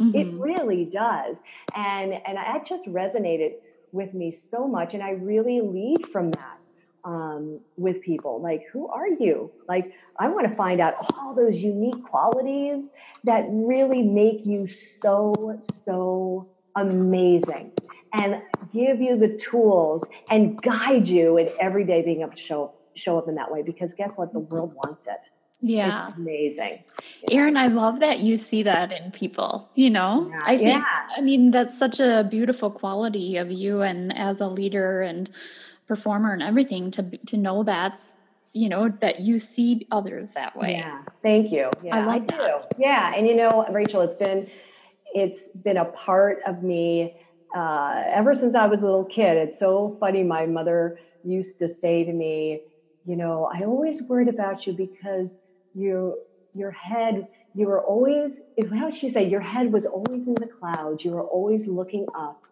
Mm-hmm. 0.00 0.18
It 0.18 0.40
really 0.40 0.84
does, 0.84 1.40
and 1.76 2.14
and 2.26 2.36
that 2.36 2.66
just 2.66 2.86
resonated 2.86 3.52
with 3.92 4.12
me 4.12 4.32
so 4.32 4.66
much, 4.66 4.94
and 4.94 5.02
I 5.02 5.10
really 5.10 5.60
lead 5.60 6.04
from 6.06 6.32
that 6.32 6.58
um, 7.04 7.60
with 7.76 8.00
people. 8.02 8.40
Like, 8.40 8.64
who 8.72 8.88
are 8.88 9.08
you? 9.08 9.50
Like, 9.68 9.92
I 10.18 10.28
want 10.28 10.48
to 10.48 10.54
find 10.54 10.80
out 10.80 10.94
all 11.16 11.34
those 11.34 11.62
unique 11.62 12.02
qualities 12.04 12.90
that 13.24 13.44
really 13.48 14.02
make 14.02 14.46
you 14.46 14.66
so 14.66 15.60
so 15.62 16.48
amazing 16.76 17.72
and 18.12 18.42
give 18.72 19.00
you 19.00 19.16
the 19.16 19.36
tools 19.36 20.08
and 20.30 20.60
guide 20.62 21.08
you 21.08 21.36
in 21.36 21.48
every 21.60 21.84
day 21.84 22.02
being 22.02 22.22
able 22.22 22.32
to 22.32 22.36
show 22.36 22.72
show 22.94 23.18
up 23.18 23.28
in 23.28 23.34
that 23.34 23.50
way 23.50 23.62
because 23.62 23.94
guess 23.94 24.16
what? 24.16 24.32
The 24.32 24.40
world 24.40 24.74
wants 24.74 25.06
it. 25.06 25.18
Yeah. 25.66 26.08
It's 26.08 26.16
amazing. 26.18 26.84
Erin, 27.30 27.56
I 27.56 27.68
love 27.68 28.00
that 28.00 28.20
you 28.20 28.36
see 28.36 28.62
that 28.64 28.92
in 28.92 29.10
people, 29.12 29.70
you 29.74 29.88
know? 29.88 30.28
Yeah. 30.30 30.42
I 30.44 30.58
think 30.58 30.68
yeah. 30.68 31.08
I 31.16 31.20
mean 31.22 31.52
that's 31.52 31.76
such 31.76 32.00
a 32.00 32.26
beautiful 32.30 32.70
quality 32.70 33.38
of 33.38 33.50
you 33.50 33.80
and 33.80 34.16
as 34.16 34.40
a 34.40 34.46
leader 34.46 35.00
and 35.00 35.30
performer 35.86 36.32
and 36.32 36.42
everything 36.42 36.90
to 36.92 37.02
to 37.02 37.36
know 37.38 37.62
that's 37.62 38.18
you 38.52 38.68
know 38.68 38.88
that 39.00 39.20
you 39.20 39.38
see 39.38 39.86
others 39.90 40.32
that 40.32 40.54
way. 40.54 40.72
Yeah. 40.72 41.02
Thank 41.22 41.50
you. 41.50 41.70
Yeah, 41.82 41.96
I, 41.96 42.14
I 42.14 42.18
do. 42.18 42.36
That. 42.36 42.74
Yeah, 42.78 43.14
and 43.14 43.26
you 43.26 43.34
know, 43.34 43.66
Rachel, 43.70 44.02
it's 44.02 44.16
been 44.16 44.48
it's 45.14 45.48
been 45.48 45.78
a 45.78 45.86
part 45.86 46.40
of 46.46 46.62
me 46.62 47.16
uh, 47.56 48.02
ever 48.06 48.34
since 48.34 48.54
I 48.54 48.66
was 48.66 48.82
a 48.82 48.84
little 48.84 49.06
kid. 49.06 49.38
It's 49.38 49.58
so 49.58 49.96
funny. 49.98 50.24
My 50.24 50.44
mother 50.44 50.98
used 51.24 51.58
to 51.60 51.68
say 51.68 52.04
to 52.04 52.12
me, 52.12 52.60
you 53.06 53.16
know, 53.16 53.50
I 53.52 53.62
always 53.62 54.02
worried 54.02 54.28
about 54.28 54.66
you 54.66 54.72
because 54.74 55.38
you, 55.74 56.18
your 56.54 56.70
head, 56.70 57.28
you 57.54 57.66
were 57.66 57.82
always, 57.82 58.42
how 58.72 58.86
would 58.86 59.02
you 59.02 59.10
say, 59.10 59.28
your 59.28 59.40
head 59.40 59.72
was 59.72 59.86
always 59.86 60.26
in 60.26 60.34
the 60.34 60.46
clouds. 60.46 61.04
You 61.04 61.12
were 61.12 61.22
always 61.24 61.68
looking 61.68 62.06
up 62.14 62.42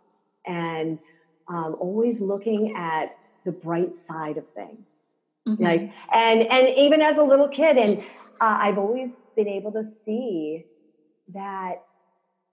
and 0.47 0.99
um, 1.49 1.77
always 1.81 2.21
looking 2.21 2.75
at 2.77 3.17
the 3.45 3.53
bright 3.53 3.97
side 3.97 4.37
of 4.37 4.45
things. 4.55 4.89
Mm-hmm. 5.49 5.63
Like, 5.63 5.93
and, 6.13 6.43
and 6.43 6.69
even 6.77 7.01
as 7.01 7.19
a 7.19 7.25
little 7.25 7.49
kid, 7.49 7.77
and 7.77 8.09
uh, 8.41 8.59
I've 8.61 8.79
always 8.79 9.21
been 9.35 9.49
able 9.49 9.73
to 9.73 9.85
see 9.85 10.67
that 11.35 11.83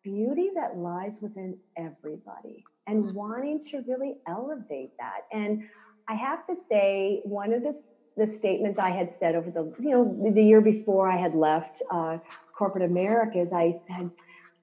beauty 0.03 0.49
that 0.55 0.77
lies 0.77 1.19
within 1.21 1.57
everybody 1.77 2.63
and 2.87 3.13
wanting 3.13 3.59
to 3.59 3.83
really 3.87 4.15
elevate 4.27 4.91
that. 4.97 5.25
And 5.31 5.63
I 6.07 6.15
have 6.15 6.47
to 6.47 6.55
say, 6.55 7.21
one 7.23 7.53
of 7.53 7.61
the, 7.61 7.79
the 8.19 8.27
statements 8.27 8.77
I 8.77 8.91
had 8.91 9.11
said 9.11 9.35
over 9.35 9.49
the, 9.49 9.73
you 9.81 9.91
know, 9.91 10.31
the 10.33 10.43
year 10.43 10.61
before 10.61 11.09
I 11.09 11.17
had 11.17 11.33
left 11.33 11.81
uh, 11.89 12.17
corporate 12.53 12.83
America 12.83 13.39
is 13.39 13.53
I 13.53 13.71
said, 13.71 14.11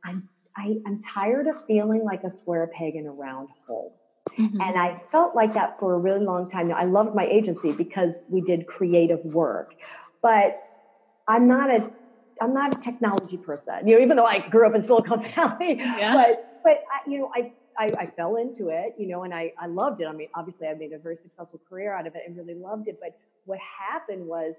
I'm, 0.04 0.28
I, 0.56 0.76
I'm 0.86 1.00
tired 1.00 1.46
of 1.46 1.54
feeling 1.64 2.04
like 2.04 2.22
a 2.22 2.30
square 2.30 2.70
peg 2.72 2.94
in 2.94 3.06
a 3.06 3.12
round 3.12 3.48
hole. 3.66 3.96
Mm-hmm. 4.38 4.60
And 4.60 4.78
I 4.78 5.00
felt 5.10 5.34
like 5.34 5.54
that 5.54 5.78
for 5.80 5.94
a 5.94 5.98
really 5.98 6.24
long 6.24 6.50
time. 6.50 6.68
Now, 6.68 6.76
I 6.76 6.84
loved 6.84 7.14
my 7.14 7.24
agency 7.24 7.72
because 7.76 8.20
we 8.28 8.40
did 8.40 8.66
creative 8.66 9.24
work, 9.34 9.74
but 10.20 10.62
I'm 11.26 11.48
not 11.48 11.70
a 11.70 11.90
I'm 12.40 12.52
not 12.52 12.76
a 12.76 12.80
technology 12.80 13.38
person. 13.38 13.86
You 13.88 13.96
know, 13.96 14.02
even 14.02 14.16
though 14.16 14.26
I 14.26 14.40
grew 14.40 14.66
up 14.66 14.74
in 14.74 14.82
Silicon 14.82 15.22
Valley, 15.34 15.76
yeah. 15.78 16.12
but 16.12 16.60
but 16.62 16.84
I, 16.92 17.08
you 17.08 17.18
know, 17.18 17.32
I 17.34 17.52
I, 17.78 17.88
I, 17.98 18.06
fell 18.06 18.36
into 18.36 18.68
it, 18.68 18.94
you 18.98 19.06
know, 19.06 19.24
and 19.24 19.34
I, 19.34 19.52
I 19.58 19.66
loved 19.66 20.00
it. 20.00 20.06
I 20.06 20.12
mean, 20.12 20.28
obviously, 20.34 20.66
I 20.66 20.74
made 20.74 20.92
a 20.92 20.98
very 20.98 21.16
successful 21.16 21.60
career 21.68 21.94
out 21.94 22.06
of 22.06 22.14
it 22.14 22.22
and 22.26 22.36
really 22.36 22.54
loved 22.54 22.88
it. 22.88 22.98
But 23.00 23.18
what 23.46 23.58
happened 23.58 24.26
was 24.26 24.56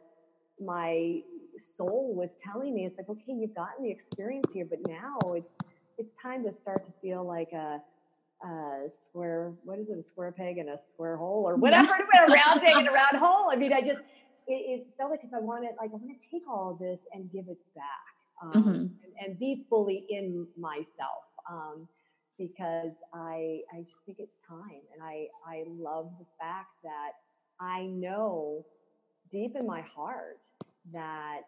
my 0.59 1.21
soul 1.59 2.13
was 2.15 2.35
telling 2.43 2.73
me, 2.73 2.85
it's 2.85 2.97
like, 2.97 3.09
okay, 3.09 3.33
you've 3.33 3.55
gotten 3.55 3.83
the 3.83 3.91
experience 3.91 4.47
here, 4.53 4.65
but 4.65 4.79
now 4.87 5.17
it's 5.33 5.53
it's 5.97 6.13
time 6.13 6.43
to 6.43 6.53
start 6.53 6.85
to 6.85 6.91
feel 7.01 7.25
like 7.25 7.51
a, 7.53 7.81
a 8.45 8.89
square. 8.89 9.53
What 9.63 9.79
is 9.79 9.89
it? 9.89 9.97
A 9.97 10.03
square 10.03 10.31
peg 10.31 10.57
in 10.57 10.69
a 10.69 10.79
square 10.79 11.17
hole, 11.17 11.43
or 11.47 11.55
whatever. 11.55 11.89
a 12.27 12.31
round 12.31 12.61
peg 12.61 12.77
in 12.77 12.87
a 12.87 12.91
round 12.91 13.17
hole. 13.17 13.49
I 13.51 13.55
mean, 13.55 13.73
I 13.73 13.81
just 13.81 14.01
it, 14.47 14.53
it 14.53 14.87
felt 14.97 15.11
like 15.11 15.21
because 15.21 15.33
I 15.33 15.39
wanted, 15.39 15.71
like, 15.79 15.91
I 15.91 15.95
want 15.95 16.21
to 16.21 16.29
take 16.29 16.47
all 16.47 16.71
of 16.71 16.79
this 16.79 17.01
and 17.13 17.31
give 17.31 17.47
it 17.47 17.57
back 17.75 17.83
um, 18.43 18.63
mm-hmm. 18.63 18.69
and, 18.69 18.91
and, 19.25 19.39
be 19.39 19.65
fully 19.69 20.05
in 20.09 20.47
myself. 20.57 21.25
Um, 21.49 21.87
because 22.37 22.93
I 23.13 23.61
I 23.73 23.81
just 23.81 23.97
think 24.05 24.19
it's 24.19 24.37
time 24.47 24.81
and 24.93 25.01
I 25.01 25.27
I 25.45 25.63
love 25.67 26.11
the 26.19 26.25
fact 26.39 26.69
that 26.83 27.13
I 27.59 27.87
know 27.87 28.63
deep 29.31 29.55
in 29.55 29.65
my 29.65 29.81
heart 29.81 30.45
that 30.93 31.43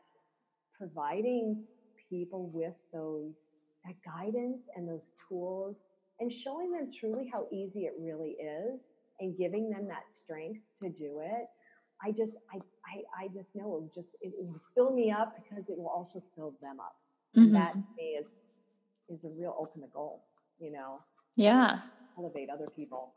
providing 0.77 1.63
people 2.09 2.49
with 2.53 2.73
those 2.93 3.39
that 3.85 3.95
guidance 4.05 4.67
and 4.75 4.87
those 4.87 5.11
tools 5.27 5.81
and 6.19 6.31
showing 6.31 6.69
them 6.69 6.91
truly 6.97 7.29
how 7.31 7.47
easy 7.51 7.85
it 7.85 7.93
really 7.99 8.31
is 8.31 8.87
and 9.19 9.37
giving 9.37 9.69
them 9.69 9.87
that 9.87 10.03
strength 10.11 10.59
to 10.81 10.89
do 10.89 11.21
it 11.23 11.47
i 12.03 12.11
just 12.11 12.37
i 12.53 12.57
i, 12.87 13.23
I 13.25 13.27
just 13.33 13.55
know 13.55 13.63
it 13.63 13.81
will 13.81 13.91
just 13.93 14.15
it, 14.21 14.33
it 14.37 14.45
will 14.45 14.61
fill 14.75 14.93
me 14.93 15.11
up 15.11 15.35
because 15.41 15.69
it 15.69 15.77
will 15.77 15.89
also 15.89 16.21
fill 16.35 16.55
them 16.61 16.79
up. 16.79 16.95
Mm-hmm. 17.37 17.53
that 17.53 17.73
to 17.73 17.83
me 17.95 18.17
is 18.19 18.41
is 19.07 19.23
a 19.23 19.29
real 19.29 19.55
ultimate 19.57 19.93
goal 19.93 20.23
you 20.59 20.71
know 20.71 20.99
yeah. 21.39 21.79
elevate 22.17 22.49
other 22.49 22.67
people. 22.75 23.13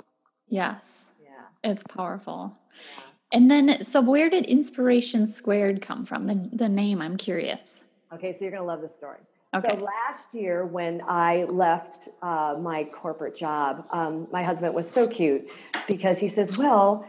Yes. 0.49 1.07
Yeah. 1.23 1.71
It's 1.71 1.83
powerful. 1.83 2.57
Yeah. 2.97 3.03
And 3.33 3.51
then 3.51 3.81
so 3.83 4.01
where 4.01 4.31
did 4.31 4.47
inspiration 4.47 5.27
squared 5.27 5.81
come 5.81 6.05
from 6.05 6.27
the, 6.27 6.49
the 6.53 6.69
name 6.69 7.01
i'm 7.01 7.17
curious 7.17 7.83
okay 8.13 8.33
so 8.33 8.45
you're 8.45 8.53
gonna 8.53 8.65
love 8.65 8.81
this 8.81 8.95
story 8.95 9.19
okay. 9.55 9.69
so 9.71 9.85
last 9.85 10.33
year 10.33 10.67
when 10.67 11.03
i 11.09 11.45
left 11.45 12.09
uh, 12.23 12.57
my 12.61 12.85
corporate 12.85 13.37
job 13.37 13.85
um, 13.93 14.29
my 14.31 14.43
husband 14.43 14.75
was 14.75 14.89
so 14.89 15.09
cute 15.09 15.43
because 15.89 16.21
he 16.21 16.29
says 16.29 16.57
well 16.59 17.07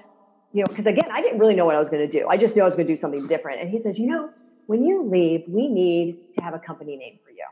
you 0.54 0.62
know 0.62 0.66
because 0.68 0.88
again 0.88 1.10
i 1.12 1.22
didn't 1.22 1.40
really 1.40 1.56
know 1.56 1.66
what 1.66 1.76
i 1.76 1.80
was 1.80 1.90
going 1.90 2.08
to 2.08 2.20
do 2.20 2.28
i 2.30 2.38
just 2.38 2.56
knew 2.56 2.62
i 2.62 2.66
was 2.66 2.76
going 2.76 2.88
to 2.88 2.92
do 2.92 2.98
something 2.98 3.26
different 3.28 3.60
and 3.60 3.70
he 3.70 3.78
says 3.78 4.00
you 4.00 4.08
know 4.08 4.30
when 4.68 4.84
you 4.84 5.04
leave 5.04 5.44
we 5.48 5.68
need 5.68 6.18
to 6.38 6.44
have 6.44 6.54
a 6.54 6.60
company 6.60 6.96
name 6.96 7.20
for 7.24 7.32
you 7.32 7.46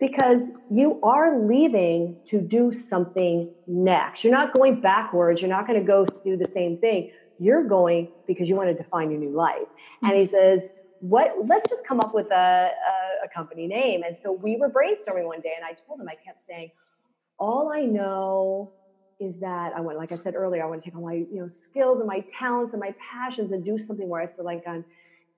because 0.00 0.50
you 0.70 0.98
are 1.02 1.38
leaving 1.46 2.16
to 2.24 2.40
do 2.40 2.72
something 2.72 3.52
next. 3.66 4.24
You're 4.24 4.32
not 4.32 4.54
going 4.54 4.80
backwards. 4.80 5.42
You're 5.42 5.50
not 5.50 5.66
going 5.66 5.78
to 5.78 5.86
go 5.86 6.06
do 6.24 6.38
the 6.38 6.46
same 6.46 6.78
thing. 6.78 7.12
You're 7.40 7.66
going 7.66 8.12
because 8.26 8.48
you 8.48 8.54
want 8.54 8.68
to 8.68 8.74
define 8.74 9.10
your 9.10 9.18
new 9.18 9.34
life. 9.34 9.56
Mm-hmm. 9.62 10.06
And 10.06 10.16
he 10.16 10.26
says, 10.26 10.70
what 11.00 11.34
let's 11.46 11.68
just 11.68 11.86
come 11.86 11.98
up 11.98 12.14
with 12.14 12.30
a, 12.30 12.34
a, 12.34 13.24
a, 13.24 13.28
company 13.34 13.66
name 13.66 14.02
and 14.06 14.16
so 14.16 14.32
we 14.32 14.56
were 14.56 14.68
brainstorming 14.68 15.24
one 15.24 15.40
day 15.40 15.52
and 15.56 15.64
i 15.64 15.72
told 15.86 15.98
him 15.98 16.06
i 16.08 16.14
kept 16.14 16.40
saying 16.40 16.70
all 17.38 17.72
i 17.72 17.80
know 17.80 18.70
is 19.18 19.40
that 19.40 19.72
i 19.74 19.80
want 19.80 19.96
like 19.96 20.12
i 20.12 20.14
said 20.14 20.34
earlier 20.34 20.62
i 20.62 20.66
want 20.66 20.82
to 20.82 20.90
take 20.90 20.96
all 20.96 21.02
my 21.04 21.14
you 21.14 21.40
know 21.40 21.48
skills 21.48 22.00
and 22.00 22.06
my 22.06 22.22
talents 22.38 22.74
and 22.74 22.80
my 22.80 22.94
passions 23.10 23.50
and 23.50 23.64
do 23.64 23.78
something 23.78 24.08
where 24.08 24.20
i 24.20 24.26
feel 24.26 24.44
like 24.44 24.62
i'm 24.68 24.84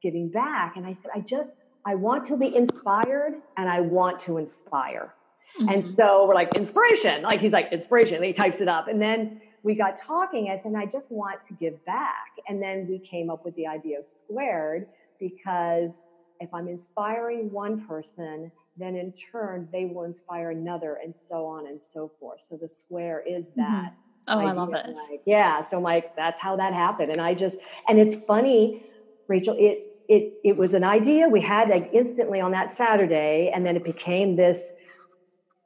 giving 0.03 0.28
back 0.28 0.76
and 0.76 0.84
i 0.84 0.92
said 0.92 1.11
i 1.14 1.20
just 1.20 1.55
i 1.86 1.94
want 1.94 2.26
to 2.26 2.36
be 2.36 2.55
inspired 2.57 3.34
and 3.57 3.70
i 3.70 3.80
want 3.80 4.18
to 4.18 4.38
inspire 4.38 5.14
mm-hmm. 5.61 5.68
and 5.68 5.86
so 5.86 6.26
we're 6.26 6.34
like 6.34 6.53
inspiration 6.55 7.22
like 7.22 7.40
he's 7.40 7.53
like 7.53 7.72
inspiration 7.72 8.16
and 8.16 8.24
he 8.24 8.32
types 8.32 8.61
it 8.61 8.66
up 8.66 8.88
and 8.88 9.00
then 9.00 9.40
we 9.62 9.74
got 9.74 9.96
talking 9.96 10.50
I 10.50 10.56
said, 10.56 10.74
i 10.74 10.86
just 10.86 11.10
want 11.10 11.42
to 11.44 11.54
give 11.54 11.84
back 11.84 12.32
and 12.48 12.62
then 12.62 12.86
we 12.88 12.98
came 12.98 13.30
up 13.30 13.44
with 13.44 13.54
the 13.56 13.66
idea 13.66 13.98
of 13.98 14.06
squared 14.06 14.86
because 15.18 16.02
if 16.42 16.52
I'm 16.52 16.66
inspiring 16.66 17.50
one 17.52 17.86
person, 17.86 18.50
then 18.76 18.96
in 18.96 19.12
turn 19.12 19.68
they 19.72 19.84
will 19.84 20.04
inspire 20.04 20.50
another 20.50 20.98
and 21.02 21.14
so 21.14 21.46
on 21.46 21.66
and 21.68 21.80
so 21.82 22.10
forth. 22.18 22.42
So 22.42 22.56
the 22.56 22.68
square 22.68 23.22
is 23.26 23.48
mm-hmm. 23.48 23.60
that. 23.60 23.92
Mm-hmm. 23.92 23.98
Oh, 24.28 24.38
I 24.38 24.52
love 24.52 24.74
it. 24.74 24.96
Like, 25.10 25.22
yeah. 25.24 25.62
So 25.62 25.80
like 25.80 26.14
that's 26.16 26.40
how 26.40 26.56
that 26.56 26.74
happened. 26.74 27.10
And 27.10 27.20
I 27.20 27.34
just 27.34 27.58
and 27.88 27.98
it's 27.98 28.24
funny, 28.24 28.84
Rachel, 29.28 29.56
it 29.58 29.86
it 30.08 30.34
it 30.44 30.56
was 30.56 30.74
an 30.74 30.84
idea 30.84 31.28
we 31.28 31.40
had 31.40 31.68
like 31.68 31.90
instantly 31.92 32.40
on 32.40 32.52
that 32.52 32.70
Saturday, 32.70 33.50
and 33.54 33.64
then 33.64 33.76
it 33.76 33.84
became 33.84 34.36
this 34.36 34.74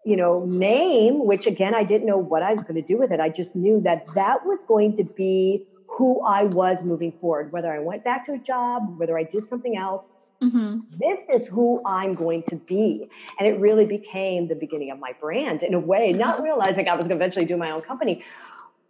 you 0.07 0.17
know 0.17 0.45
name 0.47 1.27
which 1.27 1.47
again 1.47 1.75
i 1.75 1.83
didn't 1.83 2.07
know 2.07 2.17
what 2.17 2.43
i 2.43 2.53
was 2.53 2.63
going 2.63 2.75
to 2.75 2.83
do 2.83 2.97
with 2.97 3.11
it 3.11 3.21
i 3.21 3.29
just 3.29 3.57
knew 3.57 3.81
that 3.81 4.07
that 4.15 4.47
was 4.47 4.63
going 4.63 4.97
to 4.97 5.05
be 5.17 5.67
who 5.89 6.21
I 6.25 6.45
was 6.45 6.85
moving 6.85 7.13
forward, 7.13 7.53
whether 7.53 7.73
I 7.73 7.79
went 7.79 8.05
back 8.05 8.27
to 8.27 8.33
a 8.33 8.39
job, 8.39 8.99
whether 8.99 9.19
I 9.19 9.23
did 9.23 9.45
something 9.45 9.77
else. 9.77 10.07
Mm-hmm. 10.43 10.81
This 10.99 11.21
is 11.33 11.49
who 11.49 11.81
I'm 11.87 12.13
going 12.13 12.43
to 12.49 12.57
be. 12.57 13.09
And 13.39 13.49
it 13.49 13.59
really 13.59 13.87
became 13.87 14.49
the 14.49 14.55
beginning 14.55 14.91
of 14.91 14.99
my 14.99 15.13
brand 15.19 15.63
in 15.63 15.73
a 15.73 15.81
way, 15.81 16.13
not 16.13 16.43
realizing 16.43 16.89
I 16.89 16.95
was 16.95 17.07
going 17.07 17.19
to 17.19 17.25
eventually 17.25 17.47
do 17.47 17.57
my 17.57 17.71
own 17.71 17.81
company. 17.81 18.23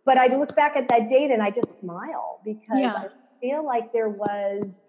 But 0.04 0.18
I 0.18 0.26
look 0.26 0.54
back 0.56 0.76
at 0.76 0.88
that 0.88 1.08
date 1.08 1.30
and 1.30 1.42
I 1.42 1.50
just 1.50 1.78
smile 1.78 2.40
because 2.44 2.80
yeah. 2.80 2.92
I 2.92 3.08
feel 3.40 3.64
like 3.64 3.92
there 3.92 4.08
was 4.08 4.82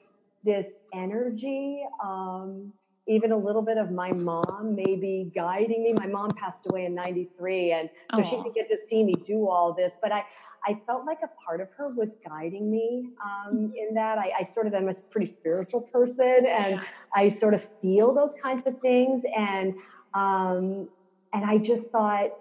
this 0.43 0.69
energy. 0.93 1.84
Um, 2.03 2.73
even 3.08 3.32
a 3.32 3.38
little 3.38 3.62
bit 3.62 3.78
of 3.78 3.91
my 3.91 4.12
mom 4.12 4.76
maybe 4.76 5.32
guiding 5.34 5.84
me. 5.84 5.93
My 5.93 6.08
mom 6.08 6.30
passed 6.32 6.66
away 6.70 6.86
in 6.86 6.95
93 6.95 7.72
and 7.72 7.89
so 8.14 8.22
Aww. 8.22 8.26
she 8.26 8.36
didn't 8.36 8.53
get 8.53 8.68
to 8.70 8.78
see 8.78 9.03
me 9.03 9.14
do 9.14 9.47
all 9.47 9.74
this, 9.74 9.97
but 10.01 10.12
I, 10.12 10.26
I 10.66 10.80
felt 10.86 11.05
like 11.05 11.20
a 11.24 11.30
part 11.41 11.62
of 11.62 11.70
her 11.78 11.95
was 11.95 12.18
guiding 12.28 12.70
me 12.70 13.10
um, 13.24 13.55
mm-hmm. 13.55 13.76
in 13.76 13.93
that. 13.95 14.18
I, 14.18 14.32
I, 14.39 14.43
sort 14.43 14.68
of 14.68 14.74
am 14.74 14.89
a 14.89 14.93
pretty 15.10 15.28
spiritual 15.28 15.82
person 15.82 16.45
and 16.47 16.76
yeah. 16.76 16.82
I 17.16 17.30
sort 17.30 17.53
of 17.53 17.64
feel 17.80 18.14
those 18.14 18.34
kinds 18.34 18.64
of 18.68 18.80
things. 18.80 19.24
And, 19.38 19.74
um, 20.14 20.89
and 21.34 21.45
I 21.45 21.58
just 21.58 21.91
thought, 21.91 22.32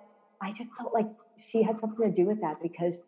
I 0.40 0.52
just 0.52 0.74
felt 0.74 0.92
like 0.92 1.08
she 1.38 1.62
had 1.62 1.76
something 1.76 2.10
to 2.10 2.14
do 2.14 2.26
with 2.26 2.40
that 2.40 2.56
because 2.62 3.02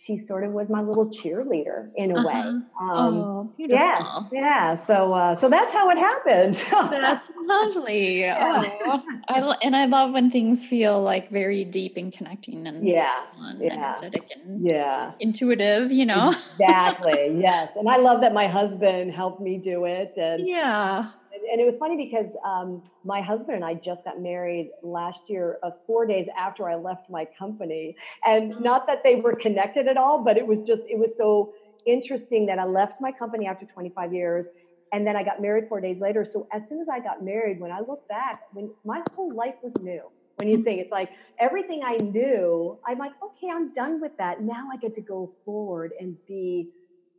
she 0.00 0.16
sort 0.16 0.44
of 0.44 0.54
was 0.54 0.70
my 0.70 0.80
little 0.80 1.10
cheerleader 1.10 1.90
in 1.94 2.10
a 2.10 2.18
uh-huh. 2.18 2.26
way. 2.26 2.34
Um, 2.34 2.64
oh, 2.80 3.52
beautiful. 3.54 3.78
Yeah, 3.78 4.20
yeah. 4.32 4.74
So, 4.74 5.12
uh, 5.12 5.34
so 5.34 5.50
that's 5.50 5.74
how 5.74 5.90
it 5.90 5.98
happened. 5.98 6.54
that's 6.90 7.28
lovely. 7.38 8.20
Yeah. 8.20 8.62
Oh, 8.86 9.02
I, 9.28 9.56
and 9.62 9.76
I 9.76 9.84
love 9.84 10.12
when 10.14 10.30
things 10.30 10.64
feel 10.64 11.02
like 11.02 11.28
very 11.28 11.64
deep 11.64 11.98
and 11.98 12.10
connecting 12.10 12.66
and 12.66 12.88
yeah, 12.88 13.24
yeah. 13.58 13.72
energetic 13.72 14.30
and 14.34 14.66
yeah, 14.66 15.12
intuitive. 15.20 15.92
You 15.92 16.06
know, 16.06 16.30
exactly. 16.30 17.38
yes, 17.38 17.76
and 17.76 17.86
I 17.86 17.98
love 17.98 18.22
that 18.22 18.32
my 18.32 18.46
husband 18.46 19.12
helped 19.12 19.42
me 19.42 19.58
do 19.58 19.84
it. 19.84 20.14
And 20.16 20.48
yeah, 20.48 21.10
and 21.50 21.60
it 21.60 21.64
was 21.64 21.78
funny 21.78 21.96
because 21.96 22.36
um, 22.44 22.82
my 23.04 23.20
husband 23.20 23.56
and 23.56 23.64
I 23.64 23.74
just 23.74 24.04
got 24.04 24.20
married 24.20 24.70
last 24.82 25.28
year, 25.28 25.58
uh, 25.62 25.70
four 25.86 26.06
days 26.06 26.28
after 26.38 26.68
I 26.68 26.76
left 26.76 27.10
my 27.10 27.26
company. 27.38 27.96
And 28.24 28.52
mm-hmm. 28.52 28.62
not 28.62 28.86
that 28.86 29.02
they 29.02 29.16
were 29.16 29.34
connected 29.34 29.88
at 29.88 29.96
all, 29.96 30.22
but 30.22 30.36
it 30.36 30.46
was 30.46 30.62
just, 30.62 30.84
it 30.88 30.98
was 30.98 31.16
so 31.16 31.52
interesting 31.86 32.46
that 32.46 32.58
I 32.58 32.64
left 32.64 33.00
my 33.00 33.10
company 33.10 33.46
after 33.46 33.66
25 33.66 34.12
years 34.12 34.48
and 34.92 35.06
then 35.06 35.16
I 35.16 35.22
got 35.22 35.40
married 35.40 35.68
four 35.68 35.80
days 35.80 36.00
later. 36.00 36.24
So 36.24 36.46
as 36.52 36.68
soon 36.68 36.80
as 36.80 36.88
I 36.88 37.00
got 37.00 37.24
married, 37.24 37.60
when 37.60 37.72
I 37.72 37.80
look 37.80 38.06
back, 38.08 38.42
when 38.52 38.70
my 38.84 39.02
whole 39.14 39.32
life 39.34 39.54
was 39.62 39.76
new. 39.80 40.02
When 40.36 40.48
you 40.48 40.62
think 40.62 40.80
it's 40.80 40.90
like 40.90 41.10
everything 41.38 41.82
I 41.84 41.96
knew, 41.96 42.78
I'm 42.86 42.96
like, 42.96 43.12
okay, 43.22 43.50
I'm 43.52 43.74
done 43.74 44.00
with 44.00 44.16
that. 44.16 44.40
Now 44.40 44.70
I 44.72 44.78
get 44.78 44.94
to 44.94 45.02
go 45.02 45.32
forward 45.44 45.92
and 46.00 46.16
be 46.26 46.70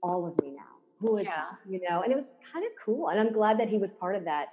all 0.01 0.25
of 0.25 0.41
me 0.41 0.55
now 0.55 0.70
who 1.01 1.17
is 1.17 1.27
yeah. 1.27 1.45
You 1.67 1.81
know, 1.89 2.01
and 2.01 2.11
it 2.11 2.15
was 2.15 2.31
kind 2.53 2.65
of 2.65 2.71
cool. 2.83 3.09
And 3.09 3.19
I'm 3.19 3.33
glad 3.33 3.59
that 3.59 3.67
he 3.67 3.77
was 3.77 3.91
part 3.91 4.15
of 4.15 4.25
that, 4.25 4.49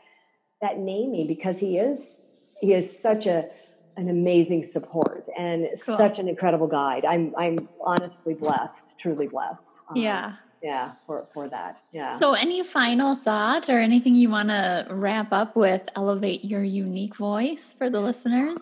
that 0.61 0.79
naming 0.79 1.27
because 1.27 1.59
he 1.59 1.79
is, 1.79 2.21
he 2.61 2.73
is 2.73 2.99
such 2.99 3.27
a, 3.27 3.45
an 3.97 4.09
amazing 4.09 4.65
support 4.65 5.27
and 5.37 5.69
cool. 5.85 5.97
such 5.97 6.19
an 6.19 6.29
incredible 6.29 6.67
guide. 6.67 7.05
I'm, 7.05 7.35
I'm 7.37 7.57
honestly 7.85 8.35
blessed, 8.35 8.99
truly 8.99 9.29
blessed. 9.29 9.79
Um, 9.91 9.97
yeah. 9.97 10.35
Yeah, 10.61 10.91
for, 11.07 11.29
for 11.33 11.49
that. 11.51 11.77
Yeah. 11.93 12.19
So, 12.19 12.33
any 12.33 12.65
final 12.65 13.15
thought 13.15 13.69
or 13.69 13.79
anything 13.79 14.17
you 14.17 14.29
want 14.29 14.49
to 14.49 14.89
wrap 14.91 15.33
up 15.33 15.55
with? 15.55 15.89
Elevate 15.95 16.45
your 16.45 16.65
unique 16.65 17.15
voice 17.15 17.73
for 17.79 17.89
the 17.89 18.01
listeners. 18.01 18.59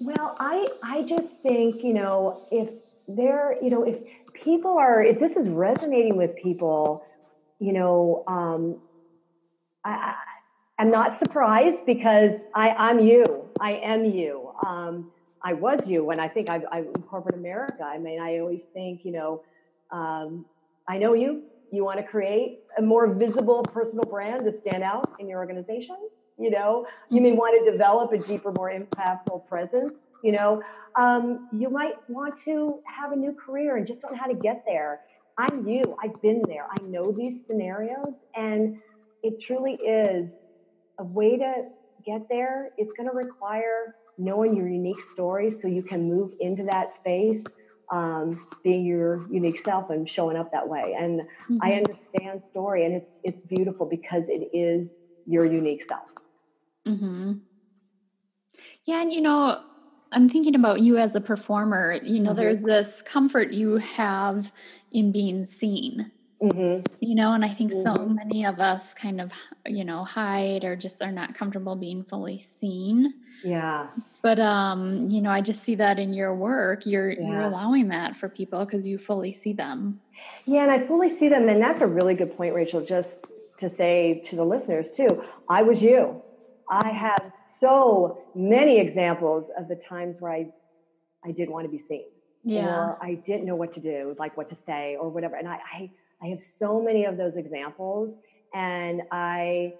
Well, 0.00 0.36
I 0.40 0.66
I 0.82 1.02
just 1.02 1.42
think 1.42 1.84
you 1.84 1.92
know 1.92 2.40
if 2.50 2.70
there 3.06 3.56
you 3.62 3.68
know 3.68 3.84
if 3.84 3.98
people 4.34 4.76
are 4.76 5.02
if 5.02 5.18
this 5.20 5.36
is 5.36 5.48
resonating 5.48 6.16
with 6.16 6.36
people 6.36 7.03
you 7.58 7.72
know, 7.72 8.24
um, 8.26 8.80
I, 9.84 10.14
am 10.78 10.90
not 10.90 11.14
surprised 11.14 11.86
because 11.86 12.46
I, 12.54 12.70
I'm 12.70 12.98
you. 13.00 13.24
I 13.60 13.72
am 13.72 14.04
you. 14.04 14.52
Um, 14.66 15.10
I 15.42 15.52
was 15.52 15.88
you 15.88 16.04
when 16.04 16.20
I 16.20 16.28
think 16.28 16.48
I, 16.48 16.62
I, 16.72 16.78
in 16.80 17.02
corporate 17.02 17.34
America. 17.34 17.84
I 17.84 17.98
mean, 17.98 18.20
I 18.20 18.38
always 18.38 18.64
think, 18.64 19.04
you 19.04 19.12
know, 19.12 19.42
um, 19.90 20.46
I 20.88 20.98
know 20.98 21.12
you. 21.12 21.42
You 21.70 21.84
want 21.84 21.98
to 21.98 22.04
create 22.04 22.60
a 22.78 22.82
more 22.82 23.12
visible 23.12 23.62
personal 23.62 24.04
brand 24.04 24.44
to 24.44 24.52
stand 24.52 24.82
out 24.82 25.06
in 25.18 25.28
your 25.28 25.38
organization. 25.38 25.96
You 26.38 26.50
know, 26.50 26.86
you 27.10 27.20
may 27.20 27.30
mm-hmm. 27.30 27.38
want 27.38 27.64
to 27.64 27.70
develop 27.70 28.12
a 28.12 28.18
deeper, 28.18 28.52
more 28.56 28.72
impactful 28.72 29.46
presence. 29.46 30.08
You 30.22 30.32
know, 30.32 30.62
um, 30.96 31.48
you 31.52 31.70
might 31.70 31.94
want 32.08 32.36
to 32.44 32.80
have 32.86 33.12
a 33.12 33.16
new 33.16 33.32
career 33.32 33.76
and 33.76 33.86
just 33.86 34.02
don't 34.02 34.12
know 34.12 34.18
how 34.18 34.26
to 34.26 34.34
get 34.34 34.64
there. 34.66 35.00
I'm 35.38 35.66
you. 35.66 35.96
I've 36.02 36.20
been 36.22 36.42
there. 36.46 36.66
I 36.70 36.82
know 36.84 37.02
these 37.02 37.46
scenarios. 37.46 38.24
And 38.34 38.80
it 39.22 39.40
truly 39.40 39.74
is 39.74 40.38
a 40.98 41.04
way 41.04 41.36
to 41.36 41.64
get 42.04 42.28
there. 42.28 42.70
It's 42.76 42.94
going 42.94 43.08
to 43.08 43.14
require 43.14 43.96
knowing 44.18 44.56
your 44.56 44.68
unique 44.68 45.00
story 45.00 45.50
so 45.50 45.66
you 45.66 45.82
can 45.82 46.08
move 46.08 46.34
into 46.40 46.64
that 46.64 46.92
space, 46.92 47.44
um, 47.90 48.30
being 48.62 48.84
your 48.84 49.16
unique 49.28 49.58
self 49.58 49.90
and 49.90 50.08
showing 50.08 50.36
up 50.36 50.52
that 50.52 50.68
way. 50.68 50.94
And 50.98 51.20
mm-hmm. 51.20 51.58
I 51.60 51.72
understand 51.72 52.40
story 52.40 52.84
and 52.84 52.94
it's, 52.94 53.18
it's 53.24 53.42
beautiful 53.42 53.86
because 53.86 54.28
it 54.28 54.50
is 54.52 54.98
your 55.26 55.46
unique 55.46 55.82
self. 55.82 56.12
Mm-hmm. 56.86 57.34
Yeah. 58.84 59.02
And 59.02 59.12
you 59.12 59.20
know, 59.20 59.64
I'm 60.14 60.28
thinking 60.28 60.54
about 60.54 60.80
you 60.80 60.96
as 60.96 61.14
a 61.14 61.20
performer. 61.20 61.98
You 62.02 62.20
know, 62.20 62.30
mm-hmm. 62.30 62.38
there's 62.38 62.62
this 62.62 63.02
comfort 63.02 63.52
you 63.52 63.78
have 63.78 64.52
in 64.92 65.12
being 65.12 65.44
seen. 65.44 66.12
Mm-hmm. 66.40 66.82
You 67.00 67.14
know, 67.14 67.32
and 67.32 67.44
I 67.44 67.48
think 67.48 67.72
mm-hmm. 67.72 67.96
so 67.96 68.06
many 68.06 68.44
of 68.44 68.60
us 68.60 68.94
kind 68.94 69.20
of, 69.20 69.32
you 69.66 69.84
know, 69.84 70.04
hide 70.04 70.64
or 70.64 70.76
just 70.76 71.02
are 71.02 71.12
not 71.12 71.34
comfortable 71.34 71.74
being 71.74 72.04
fully 72.04 72.38
seen. 72.38 73.14
Yeah. 73.42 73.88
But 74.22 74.40
um, 74.40 75.00
you 75.00 75.20
know, 75.20 75.30
I 75.30 75.40
just 75.40 75.62
see 75.62 75.74
that 75.76 75.98
in 75.98 76.12
your 76.12 76.34
work. 76.34 76.86
You're 76.86 77.10
yeah. 77.10 77.28
you're 77.28 77.40
allowing 77.42 77.88
that 77.88 78.16
for 78.16 78.28
people 78.28 78.64
because 78.64 78.86
you 78.86 78.98
fully 78.98 79.32
see 79.32 79.52
them. 79.52 80.00
Yeah, 80.46 80.62
and 80.62 80.70
I 80.70 80.78
fully 80.80 81.10
see 81.10 81.28
them, 81.28 81.48
and 81.48 81.60
that's 81.60 81.80
a 81.80 81.86
really 81.86 82.14
good 82.14 82.36
point, 82.36 82.54
Rachel. 82.54 82.84
Just 82.84 83.26
to 83.58 83.68
say 83.68 84.20
to 84.24 84.36
the 84.36 84.44
listeners 84.44 84.90
too, 84.90 85.24
I 85.48 85.62
was 85.62 85.82
you. 85.82 86.22
I 86.70 86.90
have 86.90 87.34
so 87.58 88.22
many 88.34 88.78
examples 88.78 89.50
of 89.56 89.68
the 89.68 89.76
times 89.76 90.20
where 90.20 90.32
I, 90.32 90.46
I 91.24 91.32
didn't 91.32 91.52
want 91.52 91.64
to 91.64 91.70
be 91.70 91.78
seen. 91.78 92.06
Yeah. 92.44 92.66
Or 92.66 92.98
I 93.02 93.14
didn't 93.14 93.46
know 93.46 93.56
what 93.56 93.72
to 93.72 93.80
do, 93.80 94.14
like 94.18 94.36
what 94.36 94.48
to 94.48 94.54
say 94.54 94.96
or 95.00 95.08
whatever. 95.08 95.36
And 95.36 95.48
I, 95.48 95.58
I, 95.72 95.90
I 96.22 96.26
have 96.28 96.40
so 96.40 96.80
many 96.80 97.04
of 97.04 97.16
those 97.16 97.36
examples 97.36 98.18
and 98.54 99.02
I 99.10 99.74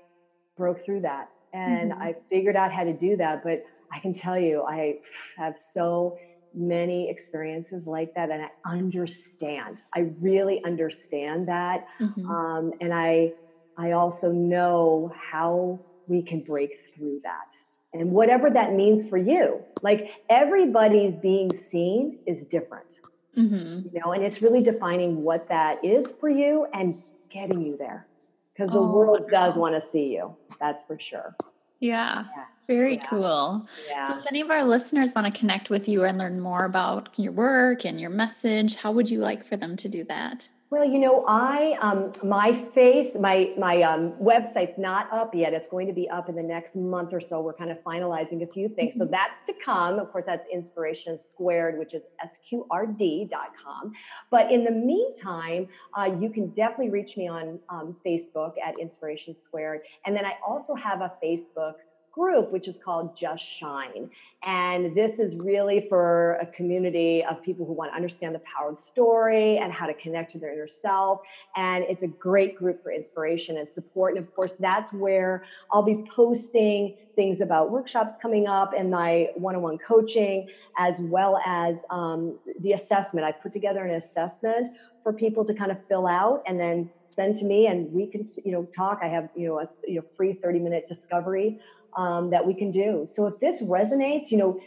broke 0.57 0.85
through 0.85 1.03
that 1.03 1.29
and 1.53 1.93
mm-hmm. 1.93 2.03
I 2.03 2.17
figured 2.31 2.57
out 2.57 2.73
how 2.73 2.85
to 2.85 2.93
do 2.93 3.17
that. 3.17 3.43
But 3.45 3.65
I 3.93 3.99
can 4.01 4.13
tell 4.13 4.39
you, 4.39 4.63
I 4.63 4.99
have 5.37 5.57
so 5.57 6.19
many 6.55 7.11
experiences 7.11 7.87
like 7.87 8.15
that 8.15 8.31
and 8.31 8.43
I 8.43 8.49
understand. 8.71 9.79
I 9.95 10.11
really 10.21 10.63
understand 10.65 11.49
that. 11.49 11.87
Mm-hmm. 12.01 12.31
Um, 12.31 12.73
and 12.81 12.95
I, 12.95 13.33
I 13.77 13.93
also 13.93 14.33
know 14.33 15.13
how 15.15 15.81
we 16.07 16.23
can 16.23 16.41
break 16.41 16.77
through 16.95 17.21
that 17.23 17.57
and 17.93 18.11
whatever 18.11 18.51
that 18.51 18.73
means 18.73 19.09
for 19.09 19.17
you. 19.17 19.63
Like 19.83 20.11
everybody's 20.29 21.17
being 21.17 21.53
seen 21.55 22.19
is 22.27 22.43
different, 22.43 23.01
mm-hmm. 23.37 23.89
you 23.93 24.01
know, 24.01 24.13
and 24.13 24.25
it's 24.25 24.43
really 24.43 24.63
defining 24.63 25.23
what 25.23 25.49
that 25.49 25.85
is 25.85 26.13
for 26.13 26.29
you 26.29 26.67
and 26.75 27.01
getting 27.31 27.63
you 27.63 27.77
there 27.77 28.07
because 28.53 28.73
the 28.73 28.79
oh, 28.79 28.91
world 28.91 29.31
does 29.31 29.57
want 29.57 29.75
to 29.75 29.81
see 29.81 30.13
you. 30.13 30.37
That's 30.61 30.85
for 30.85 30.99
sure. 30.99 31.37
Yeah. 31.81 32.25
yeah. 32.37 32.45
Very 32.67 32.95
yeah. 32.95 33.07
cool. 33.07 33.67
Yeah. 33.89 34.09
So, 34.09 34.19
if 34.19 34.27
any 34.27 34.41
of 34.41 34.51
our 34.51 34.65
listeners 34.65 35.13
want 35.15 35.27
to 35.27 35.39
connect 35.39 35.69
with 35.69 35.89
you 35.89 36.05
and 36.05 36.19
learn 36.19 36.41
more 36.41 36.65
about 36.65 37.11
your 37.19 37.33
work 37.33 37.85
and 37.85 38.01
your 38.01 38.11
message, 38.11 38.77
how 38.77 38.91
would 38.93 39.11
you 39.11 39.19
like 39.21 39.45
for 39.45 39.57
them 39.57 39.77
to 39.77 39.89
do 39.89 40.03
that? 40.05 40.49
Well, 40.75 40.85
you 40.85 40.99
know, 40.99 41.25
I 41.29 41.79
um, 41.81 42.11
my 42.25 42.53
face, 42.53 43.17
my 43.17 43.53
my 43.57 43.83
um, 43.83 44.11
website's 44.15 44.77
not 44.77 45.07
up 45.13 45.33
yet. 45.33 45.55
It's 45.55 45.69
going 45.69 45.87
to 45.87 45.93
be 45.93 46.11
up 46.11 46.29
in 46.29 46.35
the 46.35 46.43
next 46.43 46.75
month 46.75 47.13
or 47.13 47.21
so. 47.21 47.41
We're 47.41 47.53
kind 47.53 47.71
of 47.71 47.79
finalizing 47.85 48.43
a 48.43 48.47
few 48.49 48.69
things, 48.69 48.97
mm-hmm. 48.97 49.05
so 49.05 49.09
that's 49.09 49.41
to 49.43 49.55
come. 49.65 50.01
Of 50.01 50.11
course, 50.11 50.27
that's 50.27 50.49
Inspiration 50.49 51.17
Squared, 51.17 51.79
which 51.79 51.95
is 51.95 52.09
sqrd.com. 52.27 53.93
But 54.33 54.51
in 54.51 54.65
the 54.65 54.73
meantime, 54.73 55.69
uh, 55.97 56.11
you 56.21 56.29
can 56.29 56.49
definitely 56.49 56.91
reach 56.91 57.17
me 57.17 57.29
on 57.29 57.61
um, 57.69 57.95
Facebook 58.05 58.55
at 58.61 58.75
Inspiration 58.81 59.37
Squared, 59.41 59.83
and 60.05 60.17
then 60.17 60.25
I 60.25 60.33
also 60.45 60.75
have 60.75 61.03
a 61.03 61.13
Facebook 61.23 61.75
group, 62.15 62.53
which 62.53 62.69
is 62.69 62.79
called 62.79 63.17
Just 63.17 63.45
Shine. 63.45 64.11
And 64.45 64.97
this 64.97 65.19
is 65.19 65.37
really 65.37 65.87
for 65.89 66.35
a 66.35 66.47
community 66.47 67.25
of 67.25 67.43
people 67.43 67.67
who 67.67 67.73
want 67.73 67.91
to 67.91 67.97
understand 67.97 68.35
the 68.35 68.41
power 68.41 68.71
of 68.71 68.77
story 68.77 69.59
and 69.59 69.73
how 69.73 69.87
to 69.87 69.95
connect 69.95 70.33
to 70.33 70.39
their 70.39 70.53
inner 70.53 70.69
self. 70.69 71.21
And 71.57 71.85
it's 71.85 72.03
a 72.03 72.09
great 72.09 72.57
group 72.57 72.83
for 72.83 72.93
inspiration 72.93 73.57
and 73.57 73.69
support. 73.69 74.15
And 74.15 74.25
of 74.25 74.35
course, 74.35 74.57
that's 74.57 74.93
where 74.93 75.45
I'll 75.73 75.83
be 75.83 76.05
posting 76.15 76.97
things 77.15 77.41
about 77.41 77.71
workshops 77.71 78.17
coming 78.21 78.47
up 78.47 78.73
and 78.77 78.91
my 78.91 79.29
one 79.35 79.55
on 79.55 79.63
one 79.63 79.79
coaching, 79.79 80.49
as 80.79 81.01
well 81.01 81.39
as 81.47 81.83
um, 81.91 82.39
the 82.61 82.73
assessment. 82.73 83.27
I 83.27 83.33
put 83.33 83.53
together 83.53 83.85
an 83.85 83.95
assessment 83.95 84.69
for 85.03 85.13
people 85.13 85.45
to 85.45 85.55
kind 85.55 85.71
of 85.71 85.79
fill 85.87 86.07
out 86.07 86.43
and 86.47 86.59
then 86.59 86.91
send 87.05 87.37
to 87.37 87.45
me 87.45 87.67
and 87.67 87.93
we 87.93 88.07
can 88.07 88.27
you 88.43 88.51
know 88.51 88.67
talk 88.75 89.01
i 89.03 89.07
have 89.07 89.29
you 89.37 89.47
know 89.47 89.61
a 89.61 89.69
you 89.87 89.97
know, 89.97 90.05
free 90.17 90.33
30 90.33 90.61
minute 90.61 90.89
discovery 90.89 91.61
um, 91.97 92.31
that 92.31 92.47
we 92.47 92.55
can 92.55 92.71
do. 92.71 93.07
So 93.13 93.27
if 93.27 93.41
this 93.41 93.63
resonates, 93.63 94.31
you 94.31 94.39
know, 94.39 94.61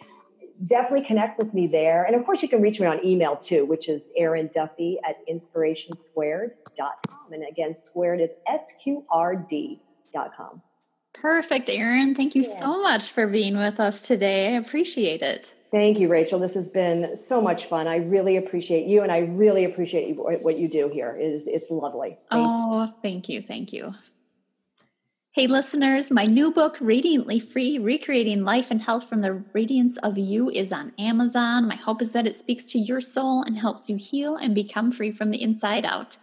definitely 0.65 1.05
connect 1.05 1.37
with 1.37 1.53
me 1.53 1.67
there. 1.67 2.03
And 2.03 2.15
of 2.15 2.25
course, 2.25 2.41
you 2.41 2.49
can 2.49 2.61
reach 2.61 2.79
me 2.79 2.87
on 2.87 3.05
email 3.05 3.35
too, 3.35 3.65
which 3.65 3.89
is 3.89 4.09
Erin 4.17 4.49
Duffy 4.53 4.97
at 5.07 5.17
inspirationsquared.com. 5.27 7.33
And 7.33 7.43
again, 7.47 7.75
squared 7.75 8.21
is 8.21 8.31
S 8.47 8.71
Q 8.81 9.05
R 9.11 9.35
D.com. 9.35 10.61
Perfect, 11.21 11.69
Erin. 11.69 12.15
Thank 12.15 12.35
you 12.35 12.43
yeah. 12.43 12.59
so 12.59 12.81
much 12.81 13.09
for 13.11 13.27
being 13.27 13.57
with 13.57 13.79
us 13.79 14.07
today. 14.07 14.53
I 14.53 14.57
appreciate 14.57 15.21
it. 15.21 15.53
Thank 15.71 15.99
you, 15.99 16.07
Rachel. 16.07 16.39
This 16.39 16.53
has 16.53 16.69
been 16.69 17.17
so 17.17 17.41
much 17.41 17.65
fun. 17.65 17.87
I 17.87 17.97
really 17.97 18.37
appreciate 18.37 18.87
you, 18.87 19.01
and 19.01 19.11
I 19.11 19.19
really 19.19 19.65
appreciate 19.65 20.13
what 20.15 20.57
you 20.57 20.69
do 20.69 20.87
here. 20.87 21.17
It 21.19 21.25
is 21.25 21.47
it's 21.47 21.69
lovely. 21.69 22.17
Thank 22.31 22.47
oh, 22.47 22.83
you. 22.85 22.93
thank 23.03 23.29
you, 23.29 23.41
thank 23.41 23.73
you. 23.73 23.93
Hey, 25.37 25.45
listeners, 25.45 26.09
my 26.09 26.25
new 26.25 26.51
book, 26.51 26.77
Radiantly 26.81 27.39
Free 27.39 27.77
Recreating 27.77 28.43
Life 28.43 28.71
and 28.71 28.81
Health 28.81 29.07
from 29.07 29.21
the 29.21 29.33
Radiance 29.53 29.97
of 29.97 30.17
You, 30.17 30.49
is 30.49 30.71
on 30.71 30.93
Amazon. 30.97 31.67
My 31.67 31.75
hope 31.75 32.01
is 32.01 32.11
that 32.13 32.25
it 32.25 32.35
speaks 32.35 32.65
to 32.71 32.79
your 32.79 33.01
soul 33.01 33.43
and 33.43 33.59
helps 33.59 33.87
you 33.87 33.97
heal 33.97 34.35
and 34.35 34.55
become 34.55 34.91
free 34.91 35.11
from 35.11 35.29
the 35.29 35.39
inside 35.39 35.85
out. 35.85 36.17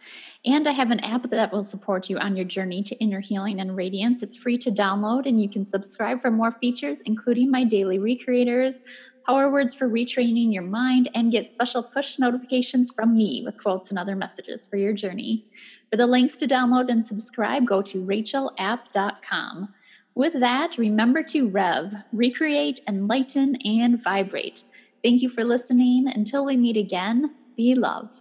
And 0.47 0.69
I 0.69 0.73
have 0.73 0.91
an 0.91 1.01
app 1.01 1.23
that 1.31 1.53
will 1.53 1.65
support 1.65 2.11
you 2.11 2.19
on 2.19 2.37
your 2.37 2.45
journey 2.45 2.83
to 2.83 2.95
inner 2.97 3.21
healing 3.21 3.61
and 3.61 3.75
radiance. 3.75 4.23
It's 4.23 4.37
free 4.37 4.59
to 4.59 4.71
download, 4.71 5.25
and 5.25 5.41
you 5.41 5.49
can 5.49 5.65
subscribe 5.65 6.21
for 6.21 6.31
more 6.31 6.53
features, 6.53 7.01
including 7.03 7.51
my 7.51 7.65
daily 7.65 7.99
recreators, 7.99 8.83
power 9.27 9.51
words 9.51 9.75
for 9.75 9.89
retraining 9.89 10.53
your 10.53 10.63
mind, 10.63 11.09
and 11.15 11.33
get 11.33 11.49
special 11.49 11.83
push 11.83 12.19
notifications 12.19 12.91
from 12.91 13.15
me 13.15 13.43
with 13.43 13.63
quotes 13.63 13.89
and 13.89 13.99
other 13.99 14.15
messages 14.15 14.67
for 14.67 14.77
your 14.77 14.93
journey. 14.93 15.47
For 15.91 15.97
the 15.97 16.07
links 16.07 16.37
to 16.39 16.47
download 16.47 16.91
and 16.91 17.03
subscribe, 17.03 17.65
go 17.65 17.81
to 17.81 18.05
rachelapp.com. 18.05 19.75
With 20.15 20.35
that, 20.41 20.77
remember 20.77 21.23
to 21.25 21.49
rev, 21.49 21.95
recreate, 22.13 22.81
enlighten, 22.87 23.57
and 23.65 24.03
vibrate. 24.03 24.63
Thank 25.03 25.23
you 25.23 25.29
for 25.29 25.43
listening. 25.43 26.07
Until 26.15 26.45
we 26.45 26.57
meet 26.57 26.77
again, 26.77 27.35
be 27.57 27.75
love. 27.75 28.21